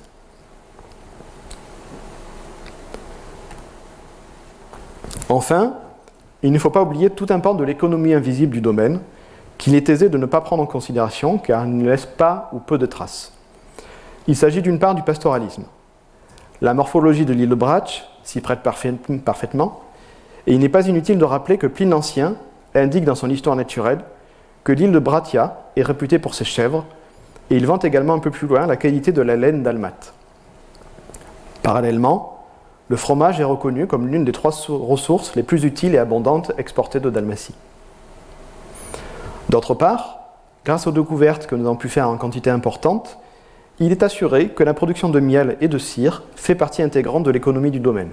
Enfin, 5.34 5.74
il 6.44 6.52
ne 6.52 6.60
faut 6.60 6.70
pas 6.70 6.84
oublier 6.84 7.10
tout 7.10 7.26
un 7.32 7.40
pan 7.40 7.56
de 7.56 7.64
l'économie 7.64 8.14
invisible 8.14 8.54
du 8.54 8.62
domaine, 8.62 9.00
qu'il 9.58 9.74
est 9.74 9.90
aisé 9.90 10.08
de 10.08 10.18
ne 10.20 10.28
pas 10.28 10.42
prendre 10.42 10.62
en 10.62 10.68
considération 10.68 11.40
car 11.40 11.66
il 11.66 11.76
ne 11.76 11.90
laisse 11.90 12.06
pas 12.06 12.52
ou 12.54 12.60
peu 12.60 12.78
de 12.78 12.86
traces. 12.86 13.34
Il 14.28 14.36
s'agit 14.36 14.62
d'une 14.62 14.78
part 14.78 14.94
du 14.94 15.02
pastoralisme. 15.02 15.64
La 16.62 16.76
morphologie 16.76 17.26
de 17.26 17.34
l'île 17.34 17.50
de 17.50 17.56
Brach 17.56 18.08
s'y 18.24 18.42
prête 18.42 18.60
parfaitement, 18.62 19.82
et 20.46 20.54
il 20.54 20.60
n'est 20.60 20.70
pas 20.70 20.88
inutile 20.88 21.18
de 21.18 21.26
rappeler 21.26 21.58
que 21.58 21.66
Pline 21.66 21.90
l'Ancien 21.90 22.36
indique 22.76 23.04
dans 23.04 23.16
son 23.16 23.32
histoire 23.32 23.56
naturelle 23.56 24.02
que 24.64 24.72
l'île 24.72 24.92
de 24.92 25.00
Bratia 25.00 25.64
est 25.76 25.82
réputée 25.82 26.20
pour 26.20 26.36
ses 26.36 26.46
chèvres, 26.46 26.86
et 27.50 27.56
il 27.56 27.66
vante 27.66 27.86
également 27.86 28.14
un 28.14 28.20
peu 28.20 28.30
plus 28.30 28.48
loin 28.48 28.68
la 28.68 28.76
qualité 28.76 29.12
de 29.12 29.24
la 29.24 29.36
laine 29.36 29.64
dalmate. 29.64 30.14
Parallèlement, 31.64 32.33
le 32.90 32.96
fromage 32.96 33.40
est 33.40 33.46
reconnu 33.46 33.88
comme 33.88 34.08
l'une 34.08 34.26
des 34.26 34.32
trois 34.32 34.52
ressources 34.68 35.36
les 35.36 35.44
plus 35.44 35.64
utiles 35.64 35.96
et 35.96 35.98
abondantes 35.98 36.52
exportées 36.58 37.00
de 37.00 37.10
Dalmatie. 37.10 37.56
D'autre 39.50 39.74
part, 39.74 40.20
grâce 40.66 40.88
aux 40.88 40.92
découvertes 40.92 41.48
que 41.48 41.56
nous 41.56 41.66
avons 41.66 41.76
pu 41.76 41.90
faire 41.90 42.10
en 42.10 42.18
quantité 42.18 42.50
importante, 42.50 43.20
il 43.80 43.92
est 43.92 44.04
assuré 44.04 44.50
que 44.50 44.64
la 44.64 44.74
production 44.74 45.10
de 45.10 45.20
miel 45.20 45.58
et 45.62 45.68
de 45.68 45.78
cire 45.78 46.24
fait 46.36 46.56
partie 46.56 46.82
intégrante 46.82 47.24
de 47.24 47.32
l'économie 47.32 47.72
du 47.72 47.80
domaine. 47.80 48.12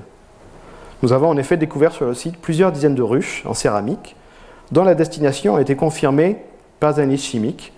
Nous 1.03 1.13
avons 1.13 1.29
en 1.29 1.37
effet 1.37 1.57
découvert 1.57 1.93
sur 1.93 2.07
le 2.07 2.15
site 2.15 2.39
plusieurs 2.39 2.73
dizaines 2.73 2.95
de 2.95 3.03
ruches 3.03 3.45
en 3.47 3.55
céramique, 3.55 4.17
dont 4.71 4.85
la 4.85 4.95
destination 4.95 5.57
a 5.57 5.61
été 5.61 5.77
confirmée 5.77 6.39
par 6.79 6.91
un 6.91 7.03
analyse 7.03 7.23
chimique, 7.23 7.73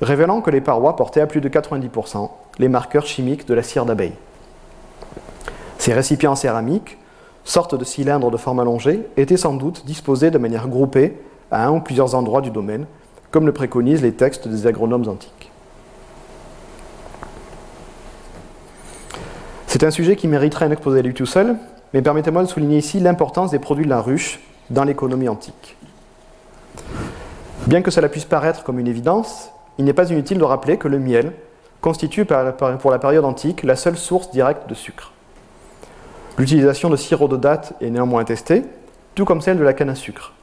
révélant 0.00 0.40
que 0.40 0.50
les 0.50 0.60
parois 0.60 0.96
portaient 0.96 1.20
à 1.20 1.26
plus 1.26 1.40
de 1.40 1.48
90% 1.48 2.30
les 2.58 2.68
marqueurs 2.68 3.06
chimiques 3.06 3.46
de 3.46 3.54
la 3.54 3.62
cire 3.62 3.86
d'abeille. 3.86 4.14
Ces 5.78 5.92
récipients 5.92 6.32
en 6.32 6.36
céramique, 6.36 6.98
sortes 7.44 7.74
de 7.74 7.84
cylindres 7.84 8.30
de 8.30 8.36
forme 8.36 8.60
allongée, 8.60 9.06
étaient 9.16 9.36
sans 9.36 9.54
doute 9.54 9.84
disposés 9.86 10.30
de 10.30 10.38
manière 10.38 10.68
groupée 10.68 11.16
à 11.50 11.66
un 11.66 11.72
ou 11.72 11.80
plusieurs 11.80 12.14
endroits 12.14 12.40
du 12.40 12.50
domaine, 12.50 12.86
comme 13.30 13.46
le 13.46 13.52
préconisent 13.52 14.02
les 14.02 14.12
textes 14.12 14.48
des 14.48 14.66
agronomes 14.66 15.08
antiques. 15.08 15.52
C'est 19.66 19.84
un 19.84 19.90
sujet 19.90 20.16
qui 20.16 20.26
mériterait 20.26 20.64
un 20.64 20.70
exposé 20.70 21.00
à 21.00 21.02
lui 21.02 21.12
tout 21.12 21.26
seul, 21.26 21.56
mais 21.92 22.02
permettez-moi 22.02 22.42
de 22.42 22.48
souligner 22.48 22.78
ici 22.78 22.98
l'importance 22.98 23.50
des 23.50 23.58
produits 23.58 23.84
de 23.84 23.90
la 23.90 24.00
ruche 24.00 24.40
dans 24.70 24.84
l'économie 24.84 25.28
antique. 25.28 25.76
Bien 27.66 27.82
que 27.82 27.90
cela 27.90 28.08
puisse 28.08 28.24
paraître 28.24 28.64
comme 28.64 28.78
une 28.78 28.88
évidence, 28.88 29.50
il 29.78 29.84
n'est 29.84 29.92
pas 29.92 30.10
inutile 30.10 30.38
de 30.38 30.44
rappeler 30.44 30.78
que 30.78 30.88
le 30.88 30.98
miel 30.98 31.32
constitue 31.80 32.24
pour 32.24 32.90
la 32.90 32.98
période 32.98 33.24
antique 33.24 33.62
la 33.62 33.76
seule 33.76 33.96
source 33.96 34.30
directe 34.30 34.68
de 34.68 34.74
sucre. 34.74 35.12
L'utilisation 36.38 36.90
de 36.90 36.96
sirop 36.96 37.28
de 37.28 37.36
date 37.36 37.72
est 37.80 37.88
néanmoins 37.88 38.20
attestée, 38.20 38.64
tout 39.14 39.24
comme 39.24 39.40
celle 39.40 39.58
de 39.58 39.64
la 39.64 39.72
canne 39.72 39.88
à 39.88 39.94
sucre. 39.94 40.34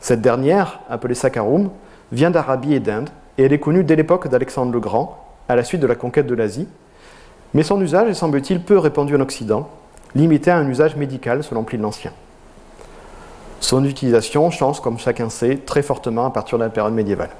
Cette 0.00 0.20
dernière, 0.20 0.80
appelée 0.88 1.14
saccharum, 1.14 1.70
vient 2.10 2.30
d'Arabie 2.30 2.74
et 2.74 2.80
d'Inde, 2.80 3.10
et 3.38 3.44
elle 3.44 3.52
est 3.52 3.60
connue 3.60 3.84
dès 3.84 3.94
l'époque 3.94 4.28
d'Alexandre 4.28 4.72
le 4.72 4.80
Grand, 4.80 5.24
à 5.48 5.54
la 5.54 5.62
suite 5.62 5.80
de 5.80 5.86
la 5.86 5.94
conquête 5.94 6.26
de 6.26 6.34
l'Asie, 6.34 6.68
mais 7.54 7.62
son 7.62 7.80
usage 7.80 8.08
est 8.08 8.14
semble-t-il 8.14 8.60
peu 8.62 8.78
répandu 8.78 9.14
en 9.14 9.20
Occident, 9.20 9.68
limité 10.16 10.50
à 10.50 10.56
un 10.56 10.68
usage 10.68 10.96
médical 10.96 11.44
selon 11.44 11.62
Pline 11.62 11.82
l'Ancien. 11.82 12.12
Son 13.60 13.84
utilisation 13.84 14.50
change, 14.50 14.80
comme 14.80 14.98
chacun 14.98 15.28
sait, 15.28 15.58
très 15.64 15.82
fortement 15.82 16.26
à 16.26 16.30
partir 16.30 16.58
de 16.58 16.64
la 16.64 16.70
période 16.70 16.94
médiévale. 16.94 17.30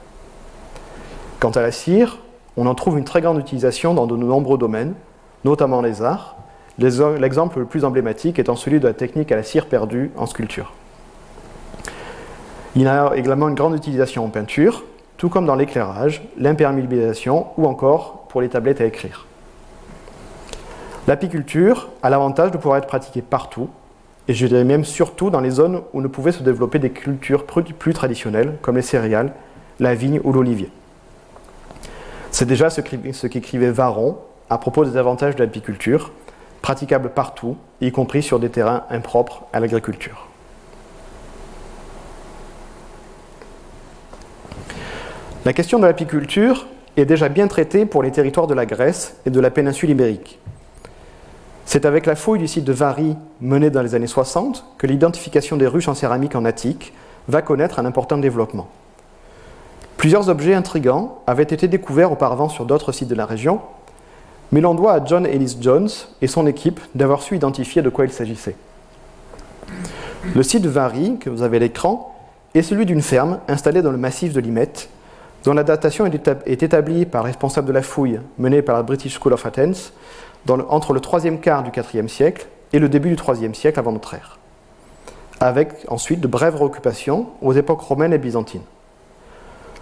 Quant 1.41 1.51
à 1.51 1.63
la 1.63 1.73
cire, 1.73 2.19
on 2.57 2.67
en 2.67 2.75
trouve 2.75 2.99
une 2.99 3.05
très 3.05 3.21
grande 3.21 3.39
utilisation 3.39 3.95
dans 3.95 4.07
de 4.07 4.17
nombreux 4.17 4.59
domaines, 4.59 4.95
notamment 5.45 5.81
les 5.81 6.03
arts, 6.03 6.37
l'exemple 6.81 7.59
le 7.59 7.65
plus 7.67 7.85
emblématique 7.85 8.39
étant 8.39 8.57
celui 8.57 8.81
de 8.81 8.87
la 8.87 8.95
technique 8.95 9.31
à 9.33 9.37
la 9.37 9.43
cire 9.43 9.67
perdue 9.67 10.11
en 10.17 10.27
sculpture. 10.27 10.73
Il 12.77 12.87
a 12.89 13.13
également 13.17 13.49
une 13.49 13.55
grande 13.55 13.75
utilisation 13.75 14.25
en 14.25 14.29
peinture, 14.29 14.85
tout 15.17 15.29
comme 15.29 15.45
dans 15.45 15.57
l'éclairage, 15.57 16.23
l'imperméabilisation 16.39 17.49
ou 17.57 17.67
encore 17.67 18.27
pour 18.29 18.41
les 18.41 18.49
tablettes 18.49 18.81
à 18.81 18.87
écrire. 18.87 19.27
L'apiculture 21.07 21.89
a 22.03 22.11
l'avantage 22.11 22.53
de 22.53 22.57
pouvoir 22.57 22.79
être 22.79 22.87
pratiquée 22.87 23.23
partout, 23.23 23.69
et 24.29 24.35
je 24.35 24.47
dirais 24.47 24.65
même 24.65 24.85
surtout 24.85 25.31
dans 25.31 25.41
les 25.41 25.51
zones 25.51 25.83
où 25.93 26.01
ne 26.01 26.09
pouvaient 26.09 26.33
se 26.33 26.43
développer 26.43 26.79
des 26.79 26.91
cultures 26.91 27.45
plus 27.45 27.95
traditionnelles, 27.95 28.57
comme 28.63 28.77
les 28.77 28.83
céréales, 28.83 29.33
la 29.81 29.95
vigne 29.95 30.21
ou 30.23 30.33
l'olivier. 30.33 30.71
C'est 32.31 32.47
déjà 32.47 32.71
ce 32.71 32.81
qu'écrivait 32.81 33.73
Varon 33.73 34.19
à 34.49 34.59
propos 34.59 34.85
des 34.85 34.97
avantages 34.97 35.37
de 35.37 35.43
l'apiculture, 35.43 36.13
praticable 36.63 37.11
partout, 37.11 37.57
y 37.81 37.91
compris 37.93 38.23
sur 38.23 38.39
des 38.39 38.51
terrains 38.51 38.85
impropres 38.91 39.45
à 39.53 39.61
l'agriculture. 39.61 40.27
La 45.45 45.55
question 45.55 45.79
de 45.79 45.87
l'apiculture 45.87 46.67
est 46.99 47.07
déjà 47.07 47.29
bien 47.31 47.49
traitée 47.49 47.87
pour 47.87 48.03
les 48.03 48.11
territoires 48.11 48.47
de 48.47 48.55
la 48.55 48.67
Grèce 48.67 49.17
et 49.25 49.31
de 49.31 49.41
la 49.41 49.51
péninsule 49.51 49.91
ibérique. 49.91 50.39
C'est 51.65 51.87
avec 51.87 52.05
la 52.05 52.17
fouille 52.17 52.41
du 52.41 52.49
site 52.49 52.65
de 52.65 52.73
Varie 52.73 53.17
menée 53.41 53.71
dans 53.71 53.81
les 53.81 53.95
années 53.95 54.07
60 54.07 54.65
que 54.77 54.87
l'identification 54.87 55.57
des 55.57 55.67
ruches 55.67 55.89
en 55.89 55.95
céramique 55.95 56.35
en 56.35 56.45
Attique 56.45 56.93
va 57.29 57.43
connaître 57.43 57.79
un 57.79 57.87
important 57.87 58.19
développement. 58.19 58.69
Plusieurs 59.97 60.29
objets 60.29 60.55
intrigants 60.55 61.23
avaient 61.27 61.43
été 61.43 61.69
découverts 61.69 62.11
auparavant 62.11 62.49
sur 62.49 62.67
d'autres 62.67 62.93
sites 62.93 63.09
de 63.09 63.15
la 63.15 63.27
région, 63.27 63.61
mais 64.53 64.61
l'on 64.61 64.75
doit 64.75 64.95
à 64.95 65.05
John 65.05 65.27
Ellis 65.27 65.57
Jones 65.61 65.89
et 66.23 66.27
son 66.27 66.47
équipe 66.47 66.81
d'avoir 66.95 67.23
su 67.23 67.37
identifier 67.37 67.83
de 67.83 67.89
quoi 67.89 68.05
il 68.05 68.13
s'agissait. 68.13 68.57
Le 70.35 70.43
site 70.43 70.67
Varie, 70.67 71.19
que 71.19 71.31
vous 71.31 71.43
avez 71.43 71.59
à 71.59 71.61
l'écran, 71.61 72.15
est 72.55 72.63
celui 72.63 72.85
d'une 72.85 73.03
ferme 73.03 73.39
installée 73.49 73.83
dans 73.83 73.93
le 73.93 73.97
massif 73.97 74.33
de 74.33 74.41
Limette, 74.41 74.89
dont 75.45 75.55
la 75.55 75.63
datation 75.63 76.05
est 76.05 76.63
établie 76.63 77.07
par 77.07 77.23
le 77.23 77.29
responsable 77.29 77.69
de 77.69 77.73
la 77.73 77.83
fouille 77.83 78.21
menée 78.39 78.61
par 78.61 78.77
la 78.77 78.83
British 78.83 79.19
School 79.19 79.33
of 79.33 79.47
Athens 79.47 79.93
entre 80.49 80.93
le 80.93 81.01
troisième 81.01 81.41
quart 81.41 81.63
du 81.63 81.71
IVe 81.71 82.09
siècle 82.09 82.47
et 82.73 82.79
le 82.79 82.89
début 82.89 83.15
du 83.15 83.23
IIIe 83.23 83.55
siècle 83.55 83.79
avant 83.79 83.93
notre 83.93 84.15
ère, 84.15 84.39
avec 85.39 85.87
ensuite 85.89 86.21
de 86.21 86.27
brèves 86.27 86.57
réoccupations 86.57 87.29
aux 87.41 87.53
époques 87.53 87.81
romaines 87.81 88.13
et 88.13 88.19
byzantines. 88.19 88.63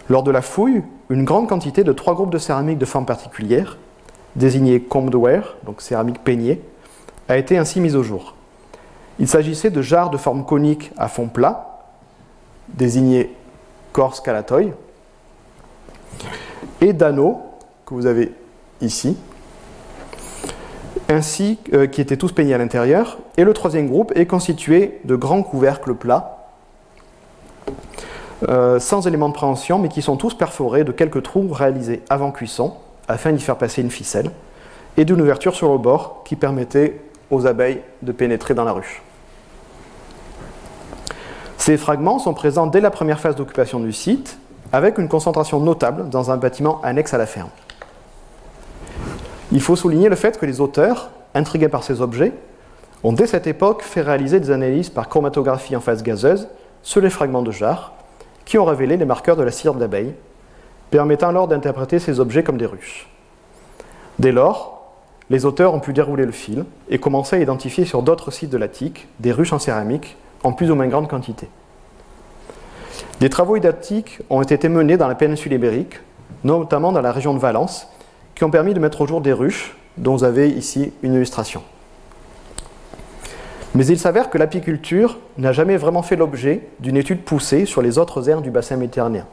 Lors 0.08 0.22
de 0.22 0.30
la 0.30 0.42
fouille, 0.42 0.82
une 1.10 1.24
grande 1.24 1.48
quantité 1.48 1.84
de 1.84 1.92
trois 1.92 2.14
groupes 2.14 2.30
de 2.30 2.38
céramique 2.38 2.78
de 2.78 2.84
forme 2.84 3.06
particulière, 3.06 3.76
désignés 4.38 4.80
combed 4.80 5.14
ware, 5.14 5.56
donc 5.64 5.82
céramique 5.82 6.22
peignée, 6.22 6.62
a 7.28 7.36
été 7.36 7.58
ainsi 7.58 7.80
mise 7.80 7.96
au 7.96 8.02
jour. 8.02 8.34
Il 9.18 9.28
s'agissait 9.28 9.70
de 9.70 9.82
jarres 9.82 10.10
de 10.10 10.16
forme 10.16 10.44
conique 10.44 10.92
à 10.96 11.08
fond 11.08 11.28
plat, 11.28 11.80
désignés 12.68 13.34
corse 13.92 14.20
calatoi, 14.20 14.72
et 16.80 16.92
d'anneaux 16.92 17.40
que 17.84 17.94
vous 17.94 18.06
avez 18.06 18.32
ici, 18.80 19.16
ainsi 21.08 21.58
euh, 21.72 21.86
qui 21.86 22.00
étaient 22.00 22.16
tous 22.16 22.32
peignés 22.32 22.54
à 22.54 22.58
l'intérieur. 22.58 23.18
Et 23.36 23.44
le 23.44 23.52
troisième 23.52 23.88
groupe 23.88 24.12
est 24.14 24.26
constitué 24.26 25.00
de 25.04 25.16
grands 25.16 25.42
couvercles 25.42 25.94
plats, 25.94 26.46
euh, 28.48 28.78
sans 28.78 29.06
éléments 29.08 29.28
de 29.28 29.34
préhension, 29.34 29.78
mais 29.80 29.88
qui 29.88 30.02
sont 30.02 30.16
tous 30.16 30.34
perforés 30.34 30.84
de 30.84 30.92
quelques 30.92 31.24
trous 31.24 31.48
réalisés 31.52 32.02
avant 32.08 32.30
cuisson, 32.30 32.74
afin 33.08 33.32
d'y 33.32 33.42
faire 33.42 33.56
passer 33.56 33.82
une 33.82 33.90
ficelle, 33.90 34.30
et 34.96 35.04
d'une 35.04 35.20
ouverture 35.20 35.54
sur 35.54 35.70
le 35.72 35.78
bord 35.78 36.22
qui 36.24 36.36
permettait 36.36 37.00
aux 37.30 37.46
abeilles 37.46 37.80
de 38.02 38.12
pénétrer 38.12 38.54
dans 38.54 38.64
la 38.64 38.72
ruche. 38.72 39.02
Ces 41.56 41.76
fragments 41.76 42.18
sont 42.18 42.34
présents 42.34 42.66
dès 42.66 42.80
la 42.80 42.90
première 42.90 43.20
phase 43.20 43.36
d'occupation 43.36 43.80
du 43.80 43.92
site, 43.92 44.38
avec 44.72 44.98
une 44.98 45.08
concentration 45.08 45.60
notable 45.60 46.08
dans 46.08 46.30
un 46.30 46.36
bâtiment 46.36 46.80
annexe 46.82 47.14
à 47.14 47.18
la 47.18 47.26
ferme. 47.26 47.50
Il 49.50 49.60
faut 49.60 49.76
souligner 49.76 50.08
le 50.08 50.16
fait 50.16 50.38
que 50.38 50.46
les 50.46 50.60
auteurs, 50.60 51.10
intrigués 51.34 51.68
par 51.68 51.82
ces 51.82 52.00
objets, 52.00 52.32
ont 53.02 53.12
dès 53.12 53.26
cette 53.26 53.46
époque 53.46 53.82
fait 53.82 54.02
réaliser 54.02 54.40
des 54.40 54.50
analyses 54.50 54.90
par 54.90 55.08
chromatographie 55.08 55.76
en 55.76 55.80
phase 55.80 56.02
gazeuse 56.02 56.48
sur 56.82 57.00
les 57.00 57.10
fragments 57.10 57.42
de 57.42 57.52
jarres, 57.52 57.92
qui 58.44 58.58
ont 58.58 58.64
révélé 58.64 58.96
les 58.96 59.04
marqueurs 59.04 59.36
de 59.36 59.42
la 59.42 59.50
cire 59.50 59.74
d'abeille, 59.74 60.14
permettant 60.90 61.28
alors 61.28 61.48
d'interpréter 61.48 61.98
ces 61.98 62.20
objets 62.20 62.42
comme 62.42 62.58
des 62.58 62.66
ruches. 62.66 63.08
Dès 64.18 64.32
lors, 64.32 64.78
les 65.30 65.44
auteurs 65.44 65.74
ont 65.74 65.80
pu 65.80 65.92
dérouler 65.92 66.24
le 66.24 66.32
fil 66.32 66.64
et 66.88 66.98
commencer 66.98 67.36
à 67.36 67.38
identifier 67.38 67.84
sur 67.84 68.02
d'autres 68.02 68.30
sites 68.30 68.50
de 68.50 68.56
l'Attique 68.56 69.08
des 69.20 69.32
ruches 69.32 69.52
en 69.52 69.58
céramique 69.58 70.16
en 70.42 70.52
plus 70.52 70.70
ou 70.70 70.74
moins 70.74 70.86
grande 70.86 71.08
quantité. 71.08 71.48
Des 73.20 73.28
travaux 73.28 73.56
identiques 73.56 74.20
ont 74.30 74.42
été 74.42 74.68
menés 74.68 74.96
dans 74.96 75.08
la 75.08 75.14
péninsule 75.14 75.52
ibérique, 75.52 76.00
notamment 76.44 76.92
dans 76.92 77.00
la 77.00 77.12
région 77.12 77.34
de 77.34 77.38
Valence, 77.38 77.88
qui 78.34 78.44
ont 78.44 78.50
permis 78.50 78.74
de 78.74 78.80
mettre 78.80 79.00
au 79.00 79.06
jour 79.06 79.20
des 79.20 79.32
ruches, 79.32 79.76
dont 79.96 80.16
vous 80.16 80.24
avez 80.24 80.48
ici 80.48 80.92
une 81.02 81.14
illustration. 81.14 81.62
Mais 83.74 83.86
il 83.86 83.98
s'avère 83.98 84.30
que 84.30 84.38
l'apiculture 84.38 85.18
n'a 85.36 85.52
jamais 85.52 85.76
vraiment 85.76 86.02
fait 86.02 86.16
l'objet 86.16 86.68
d'une 86.80 86.96
étude 86.96 87.22
poussée 87.22 87.66
sur 87.66 87.82
les 87.82 87.98
autres 87.98 88.28
aires 88.28 88.40
du 88.40 88.50
bassin 88.50 88.76
méditerranéen. 88.76 89.26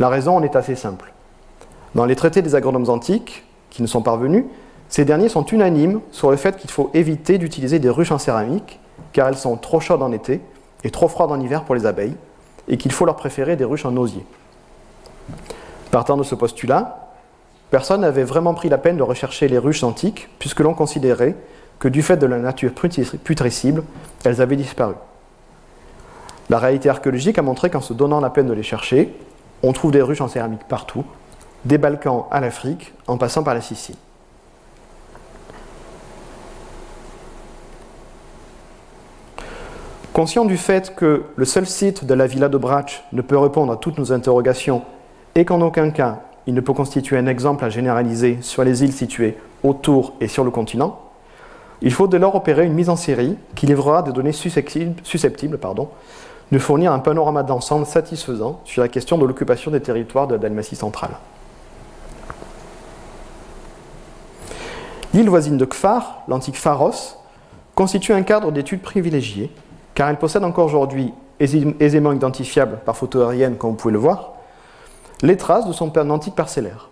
La 0.00 0.08
raison 0.08 0.34
en 0.34 0.42
est 0.42 0.56
assez 0.56 0.76
simple. 0.76 1.12
Dans 1.94 2.06
les 2.06 2.16
traités 2.16 2.40
des 2.40 2.54
agronomes 2.54 2.88
antiques, 2.88 3.44
qui 3.68 3.82
ne 3.82 3.86
sont 3.86 4.00
parvenus, 4.00 4.46
ces 4.88 5.04
derniers 5.04 5.28
sont 5.28 5.44
unanimes 5.44 6.00
sur 6.10 6.30
le 6.30 6.38
fait 6.38 6.56
qu'il 6.56 6.70
faut 6.70 6.90
éviter 6.94 7.36
d'utiliser 7.36 7.78
des 7.78 7.90
ruches 7.90 8.10
en 8.10 8.18
céramique, 8.18 8.80
car 9.12 9.28
elles 9.28 9.36
sont 9.36 9.56
trop 9.56 9.78
chaudes 9.78 10.02
en 10.02 10.10
été 10.10 10.40
et 10.84 10.90
trop 10.90 11.06
froides 11.06 11.30
en 11.30 11.38
hiver 11.38 11.64
pour 11.64 11.74
les 11.74 11.84
abeilles, 11.84 12.16
et 12.66 12.78
qu'il 12.78 12.92
faut 12.92 13.04
leur 13.04 13.16
préférer 13.16 13.56
des 13.56 13.64
ruches 13.64 13.84
en 13.84 13.94
osier. 13.98 14.24
Partant 15.90 16.16
de 16.16 16.22
ce 16.22 16.34
postulat, 16.34 17.10
personne 17.70 18.00
n'avait 18.00 18.24
vraiment 18.24 18.54
pris 18.54 18.70
la 18.70 18.78
peine 18.78 18.96
de 18.96 19.02
rechercher 19.02 19.48
les 19.48 19.58
ruches 19.58 19.84
antiques, 19.84 20.30
puisque 20.38 20.60
l'on 20.60 20.72
considérait 20.72 21.36
que 21.78 21.88
du 21.88 22.00
fait 22.00 22.16
de 22.16 22.26
la 22.26 22.38
nature 22.38 22.72
putrescible, 22.72 23.82
elles 24.24 24.40
avaient 24.40 24.56
disparu. 24.56 24.94
La 26.48 26.58
réalité 26.58 26.88
archéologique 26.88 27.38
a 27.38 27.42
montré 27.42 27.68
qu'en 27.68 27.82
se 27.82 27.92
donnant 27.92 28.20
la 28.20 28.30
peine 28.30 28.46
de 28.46 28.54
les 28.54 28.62
chercher, 28.62 29.14
on 29.62 29.72
trouve 29.72 29.92
des 29.92 30.02
ruches 30.02 30.20
en 30.20 30.28
céramique 30.28 30.64
partout, 30.68 31.04
des 31.64 31.78
Balkans 31.78 32.24
à 32.30 32.40
l'Afrique, 32.40 32.92
en 33.06 33.16
passant 33.16 33.42
par 33.42 33.54
la 33.54 33.60
Sicile. 33.60 33.96
Conscient 40.12 40.44
du 40.44 40.56
fait 40.56 40.94
que 40.94 41.24
le 41.36 41.44
seul 41.44 41.66
site 41.66 42.04
de 42.04 42.14
la 42.14 42.26
villa 42.26 42.48
de 42.48 42.58
Brach 42.58 43.04
ne 43.12 43.22
peut 43.22 43.38
répondre 43.38 43.72
à 43.72 43.76
toutes 43.76 43.96
nos 43.98 44.12
interrogations 44.12 44.82
et 45.34 45.44
qu'en 45.44 45.60
aucun 45.60 45.90
cas 45.90 46.20
il 46.46 46.54
ne 46.54 46.60
peut 46.60 46.72
constituer 46.72 47.16
un 47.16 47.26
exemple 47.26 47.64
à 47.64 47.70
généraliser 47.70 48.38
sur 48.40 48.64
les 48.64 48.82
îles 48.82 48.92
situées 48.92 49.38
autour 49.62 50.14
et 50.20 50.26
sur 50.26 50.42
le 50.42 50.50
continent, 50.50 51.00
il 51.82 51.92
faut 51.92 52.08
dès 52.08 52.18
lors 52.18 52.34
opérer 52.34 52.66
une 52.66 52.72
mise 52.72 52.88
en 52.88 52.96
série 52.96 53.36
qui 53.54 53.66
livrera 53.66 54.02
des 54.02 54.12
données 54.12 54.32
susceptibles, 54.32 55.58
de 56.50 56.58
fournir 56.58 56.92
un 56.92 56.98
panorama 56.98 57.42
d'ensemble 57.42 57.86
satisfaisant 57.86 58.60
sur 58.64 58.82
la 58.82 58.88
question 58.88 59.18
de 59.18 59.24
l'occupation 59.24 59.70
des 59.70 59.80
territoires 59.80 60.26
de 60.26 60.34
la 60.34 60.38
Dalmatie 60.38 60.76
centrale. 60.76 61.12
L'île 65.14 65.28
voisine 65.28 65.56
de 65.56 65.64
Kfar, 65.64 66.22
l'antique 66.28 66.56
Pharos, 66.56 67.16
constitue 67.74 68.12
un 68.12 68.22
cadre 68.22 68.52
d'études 68.52 68.82
privilégié, 68.82 69.50
car 69.94 70.08
elle 70.08 70.18
possède 70.18 70.44
encore 70.44 70.66
aujourd'hui, 70.66 71.12
aisément 71.38 72.12
identifiable 72.12 72.78
par 72.84 72.96
photo 72.96 73.22
aérienne 73.22 73.56
comme 73.56 73.70
vous 73.70 73.76
pouvez 73.76 73.92
le 73.92 73.98
voir, 73.98 74.34
les 75.22 75.36
traces 75.36 75.66
de 75.66 75.72
son 75.72 75.96
antique 76.10 76.34
parcellaire. 76.34 76.90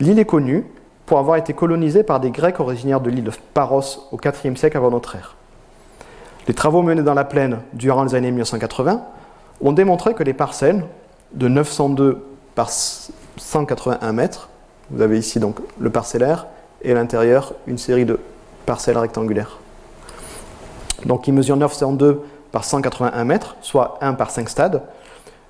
L'île 0.00 0.18
est 0.18 0.24
connue 0.24 0.66
pour 1.04 1.18
avoir 1.18 1.36
été 1.36 1.52
colonisée 1.52 2.02
par 2.02 2.20
des 2.20 2.30
Grecs 2.30 2.58
originaires 2.60 3.00
de 3.00 3.10
l'île 3.10 3.24
de 3.24 3.32
Paros 3.54 4.08
au 4.12 4.18
IVe 4.18 4.56
siècle 4.56 4.76
avant 4.76 4.90
notre 4.90 5.14
ère. 5.16 5.35
Les 6.46 6.54
travaux 6.54 6.82
menés 6.82 7.02
dans 7.02 7.14
la 7.14 7.24
plaine 7.24 7.58
durant 7.72 8.04
les 8.04 8.14
années 8.14 8.30
1980 8.30 9.02
ont 9.60 9.72
démontré 9.72 10.14
que 10.14 10.22
les 10.22 10.32
parcelles 10.32 10.84
de 11.32 11.48
902 11.48 12.24
par 12.54 12.70
181 12.70 14.12
mètres, 14.12 14.48
vous 14.90 15.02
avez 15.02 15.18
ici 15.18 15.40
donc 15.40 15.58
le 15.78 15.90
parcellaire, 15.90 16.46
et 16.82 16.92
à 16.92 16.94
l'intérieur 16.94 17.54
une 17.66 17.78
série 17.78 18.04
de 18.04 18.20
parcelles 18.64 18.98
rectangulaires. 18.98 19.58
Donc 21.04 21.26
il 21.26 21.34
mesure 21.34 21.56
902 21.56 22.22
par 22.52 22.64
181 22.64 23.24
mètres, 23.24 23.56
soit 23.60 23.98
1 24.00 24.14
par 24.14 24.30
5 24.30 24.48
stades, 24.48 24.82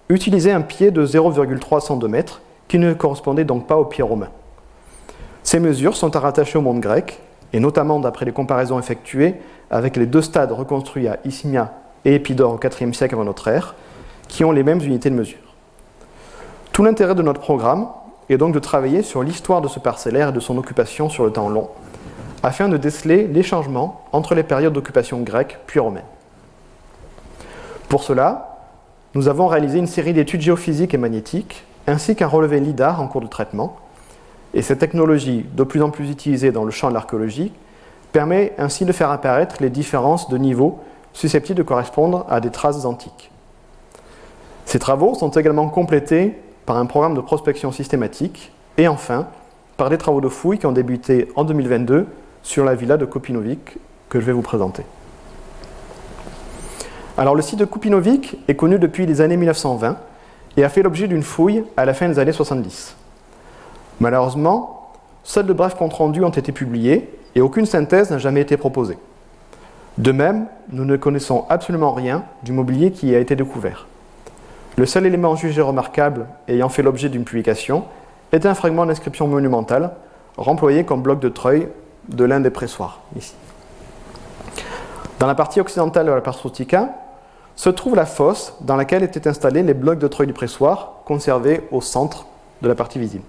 utilisaient 0.08 0.52
un 0.52 0.62
pied 0.62 0.90
de 0.90 1.04
0,302 1.04 2.08
mètres 2.08 2.40
qui 2.68 2.78
ne 2.78 2.94
correspondait 2.94 3.44
donc 3.44 3.66
pas 3.66 3.76
au 3.76 3.84
pied 3.84 4.02
romain. 4.02 4.28
Ces 5.42 5.60
mesures 5.60 5.96
sont 5.96 6.16
à 6.16 6.20
rattacher 6.20 6.58
au 6.58 6.62
monde 6.62 6.80
grec, 6.80 7.20
et 7.52 7.60
notamment 7.60 8.00
d'après 8.00 8.24
les 8.24 8.32
comparaisons 8.32 8.78
effectuées 8.78 9.36
avec 9.70 9.96
les 9.96 10.06
deux 10.06 10.22
stades 10.22 10.52
reconstruits 10.52 11.08
à 11.08 11.18
Ismia 11.24 11.72
et 12.04 12.14
Épidore 12.14 12.52
au 12.54 12.60
IVe 12.60 12.94
siècle 12.94 13.14
avant 13.14 13.24
notre 13.24 13.48
ère, 13.48 13.74
qui 14.28 14.44
ont 14.44 14.52
les 14.52 14.62
mêmes 14.62 14.80
unités 14.80 15.10
de 15.10 15.14
mesure. 15.14 15.38
Tout 16.72 16.84
l'intérêt 16.84 17.14
de 17.14 17.22
notre 17.22 17.40
programme 17.40 17.88
est 18.28 18.36
donc 18.36 18.54
de 18.54 18.58
travailler 18.58 19.02
sur 19.02 19.22
l'histoire 19.22 19.60
de 19.60 19.68
ce 19.68 19.78
parcellaire 19.78 20.28
et 20.28 20.32
de 20.32 20.40
son 20.40 20.58
occupation 20.58 21.08
sur 21.08 21.24
le 21.24 21.32
temps 21.32 21.48
long, 21.48 21.68
afin 22.42 22.68
de 22.68 22.76
déceler 22.76 23.26
les 23.26 23.42
changements 23.42 24.04
entre 24.12 24.34
les 24.34 24.42
périodes 24.42 24.72
d'occupation 24.72 25.20
grecque 25.20 25.58
puis 25.66 25.80
romaine. 25.80 26.04
Pour 27.88 28.02
cela, 28.02 28.58
nous 29.14 29.28
avons 29.28 29.46
réalisé 29.46 29.78
une 29.78 29.86
série 29.86 30.12
d'études 30.12 30.42
géophysiques 30.42 30.92
et 30.92 30.98
magnétiques, 30.98 31.64
ainsi 31.86 32.16
qu'un 32.16 32.26
relevé 32.26 32.60
LIDAR 32.60 33.00
en 33.00 33.08
cours 33.08 33.20
de 33.20 33.26
traitement, 33.26 33.76
et 34.54 34.62
cette 34.62 34.78
technologie, 34.78 35.46
de 35.54 35.64
plus 35.64 35.82
en 35.82 35.90
plus 35.90 36.10
utilisée 36.10 36.50
dans 36.50 36.64
le 36.64 36.70
champ 36.70 36.88
de 36.88 36.94
l'archéologie, 36.94 37.52
permet 38.16 38.54
ainsi 38.56 38.86
de 38.86 38.92
faire 38.92 39.10
apparaître 39.10 39.56
les 39.60 39.68
différences 39.68 40.30
de 40.30 40.38
niveau 40.38 40.78
susceptibles 41.12 41.58
de 41.58 41.62
correspondre 41.62 42.24
à 42.30 42.40
des 42.40 42.48
traces 42.48 42.86
antiques. 42.86 43.30
Ces 44.64 44.78
travaux 44.78 45.14
sont 45.14 45.28
également 45.28 45.68
complétés 45.68 46.34
par 46.64 46.78
un 46.78 46.86
programme 46.86 47.14
de 47.14 47.20
prospection 47.20 47.72
systématique 47.72 48.52
et 48.78 48.88
enfin 48.88 49.26
par 49.76 49.90
des 49.90 49.98
travaux 49.98 50.22
de 50.22 50.30
fouilles 50.30 50.58
qui 50.58 50.64
ont 50.64 50.72
débuté 50.72 51.28
en 51.36 51.44
2022 51.44 52.06
sur 52.42 52.64
la 52.64 52.74
villa 52.74 52.96
de 52.96 53.04
Kopinovic 53.04 53.76
que 54.08 54.18
je 54.18 54.24
vais 54.24 54.32
vous 54.32 54.40
présenter. 54.40 54.84
Alors 57.18 57.34
le 57.34 57.42
site 57.42 57.58
de 57.58 57.66
Kopinovic 57.66 58.38
est 58.48 58.54
connu 58.54 58.78
depuis 58.78 59.04
les 59.04 59.20
années 59.20 59.36
1920 59.36 59.98
et 60.56 60.64
a 60.64 60.70
fait 60.70 60.82
l'objet 60.82 61.06
d'une 61.06 61.22
fouille 61.22 61.64
à 61.76 61.84
la 61.84 61.92
fin 61.92 62.08
des 62.08 62.18
années 62.18 62.32
70. 62.32 62.96
Malheureusement, 64.00 64.94
seuls 65.22 65.44
de 65.44 65.52
brefs 65.52 65.74
comptes 65.74 65.92
rendus 65.92 66.24
ont 66.24 66.30
été 66.30 66.50
publiés 66.50 67.10
et 67.36 67.42
aucune 67.42 67.66
synthèse 67.66 68.10
n'a 68.10 68.18
jamais 68.18 68.40
été 68.40 68.56
proposée. 68.56 68.98
De 69.98 70.10
même, 70.10 70.46
nous 70.70 70.86
ne 70.86 70.96
connaissons 70.96 71.44
absolument 71.50 71.92
rien 71.92 72.24
du 72.42 72.52
mobilier 72.52 72.90
qui 72.90 73.14
a 73.14 73.18
été 73.18 73.36
découvert. 73.36 73.86
Le 74.76 74.86
seul 74.86 75.06
élément 75.06 75.36
jugé 75.36 75.60
remarquable 75.60 76.26
ayant 76.48 76.70
fait 76.70 76.82
l'objet 76.82 77.10
d'une 77.10 77.24
publication 77.24 77.84
est 78.32 78.46
un 78.46 78.54
fragment 78.54 78.86
d'inscription 78.86 79.28
monumentale 79.28 79.92
remployé 80.38 80.84
comme 80.84 81.02
bloc 81.02 81.20
de 81.20 81.28
treuil 81.28 81.68
de 82.08 82.24
l'un 82.24 82.40
des 82.40 82.50
pressoirs, 82.50 83.00
ici. 83.16 83.34
Dans 85.18 85.26
la 85.26 85.34
partie 85.34 85.60
occidentale 85.60 86.06
de 86.06 86.12
la 86.12 86.20
Pastrostica 86.20 86.90
se 87.54 87.70
trouve 87.70 87.96
la 87.96 88.06
fosse 88.06 88.54
dans 88.62 88.76
laquelle 88.76 89.02
étaient 89.02 89.28
installés 89.28 89.62
les 89.62 89.74
blocs 89.74 89.98
de 89.98 90.08
treuil 90.08 90.26
du 90.26 90.34
pressoir 90.34 91.00
conservés 91.04 91.62
au 91.70 91.80
centre 91.80 92.26
de 92.62 92.68
la 92.68 92.74
partie 92.74 92.98
visible. 92.98 93.24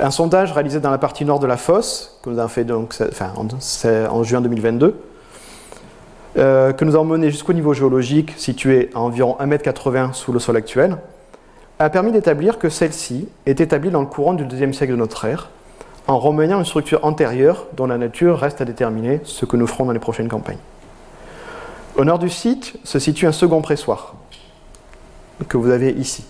Un 0.00 0.10
sondage 0.10 0.52
réalisé 0.52 0.80
dans 0.80 0.90
la 0.90 0.98
partie 0.98 1.24
nord 1.24 1.38
de 1.38 1.46
la 1.46 1.56
fosse, 1.56 2.18
que 2.22 2.30
nous 2.30 2.38
avons 2.40 2.48
fait 2.48 2.66
en, 4.08 4.22
juin 4.24 4.40
2022, 4.40 5.00
euh, 6.36 6.72
que 6.72 6.84
nous 6.84 6.96
avons 6.96 7.04
mené 7.04 7.30
jusqu'au 7.30 7.52
niveau 7.52 7.74
géologique 7.74 8.34
situé 8.36 8.90
à 8.94 9.00
environ 9.00 9.36
1m80 9.38 10.12
sous 10.12 10.32
le 10.32 10.40
sol 10.40 10.56
actuel, 10.56 10.96
a 11.78 11.90
permis 11.90 12.10
d'établir 12.10 12.58
que 12.58 12.68
celle-ci 12.68 13.28
est 13.46 13.60
établie 13.60 13.90
dans 13.90 14.00
le 14.00 14.06
courant 14.06 14.34
du 14.34 14.44
deuxième 14.44 14.74
siècle 14.74 14.92
de 14.92 14.98
notre 14.98 15.26
ère, 15.26 15.50
en 16.08 16.18
remaniant 16.18 16.58
une 16.58 16.64
structure 16.64 17.04
antérieure 17.04 17.66
dont 17.74 17.86
la 17.86 17.96
nature 17.96 18.38
reste 18.38 18.60
à 18.60 18.64
déterminer 18.64 19.20
ce 19.22 19.44
que 19.44 19.56
nous 19.56 19.68
ferons 19.68 19.84
dans 19.84 19.92
les 19.92 20.00
prochaines 20.00 20.28
campagnes. 20.28 20.58
Au 21.96 22.04
nord 22.04 22.18
du 22.18 22.30
site 22.30 22.74
se 22.82 22.98
situe 22.98 23.26
un 23.28 23.32
second 23.32 23.62
pressoir, 23.62 24.16
que 25.48 25.56
vous 25.56 25.70
avez 25.70 25.92
ici. 25.92 26.24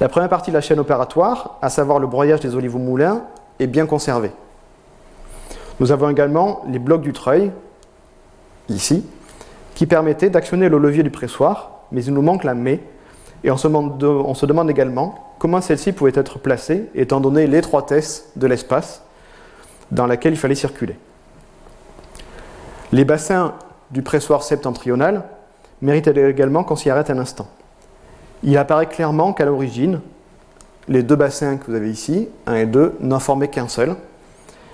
La 0.00 0.08
première 0.08 0.28
partie 0.28 0.50
de 0.50 0.56
la 0.56 0.60
chaîne 0.60 0.80
opératoire, 0.80 1.58
à 1.62 1.70
savoir 1.70 2.00
le 2.00 2.06
broyage 2.06 2.40
des 2.40 2.56
olives 2.56 2.74
au 2.74 2.80
moulin, 2.80 3.22
est 3.60 3.68
bien 3.68 3.86
conservée. 3.86 4.32
Nous 5.78 5.92
avons 5.92 6.10
également 6.10 6.62
les 6.68 6.78
blocs 6.78 7.02
du 7.02 7.12
treuil, 7.12 7.52
ici, 8.68 9.06
qui 9.74 9.86
permettaient 9.86 10.30
d'actionner 10.30 10.68
le 10.68 10.78
levier 10.78 11.02
du 11.02 11.10
pressoir, 11.10 11.70
mais 11.92 12.04
il 12.04 12.12
nous 12.12 12.22
manque 12.22 12.44
la 12.44 12.54
mée, 12.54 12.82
et 13.44 13.50
on 13.50 13.56
se 13.56 13.68
demande, 14.46 14.70
également 14.70 15.34
comment 15.38 15.60
celle-ci 15.60 15.92
pouvait 15.92 16.12
être 16.14 16.38
placée, 16.38 16.88
étant 16.94 17.20
donné 17.20 17.46
l'étroitesse 17.46 18.30
de 18.36 18.46
l'espace 18.46 19.02
dans 19.90 20.06
lequel 20.06 20.32
il 20.32 20.38
fallait 20.38 20.54
circuler. 20.54 20.96
Les 22.90 23.04
bassins 23.04 23.54
du 23.90 24.02
pressoir 24.02 24.42
septentrional 24.42 25.24
méritent 25.82 26.08
également 26.08 26.64
qu'on 26.64 26.76
s'y 26.76 26.90
arrête 26.90 27.10
un 27.10 27.18
instant 27.18 27.46
il 28.44 28.56
apparaît 28.58 28.86
clairement 28.86 29.32
qu'à 29.32 29.46
l'origine, 29.46 30.00
les 30.86 31.02
deux 31.02 31.16
bassins 31.16 31.56
que 31.56 31.66
vous 31.66 31.76
avez 31.76 31.90
ici, 31.90 32.28
1 32.46 32.54
et 32.54 32.66
2, 32.66 32.96
n'en 33.00 33.18
formaient 33.18 33.48
qu'un 33.48 33.68
seul, 33.68 33.96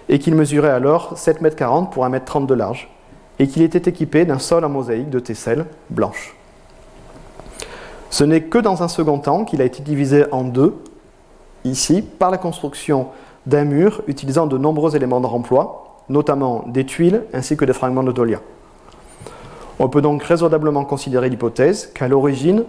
et 0.09 0.19
qu'il 0.19 0.35
mesurait 0.35 0.71
alors 0.71 1.15
7,40 1.15 1.79
m 1.79 1.87
pour 1.91 2.05
1,30 2.05 2.39
m 2.39 2.47
de 2.47 2.55
large, 2.55 2.89
et 3.39 3.47
qu'il 3.47 3.63
était 3.63 3.89
équipé 3.89 4.25
d'un 4.25 4.41
sol 4.41 4.65
en 4.65 4.69
mosaïque 4.69 5.09
de 5.09 5.21
tesselles 5.21 5.67
blanches. 5.89 6.35
Ce 8.11 8.25
n'est 8.25 8.43
que 8.43 8.59
dans 8.59 8.83
un 8.83 8.89
second 8.89 9.19
temps 9.19 9.45
qu'il 9.45 9.63
a 9.63 9.65
été 9.65 9.83
divisé 9.83 10.25
en 10.33 10.43
deux, 10.43 10.75
ici, 11.65 12.03
par 12.03 12.33
la 12.33 12.39
construction 12.39 13.07
d'un 13.47 13.65
mur 13.65 14.03
utilisant 14.09 14.49
de 14.49 14.59
nombreux 14.59 14.97
éléments 14.97 15.21
de 15.21 15.27
remploi, 15.27 16.03
notamment 16.09 16.65
des 16.67 16.85
tuiles 16.85 17.23
ainsi 17.33 17.57
que 17.57 17.65
des 17.65 17.73
fragments 17.73 18.03
de 18.03 18.11
dolia. 18.11 18.41
On 19.79 19.89
peut 19.89 20.03
donc 20.03 20.25
raisonnablement 20.25 20.85
considérer 20.85 21.29
l'hypothèse 21.31 21.87
qu'à 21.95 22.09
l'origine, 22.09 22.65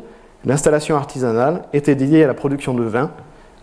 l'installation 0.46 0.96
artisanale 0.96 1.64
était 1.74 1.96
dédiée 1.96 2.24
à 2.24 2.28
la 2.28 2.34
production 2.34 2.74
de 2.74 2.84
vin 2.84 3.12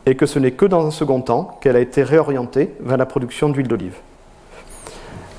et 0.06 0.14
que 0.14 0.26
ce 0.26 0.38
n'est 0.38 0.52
que 0.52 0.66
dans 0.66 0.86
un 0.86 0.90
second 0.90 1.20
temps 1.20 1.58
qu'elle 1.60 1.76
a 1.76 1.80
été 1.80 2.02
réorientée 2.02 2.74
vers 2.80 2.96
la 2.96 3.06
production 3.06 3.48
d'huile 3.48 3.68
d'olive. 3.68 3.96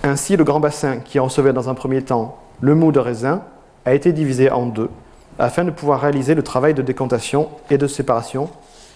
Ainsi, 0.03 0.37
le 0.37 0.43
grand 0.43 0.59
bassin 0.59 0.97
qui 0.97 1.19
recevait 1.19 1.53
dans 1.53 1.69
un 1.69 1.73
premier 1.73 2.01
temps 2.01 2.37
le 2.61 2.75
mou 2.75 2.91
de 2.91 2.99
raisin 2.99 3.41
a 3.85 3.93
été 3.93 4.11
divisé 4.11 4.51
en 4.51 4.65
deux 4.65 4.89
afin 5.37 5.63
de 5.63 5.71
pouvoir 5.71 6.01
réaliser 6.01 6.35
le 6.35 6.43
travail 6.43 6.73
de 6.73 6.81
décantation 6.81 7.49
et 7.69 7.77
de 7.77 7.87
séparation 7.87 8.49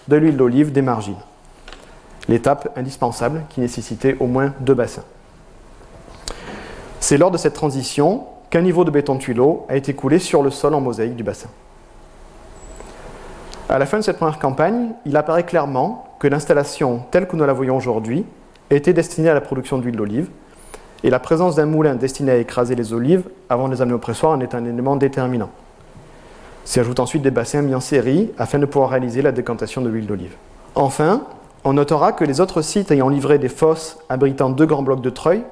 de 0.08 0.16
l'huile 0.16 0.36
d'olive 0.36 0.72
des 0.72 0.82
margines. 0.82 1.16
L'étape 2.28 2.70
indispensable 2.76 3.42
qui 3.48 3.60
nécessitait 3.60 4.16
au 4.20 4.26
moins 4.26 4.52
deux 4.60 4.74
bassins. 4.74 5.04
C'est 7.00 7.18
lors 7.18 7.30
de 7.30 7.38
cette 7.38 7.54
transition 7.54 8.24
qu'un 8.50 8.62
niveau 8.62 8.84
de 8.84 8.90
béton 8.90 9.16
tuileau 9.16 9.66
a 9.68 9.76
été 9.76 9.94
coulé 9.94 10.18
sur 10.18 10.42
le 10.42 10.50
sol 10.50 10.74
en 10.74 10.80
mosaïque 10.80 11.16
du 11.16 11.22
bassin. 11.22 11.48
À 13.68 13.78
la 13.78 13.86
fin 13.86 13.98
de 13.98 14.02
cette 14.02 14.18
première 14.18 14.38
campagne, 14.38 14.90
il 15.06 15.16
apparaît 15.16 15.44
clairement 15.44 16.16
que 16.18 16.28
l'installation 16.28 17.02
telle 17.10 17.26
que 17.26 17.36
nous 17.36 17.44
la 17.44 17.52
voyons 17.52 17.76
aujourd'hui 17.76 18.26
était 18.70 18.92
destinée 18.92 19.30
à 19.30 19.34
la 19.34 19.40
production 19.40 19.78
d'huile 19.78 19.96
d'olive, 19.96 20.28
et 21.02 21.10
la 21.10 21.18
présence 21.18 21.54
d'un 21.54 21.66
moulin 21.66 21.94
destiné 21.94 22.32
à 22.32 22.36
écraser 22.36 22.74
les 22.74 22.92
olives 22.92 23.24
avant 23.48 23.68
de 23.68 23.74
les 23.74 23.82
amener 23.82 23.94
au 23.94 23.98
pressoir 23.98 24.32
en 24.32 24.40
est 24.40 24.54
un 24.54 24.64
élément 24.64 24.96
déterminant. 24.96 25.50
S'y 26.64 26.80
ajoutent 26.80 27.00
ensuite 27.00 27.22
des 27.22 27.30
bassins 27.30 27.60
mis 27.60 27.74
en 27.74 27.80
série 27.80 28.30
afin 28.38 28.58
de 28.58 28.64
pouvoir 28.64 28.90
réaliser 28.90 29.20
la 29.20 29.32
décantation 29.32 29.82
de 29.82 29.90
l'huile 29.90 30.06
d'olive. 30.06 30.34
Enfin, 30.74 31.22
on 31.62 31.74
notera 31.74 32.12
que 32.12 32.24
les 32.24 32.40
autres 32.40 32.62
sites 32.62 32.90
ayant 32.90 33.10
livré 33.10 33.38
des 33.38 33.50
fosses 33.50 33.98
abritant 34.08 34.48
deux 34.48 34.66
grands 34.66 34.82
blocs 34.82 35.02
de 35.02 35.10
treuil 35.10 35.42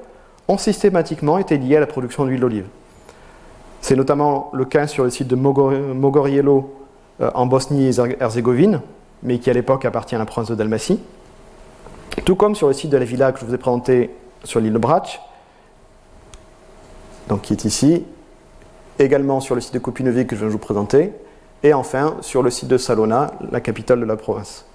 ont 0.47 0.57
systématiquement 0.57 1.37
été 1.37 1.57
liés 1.57 1.77
à 1.77 1.79
la 1.79 1.87
production 1.87 2.25
d'huile 2.25 2.39
d'olive. 2.39 2.65
C'est 3.81 3.95
notamment 3.95 4.49
le 4.53 4.65
cas 4.65 4.87
sur 4.87 5.03
le 5.03 5.11
site 5.11 5.27
de 5.27 5.35
Mogorielo 5.35 6.57
euh, 6.57 6.82
en 7.33 7.45
Bosnie 7.45 7.87
et 7.87 7.99
Herzégovine, 8.19 8.81
mais 9.23 9.39
qui 9.39 9.49
à 9.49 9.53
l'époque 9.53 9.85
appartient 9.85 10.15
à 10.15 10.19
la 10.19 10.25
province 10.25 10.49
de 10.49 10.55
Dalmatie. 10.55 10.99
Tout 12.25 12.35
comme 12.35 12.55
sur 12.55 12.67
le 12.67 12.73
site 12.73 12.91
de 12.91 12.97
la 12.97 13.05
villa 13.05 13.31
que 13.31 13.39
je 13.39 13.45
vous 13.45 13.53
ai 13.53 13.57
présenté 13.57 14.11
sur 14.43 14.59
l'île 14.59 14.73
de 14.73 14.77
Brach, 14.77 15.21
donc 17.27 17.41
qui 17.41 17.53
est 17.53 17.65
ici, 17.65 18.05
également 18.99 19.39
sur 19.39 19.55
le 19.55 19.61
site 19.61 19.73
de 19.73 19.79
Kopinovic 19.79 20.27
que 20.27 20.35
je 20.35 20.41
viens 20.41 20.47
de 20.47 20.53
vous 20.53 20.59
présenter, 20.59 21.13
et 21.63 21.73
enfin 21.73 22.17
sur 22.21 22.43
le 22.43 22.49
site 22.49 22.67
de 22.67 22.77
Salona, 22.77 23.31
la 23.51 23.61
capitale 23.61 23.99
de 23.99 24.05
la 24.05 24.17
province. 24.17 24.65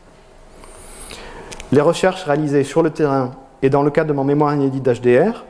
Les 1.71 1.83
recherches 1.83 2.25
réalisées 2.25 2.65
sur 2.65 2.83
le 2.83 2.91
terrain 2.91 3.33
et 3.61 3.69
dans 3.69 3.83
le 3.83 3.91
cadre 3.91 4.09
de 4.09 4.15
mon 4.15 4.25
mémoire 4.25 4.55
inédit 4.55 4.81
d'HDR 4.81 5.45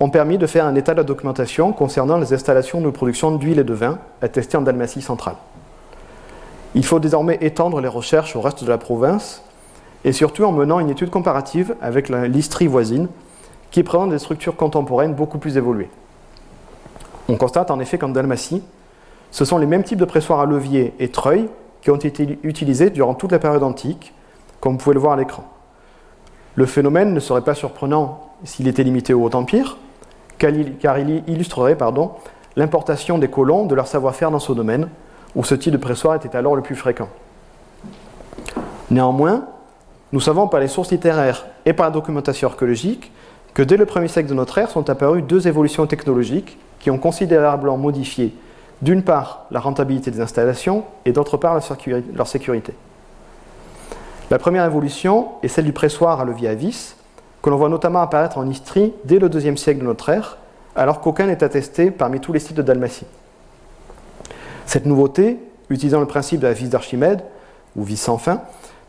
ont 0.00 0.10
permis 0.10 0.36
de 0.36 0.46
faire 0.46 0.66
un 0.66 0.74
état 0.74 0.92
de 0.92 0.98
la 0.98 1.04
documentation 1.04 1.72
concernant 1.72 2.18
les 2.18 2.34
installations 2.34 2.80
de 2.80 2.90
production 2.90 3.34
d'huile 3.36 3.60
et 3.60 3.64
de 3.64 3.72
vin 3.72 3.98
attestées 4.20 4.58
en 4.58 4.62
Dalmatie 4.62 5.00
centrale. 5.00 5.36
Il 6.74 6.84
faut 6.84 6.98
désormais 6.98 7.38
étendre 7.40 7.80
les 7.80 7.88
recherches 7.88 8.34
au 8.36 8.40
reste 8.40 8.64
de 8.64 8.68
la 8.68 8.78
province 8.78 9.42
et 10.04 10.12
surtout 10.12 10.44
en 10.44 10.52
menant 10.52 10.80
une 10.80 10.90
étude 10.90 11.10
comparative 11.10 11.76
avec 11.80 12.08
l'Istrie 12.08 12.66
voisine 12.66 13.08
qui 13.70 13.82
présente 13.82 14.10
des 14.10 14.18
structures 14.18 14.56
contemporaines 14.56 15.14
beaucoup 15.14 15.38
plus 15.38 15.56
évoluées. 15.56 15.90
On 17.28 17.36
constate 17.36 17.70
en 17.70 17.80
effet 17.80 17.96
qu'en 17.96 18.08
Dalmatie, 18.08 18.62
ce 19.30 19.44
sont 19.44 19.58
les 19.58 19.66
mêmes 19.66 19.82
types 19.82 19.98
de 19.98 20.04
pressoirs 20.04 20.40
à 20.40 20.46
levier 20.46 20.94
et 20.98 21.08
treuil 21.08 21.48
qui 21.80 21.90
ont 21.90 21.96
été 21.96 22.38
utilisés 22.42 22.90
durant 22.90 23.14
toute 23.14 23.32
la 23.32 23.38
période 23.38 23.62
antique, 23.62 24.12
comme 24.60 24.72
vous 24.72 24.78
pouvez 24.78 24.94
le 24.94 25.00
voir 25.00 25.14
à 25.14 25.16
l'écran. 25.16 25.44
Le 26.54 26.66
phénomène 26.66 27.12
ne 27.12 27.20
serait 27.20 27.42
pas 27.42 27.54
surprenant 27.54 28.30
s'il 28.44 28.68
était 28.68 28.84
limité 28.84 29.12
au 29.12 29.24
Haut 29.24 29.34
Empire, 29.34 29.78
car 30.38 30.50
il 30.98 31.22
illustrerait 31.26 31.76
l'importation 32.56 33.18
des 33.18 33.28
colons 33.28 33.66
de 33.66 33.74
leur 33.74 33.86
savoir-faire 33.86 34.30
dans 34.30 34.38
ce 34.38 34.52
domaine, 34.52 34.88
où 35.34 35.44
ce 35.44 35.54
type 35.54 35.72
de 35.72 35.78
pressoir 35.78 36.14
était 36.14 36.36
alors 36.36 36.56
le 36.56 36.62
plus 36.62 36.76
fréquent. 36.76 37.08
Néanmoins, 38.90 39.46
nous 40.12 40.20
savons 40.20 40.46
par 40.46 40.60
les 40.60 40.68
sources 40.68 40.92
littéraires 40.92 41.46
et 41.66 41.72
par 41.72 41.86
la 41.86 41.92
documentation 41.92 42.48
archéologique 42.48 43.10
que 43.52 43.62
dès 43.62 43.76
le 43.76 43.86
premier 43.86 44.08
siècle 44.08 44.28
de 44.28 44.34
notre 44.34 44.58
ère 44.58 44.70
sont 44.70 44.90
apparues 44.90 45.22
deux 45.22 45.48
évolutions 45.48 45.86
technologiques 45.86 46.58
qui 46.80 46.90
ont 46.90 46.98
considérablement 46.98 47.76
modifié, 47.76 48.34
d'une 48.82 49.02
part, 49.02 49.46
la 49.50 49.60
rentabilité 49.60 50.10
des 50.10 50.20
installations 50.20 50.84
et 51.04 51.12
d'autre 51.12 51.36
part, 51.36 51.58
leur 52.14 52.26
sécurité. 52.26 52.74
La 54.30 54.38
première 54.38 54.64
évolution 54.64 55.28
est 55.42 55.48
celle 55.48 55.64
du 55.64 55.72
pressoir 55.72 56.20
à 56.20 56.24
levier 56.24 56.48
à 56.48 56.54
vis, 56.54 56.96
que 57.42 57.50
l'on 57.50 57.56
voit 57.56 57.68
notamment 57.68 58.00
apparaître 58.00 58.38
en 58.38 58.48
Istrie 58.48 58.92
dès 59.04 59.18
le 59.18 59.28
deuxième 59.28 59.56
siècle 59.56 59.80
de 59.80 59.84
notre 59.84 60.08
ère, 60.08 60.38
alors 60.76 61.00
qu'aucun 61.00 61.26
n'est 61.26 61.44
attesté 61.44 61.90
parmi 61.90 62.20
tous 62.20 62.32
les 62.32 62.40
sites 62.40 62.56
de 62.56 62.62
Dalmatie. 62.62 63.06
Cette 64.66 64.86
nouveauté, 64.86 65.38
utilisant 65.70 66.00
le 66.00 66.06
principe 66.06 66.40
de 66.40 66.46
la 66.46 66.52
vis 66.52 66.68
d'Archimède, 66.68 67.22
ou 67.76 67.84
vis 67.84 67.96
sans 67.96 68.18
fin, 68.18 68.42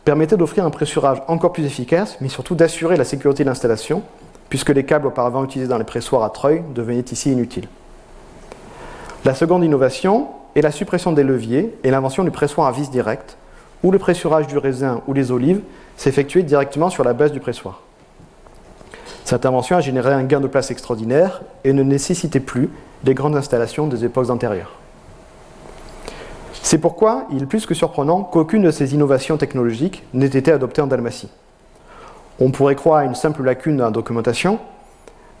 permettait 0.04 0.36
d'offrir 0.36 0.64
un 0.64 0.70
pressurage 0.70 1.22
encore 1.26 1.52
plus 1.52 1.64
efficace, 1.64 2.16
mais 2.20 2.28
surtout 2.28 2.54
d'assurer 2.54 2.96
la 2.96 3.04
sécurité 3.04 3.42
de 3.42 3.48
l'installation, 3.48 4.02
puisque 4.48 4.70
les 4.70 4.84
câbles 4.84 5.08
auparavant 5.08 5.44
utilisés 5.44 5.68
dans 5.68 5.78
les 5.78 5.84
pressoirs 5.84 6.22
à 6.22 6.30
treuil 6.30 6.62
devenaient 6.74 7.00
ici 7.00 7.32
inutiles. 7.32 7.68
La 9.24 9.34
seconde 9.34 9.64
innovation 9.64 10.28
est 10.54 10.62
la 10.62 10.70
suppression 10.70 11.12
des 11.12 11.24
leviers 11.24 11.76
et 11.82 11.90
l'invention 11.90 12.22
du 12.22 12.30
pressoir 12.30 12.68
à 12.68 12.72
vis 12.72 12.90
direct, 12.90 13.36
où 13.82 13.90
le 13.90 13.98
pressurage 13.98 14.46
du 14.46 14.56
raisin 14.56 15.02
ou 15.06 15.14
des 15.14 15.32
olives 15.32 15.60
s'effectuait 15.96 16.44
directement 16.44 16.90
sur 16.90 17.02
la 17.04 17.12
base 17.12 17.32
du 17.32 17.40
pressoir. 17.40 17.82
Cette 19.24 19.44
invention 19.44 19.76
a 19.76 19.80
généré 19.80 20.12
un 20.12 20.22
gain 20.22 20.40
de 20.40 20.46
place 20.46 20.70
extraordinaire 20.70 21.42
et 21.64 21.72
ne 21.72 21.82
nécessitait 21.82 22.38
plus 22.38 22.70
les 23.04 23.14
grandes 23.14 23.34
installations 23.34 23.88
des 23.88 24.04
époques 24.04 24.30
antérieures. 24.30 24.72
C'est 26.66 26.78
pourquoi 26.78 27.26
il 27.30 27.44
est 27.44 27.46
plus 27.46 27.64
que 27.64 27.74
surprenant 27.74 28.24
qu'aucune 28.24 28.64
de 28.64 28.72
ces 28.72 28.92
innovations 28.92 29.36
technologiques 29.36 30.02
n'ait 30.12 30.26
été 30.26 30.50
adoptée 30.50 30.82
en 30.82 30.88
Dalmatie. 30.88 31.30
On 32.40 32.50
pourrait 32.50 32.74
croire 32.74 32.98
à 32.98 33.04
une 33.04 33.14
simple 33.14 33.44
lacune 33.44 33.76
dans 33.76 33.84
la 33.84 33.92
documentation, 33.92 34.58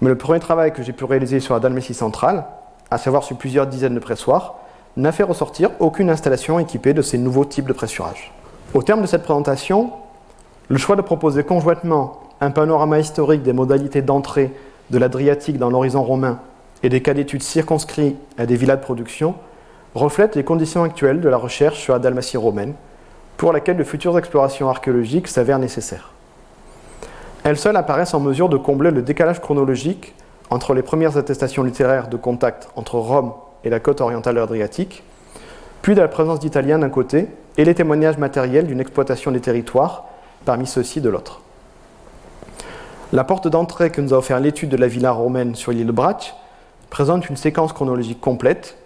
mais 0.00 0.08
le 0.08 0.16
premier 0.16 0.38
travail 0.38 0.72
que 0.72 0.84
j'ai 0.84 0.92
pu 0.92 1.04
réaliser 1.04 1.40
sur 1.40 1.54
la 1.54 1.58
Dalmatie 1.58 1.94
centrale 1.94 2.44
à 2.92 2.96
savoir 2.96 3.24
sur 3.24 3.36
plusieurs 3.36 3.66
dizaines 3.66 3.96
de 3.96 3.98
pressoirs, 3.98 4.60
n'a 4.96 5.10
fait 5.10 5.24
ressortir 5.24 5.70
aucune 5.80 6.10
installation 6.10 6.60
équipée 6.60 6.94
de 6.94 7.02
ces 7.02 7.18
nouveaux 7.18 7.44
types 7.44 7.66
de 7.66 7.72
pressurage. 7.72 8.32
Au 8.72 8.84
terme 8.84 9.02
de 9.02 9.08
cette 9.08 9.24
présentation, 9.24 9.90
le 10.68 10.78
choix 10.78 10.94
de 10.94 11.02
proposer 11.02 11.42
conjointement 11.42 12.20
un 12.40 12.52
panorama 12.52 13.00
historique 13.00 13.42
des 13.42 13.52
modalités 13.52 14.00
d'entrée 14.00 14.52
de 14.90 14.98
l'Adriatique 14.98 15.58
dans 15.58 15.70
l'horizon 15.70 16.04
romain 16.04 16.38
et 16.84 16.88
des 16.88 17.02
cas 17.02 17.14
d'études 17.14 17.42
circonscrits 17.42 18.14
à 18.38 18.46
des 18.46 18.54
villas 18.54 18.76
de 18.76 18.82
production 18.82 19.34
reflète 19.96 20.36
les 20.36 20.44
conditions 20.44 20.82
actuelles 20.82 21.20
de 21.20 21.28
la 21.28 21.36
recherche 21.36 21.80
sur 21.80 21.92
la 21.92 21.98
Dalmatie 21.98 22.36
romaine, 22.36 22.74
pour 23.36 23.52
laquelle 23.52 23.76
de 23.76 23.84
futures 23.84 24.18
explorations 24.18 24.68
archéologiques 24.68 25.28
s'avèrent 25.28 25.58
nécessaires. 25.58 26.12
Elles 27.44 27.58
seules 27.58 27.76
apparaissent 27.76 28.14
en 28.14 28.20
mesure 28.20 28.48
de 28.48 28.56
combler 28.56 28.90
le 28.90 29.02
décalage 29.02 29.40
chronologique 29.40 30.14
entre 30.50 30.74
les 30.74 30.82
premières 30.82 31.16
attestations 31.16 31.62
littéraires 31.62 32.08
de 32.08 32.16
contact 32.16 32.68
entre 32.76 32.96
Rome 32.96 33.32
et 33.64 33.70
la 33.70 33.80
côte 33.80 34.00
orientale 34.00 34.34
de 34.34 34.40
l'Adriatique, 34.40 35.02
puis 35.82 35.94
de 35.94 36.00
la 36.00 36.08
présence 36.08 36.40
d'Italiens 36.40 36.78
d'un 36.78 36.88
côté 36.88 37.28
et 37.56 37.64
les 37.64 37.74
témoignages 37.74 38.18
matériels 38.18 38.66
d'une 38.66 38.80
exploitation 38.80 39.30
des 39.30 39.40
territoires 39.40 40.04
parmi 40.44 40.66
ceux-ci 40.66 41.00
de 41.00 41.08
l'autre. 41.08 41.40
La 43.12 43.24
porte 43.24 43.46
d'entrée 43.46 43.90
que 43.90 44.00
nous 44.00 44.12
a 44.14 44.18
offert 44.18 44.40
l'étude 44.40 44.70
de 44.70 44.76
la 44.76 44.88
villa 44.88 45.12
romaine 45.12 45.54
sur 45.54 45.72
l'île 45.72 45.92
Brach 45.92 46.34
présente 46.90 47.28
une 47.28 47.36
séquence 47.36 47.72
chronologique 47.72 48.20
complète, 48.20 48.76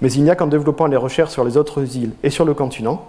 mais 0.00 0.12
il 0.12 0.22
n'y 0.22 0.30
a 0.30 0.36
qu'en 0.36 0.46
développant 0.46 0.86
les 0.86 0.96
recherches 0.96 1.30
sur 1.30 1.44
les 1.44 1.56
autres 1.56 1.96
îles 1.96 2.12
et 2.22 2.30
sur 2.30 2.44
le 2.44 2.54
continent 2.54 3.04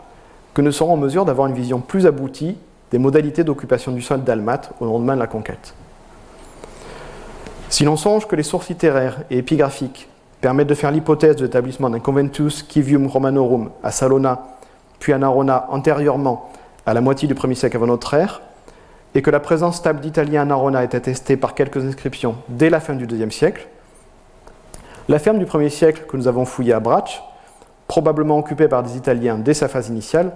que 0.54 0.62
nous 0.62 0.72
serons 0.72 0.94
en 0.94 0.98
mesure 0.98 1.26
d'avoir 1.26 1.48
une 1.48 1.54
vision 1.54 1.80
plus 1.80 2.06
aboutie 2.06 2.58
des 2.92 2.98
modalités 2.98 3.44
d'occupation 3.44 3.92
du 3.92 4.02
sol 4.02 4.24
dalmate 4.24 4.74
au 4.80 4.86
lendemain 4.86 5.16
de 5.16 5.20
la 5.20 5.28
conquête. 5.28 5.74
Si 7.70 7.84
l'on 7.84 7.98
songe 7.98 8.28
que 8.28 8.36
les 8.36 8.44
sources 8.44 8.70
littéraires 8.70 9.20
et 9.30 9.38
épigraphiques 9.38 10.10
permettent 10.42 10.68
de 10.68 10.74
faire 10.74 10.92
l'hypothèse 10.92 11.36
de 11.36 11.44
l'établissement 11.44 11.90
d'un 11.90 12.00
conventus 12.00 12.66
civium 12.68 13.06
romanorum 13.08 13.70
à 13.84 13.92
Salona, 13.92 14.58
puis 15.00 15.14
à 15.14 15.18
Narona 15.18 15.68
antérieurement 15.70 16.50
à 16.86 16.94
la 16.94 17.02
moitié 17.02 17.28
du 17.28 17.36
1er 17.36 17.54
siècle 17.54 17.78
avant 17.78 17.88
notre 17.88 18.14
ère, 18.16 18.42
et 19.14 19.22
que 19.22 19.30
la 19.30 19.40
présence 19.40 19.78
stable 19.78 20.02
d'Italiens 20.02 20.42
à 20.42 20.46
Narona 20.46 20.84
est 20.84 20.96
attestée 20.96 21.38
par 21.38 21.54
quelques 21.54 21.86
inscriptions 21.86 22.36
dès 22.48 22.70
la 22.70 22.80
fin 22.80 22.96
du 22.96 23.06
IIe 23.06 23.32
siècle, 23.32 23.68
la 25.10 25.18
ferme 25.18 25.40
du 25.40 25.46
1er 25.46 25.70
siècle 25.70 26.06
que 26.08 26.16
nous 26.16 26.28
avons 26.28 26.46
fouillée 26.46 26.72
à 26.72 26.80
Brach, 26.80 27.24
probablement 27.88 28.38
occupée 28.38 28.68
par 28.68 28.84
des 28.84 28.96
Italiens 28.96 29.40
dès 29.40 29.56
sa 29.56 29.68
phase 29.68 29.90
initiale, 29.90 30.34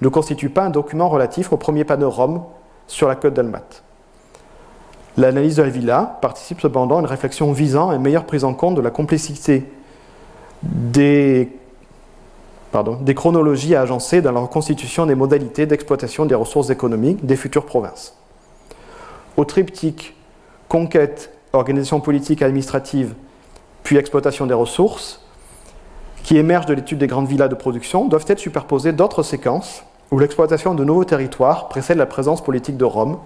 ne 0.00 0.08
constitue 0.08 0.48
pas 0.48 0.64
un 0.64 0.70
document 0.70 1.10
relatif 1.10 1.52
au 1.52 1.58
premier 1.58 1.84
de 1.84 2.04
Rome 2.04 2.42
sur 2.86 3.08
la 3.08 3.14
côte 3.14 3.34
dalmate. 3.34 3.82
L'analyse 5.18 5.56
de 5.56 5.62
la 5.62 5.68
villa 5.68 6.18
participe 6.22 6.62
cependant 6.62 6.96
à 6.96 7.00
une 7.00 7.06
réflexion 7.06 7.52
visant 7.52 7.90
à 7.90 7.94
une 7.94 8.02
meilleure 8.02 8.24
prise 8.24 8.44
en 8.44 8.54
compte 8.54 8.74
de 8.74 8.80
la 8.80 8.90
complexité 8.90 9.70
des, 10.62 11.50
chronologies 13.14 13.74
à 13.74 13.82
agencer 13.82 14.22
dans 14.22 14.32
la 14.32 14.40
reconstitution 14.40 15.04
des 15.04 15.14
modalités 15.14 15.66
d'exploitation 15.66 16.24
des 16.24 16.34
ressources 16.34 16.70
économiques 16.70 17.24
des 17.26 17.36
futures 17.36 17.66
provinces. 17.66 18.16
au 19.36 19.44
triptyque 19.44 20.16
conquête, 20.68 21.30
organisation 21.52 22.00
politique 22.00 22.40
administrative, 22.40 23.14
puis 23.86 23.96
exploitation 23.98 24.46
des 24.46 24.54
ressources, 24.54 25.20
qui 26.24 26.36
émergent 26.38 26.66
de 26.66 26.74
l'étude 26.74 26.98
des 26.98 27.06
grandes 27.06 27.28
villas 27.28 27.48
de 27.48 27.54
production, 27.54 28.06
doivent 28.06 28.24
être 28.26 28.40
superposées 28.40 28.90
d'autres 28.90 29.22
séquences 29.22 29.84
où 30.10 30.18
l'exploitation 30.18 30.74
de 30.74 30.82
nouveaux 30.82 31.04
territoires 31.04 31.68
précède 31.68 31.96
la 31.96 32.06
présence 32.06 32.42
politique 32.42 32.76
de 32.76 32.84
Rome, 32.84 33.18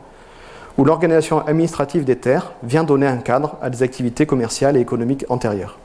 où 0.76 0.84
l'organisation 0.84 1.38
administrative 1.46 2.04
des 2.04 2.16
terres 2.16 2.52
vient 2.62 2.84
donner 2.84 3.06
un 3.06 3.16
cadre 3.16 3.56
à 3.62 3.70
des 3.70 3.82
activités 3.82 4.26
commerciales 4.26 4.76
et 4.76 4.80
économiques 4.80 5.24
antérieures. 5.30 5.78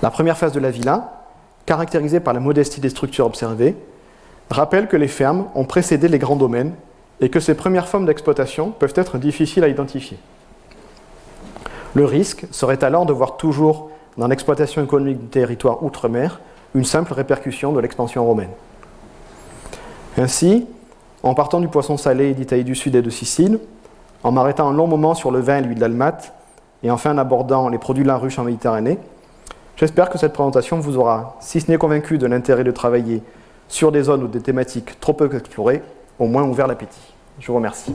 La 0.00 0.12
première 0.12 0.38
phase 0.38 0.52
de 0.52 0.60
la 0.60 0.70
villa, 0.70 1.24
caractérisée 1.66 2.20
par 2.20 2.34
la 2.34 2.40
modestie 2.40 2.80
des 2.80 2.90
structures 2.90 3.26
observées, 3.26 3.74
rappelle 4.48 4.86
que 4.86 4.96
les 4.96 5.08
fermes 5.08 5.46
ont 5.56 5.64
précédé 5.64 6.06
les 6.06 6.20
grands 6.20 6.36
domaines 6.36 6.74
et 7.20 7.30
que 7.30 7.40
ces 7.40 7.54
premières 7.56 7.88
formes 7.88 8.06
d'exploitation 8.06 8.70
peuvent 8.70 8.94
être 8.94 9.18
difficiles 9.18 9.64
à 9.64 9.68
identifier. 9.68 10.18
Le 11.94 12.04
risque 12.04 12.46
serait 12.50 12.82
alors 12.84 13.06
de 13.06 13.12
voir 13.12 13.36
toujours 13.36 13.90
dans 14.16 14.28
l'exploitation 14.28 14.82
économique 14.82 15.18
du 15.18 15.26
territoire 15.26 15.82
outre-mer 15.82 16.40
une 16.74 16.84
simple 16.84 17.12
répercussion 17.12 17.72
de 17.72 17.80
l'expansion 17.80 18.24
romaine. 18.24 18.50
Ainsi, 20.16 20.66
en 21.22 21.34
partant 21.34 21.60
du 21.60 21.68
poisson 21.68 21.96
salé 21.96 22.34
d'Italie 22.34 22.64
du 22.64 22.74
Sud 22.74 22.94
et 22.94 23.02
de 23.02 23.10
Sicile, 23.10 23.58
en 24.24 24.32
m'arrêtant 24.32 24.68
un 24.68 24.72
long 24.72 24.86
moment 24.86 25.14
sur 25.14 25.30
le 25.30 25.40
vin 25.40 25.58
et 25.58 25.60
l'huile 25.62 25.78
d'Almate, 25.78 26.32
et 26.82 26.90
enfin 26.90 27.12
en 27.12 27.18
abordant 27.18 27.68
les 27.68 27.78
produits 27.78 28.04
de 28.04 28.08
la 28.08 28.16
ruche 28.16 28.38
en 28.38 28.44
Méditerranée, 28.44 28.98
j'espère 29.76 30.10
que 30.10 30.18
cette 30.18 30.32
présentation 30.32 30.80
vous 30.80 30.96
aura, 30.96 31.36
si 31.40 31.60
ce 31.60 31.70
n'est 31.70 31.78
convaincu 31.78 32.18
de 32.18 32.26
l'intérêt 32.26 32.64
de 32.64 32.70
travailler 32.70 33.22
sur 33.68 33.92
des 33.92 34.02
zones 34.02 34.22
ou 34.22 34.28
des 34.28 34.40
thématiques 34.40 34.98
trop 35.00 35.12
peu 35.12 35.34
explorées, 35.34 35.82
au 36.18 36.26
moins 36.26 36.42
ouvert 36.42 36.66
l'appétit. 36.66 37.14
Je 37.38 37.46
vous 37.46 37.54
remercie. 37.54 37.94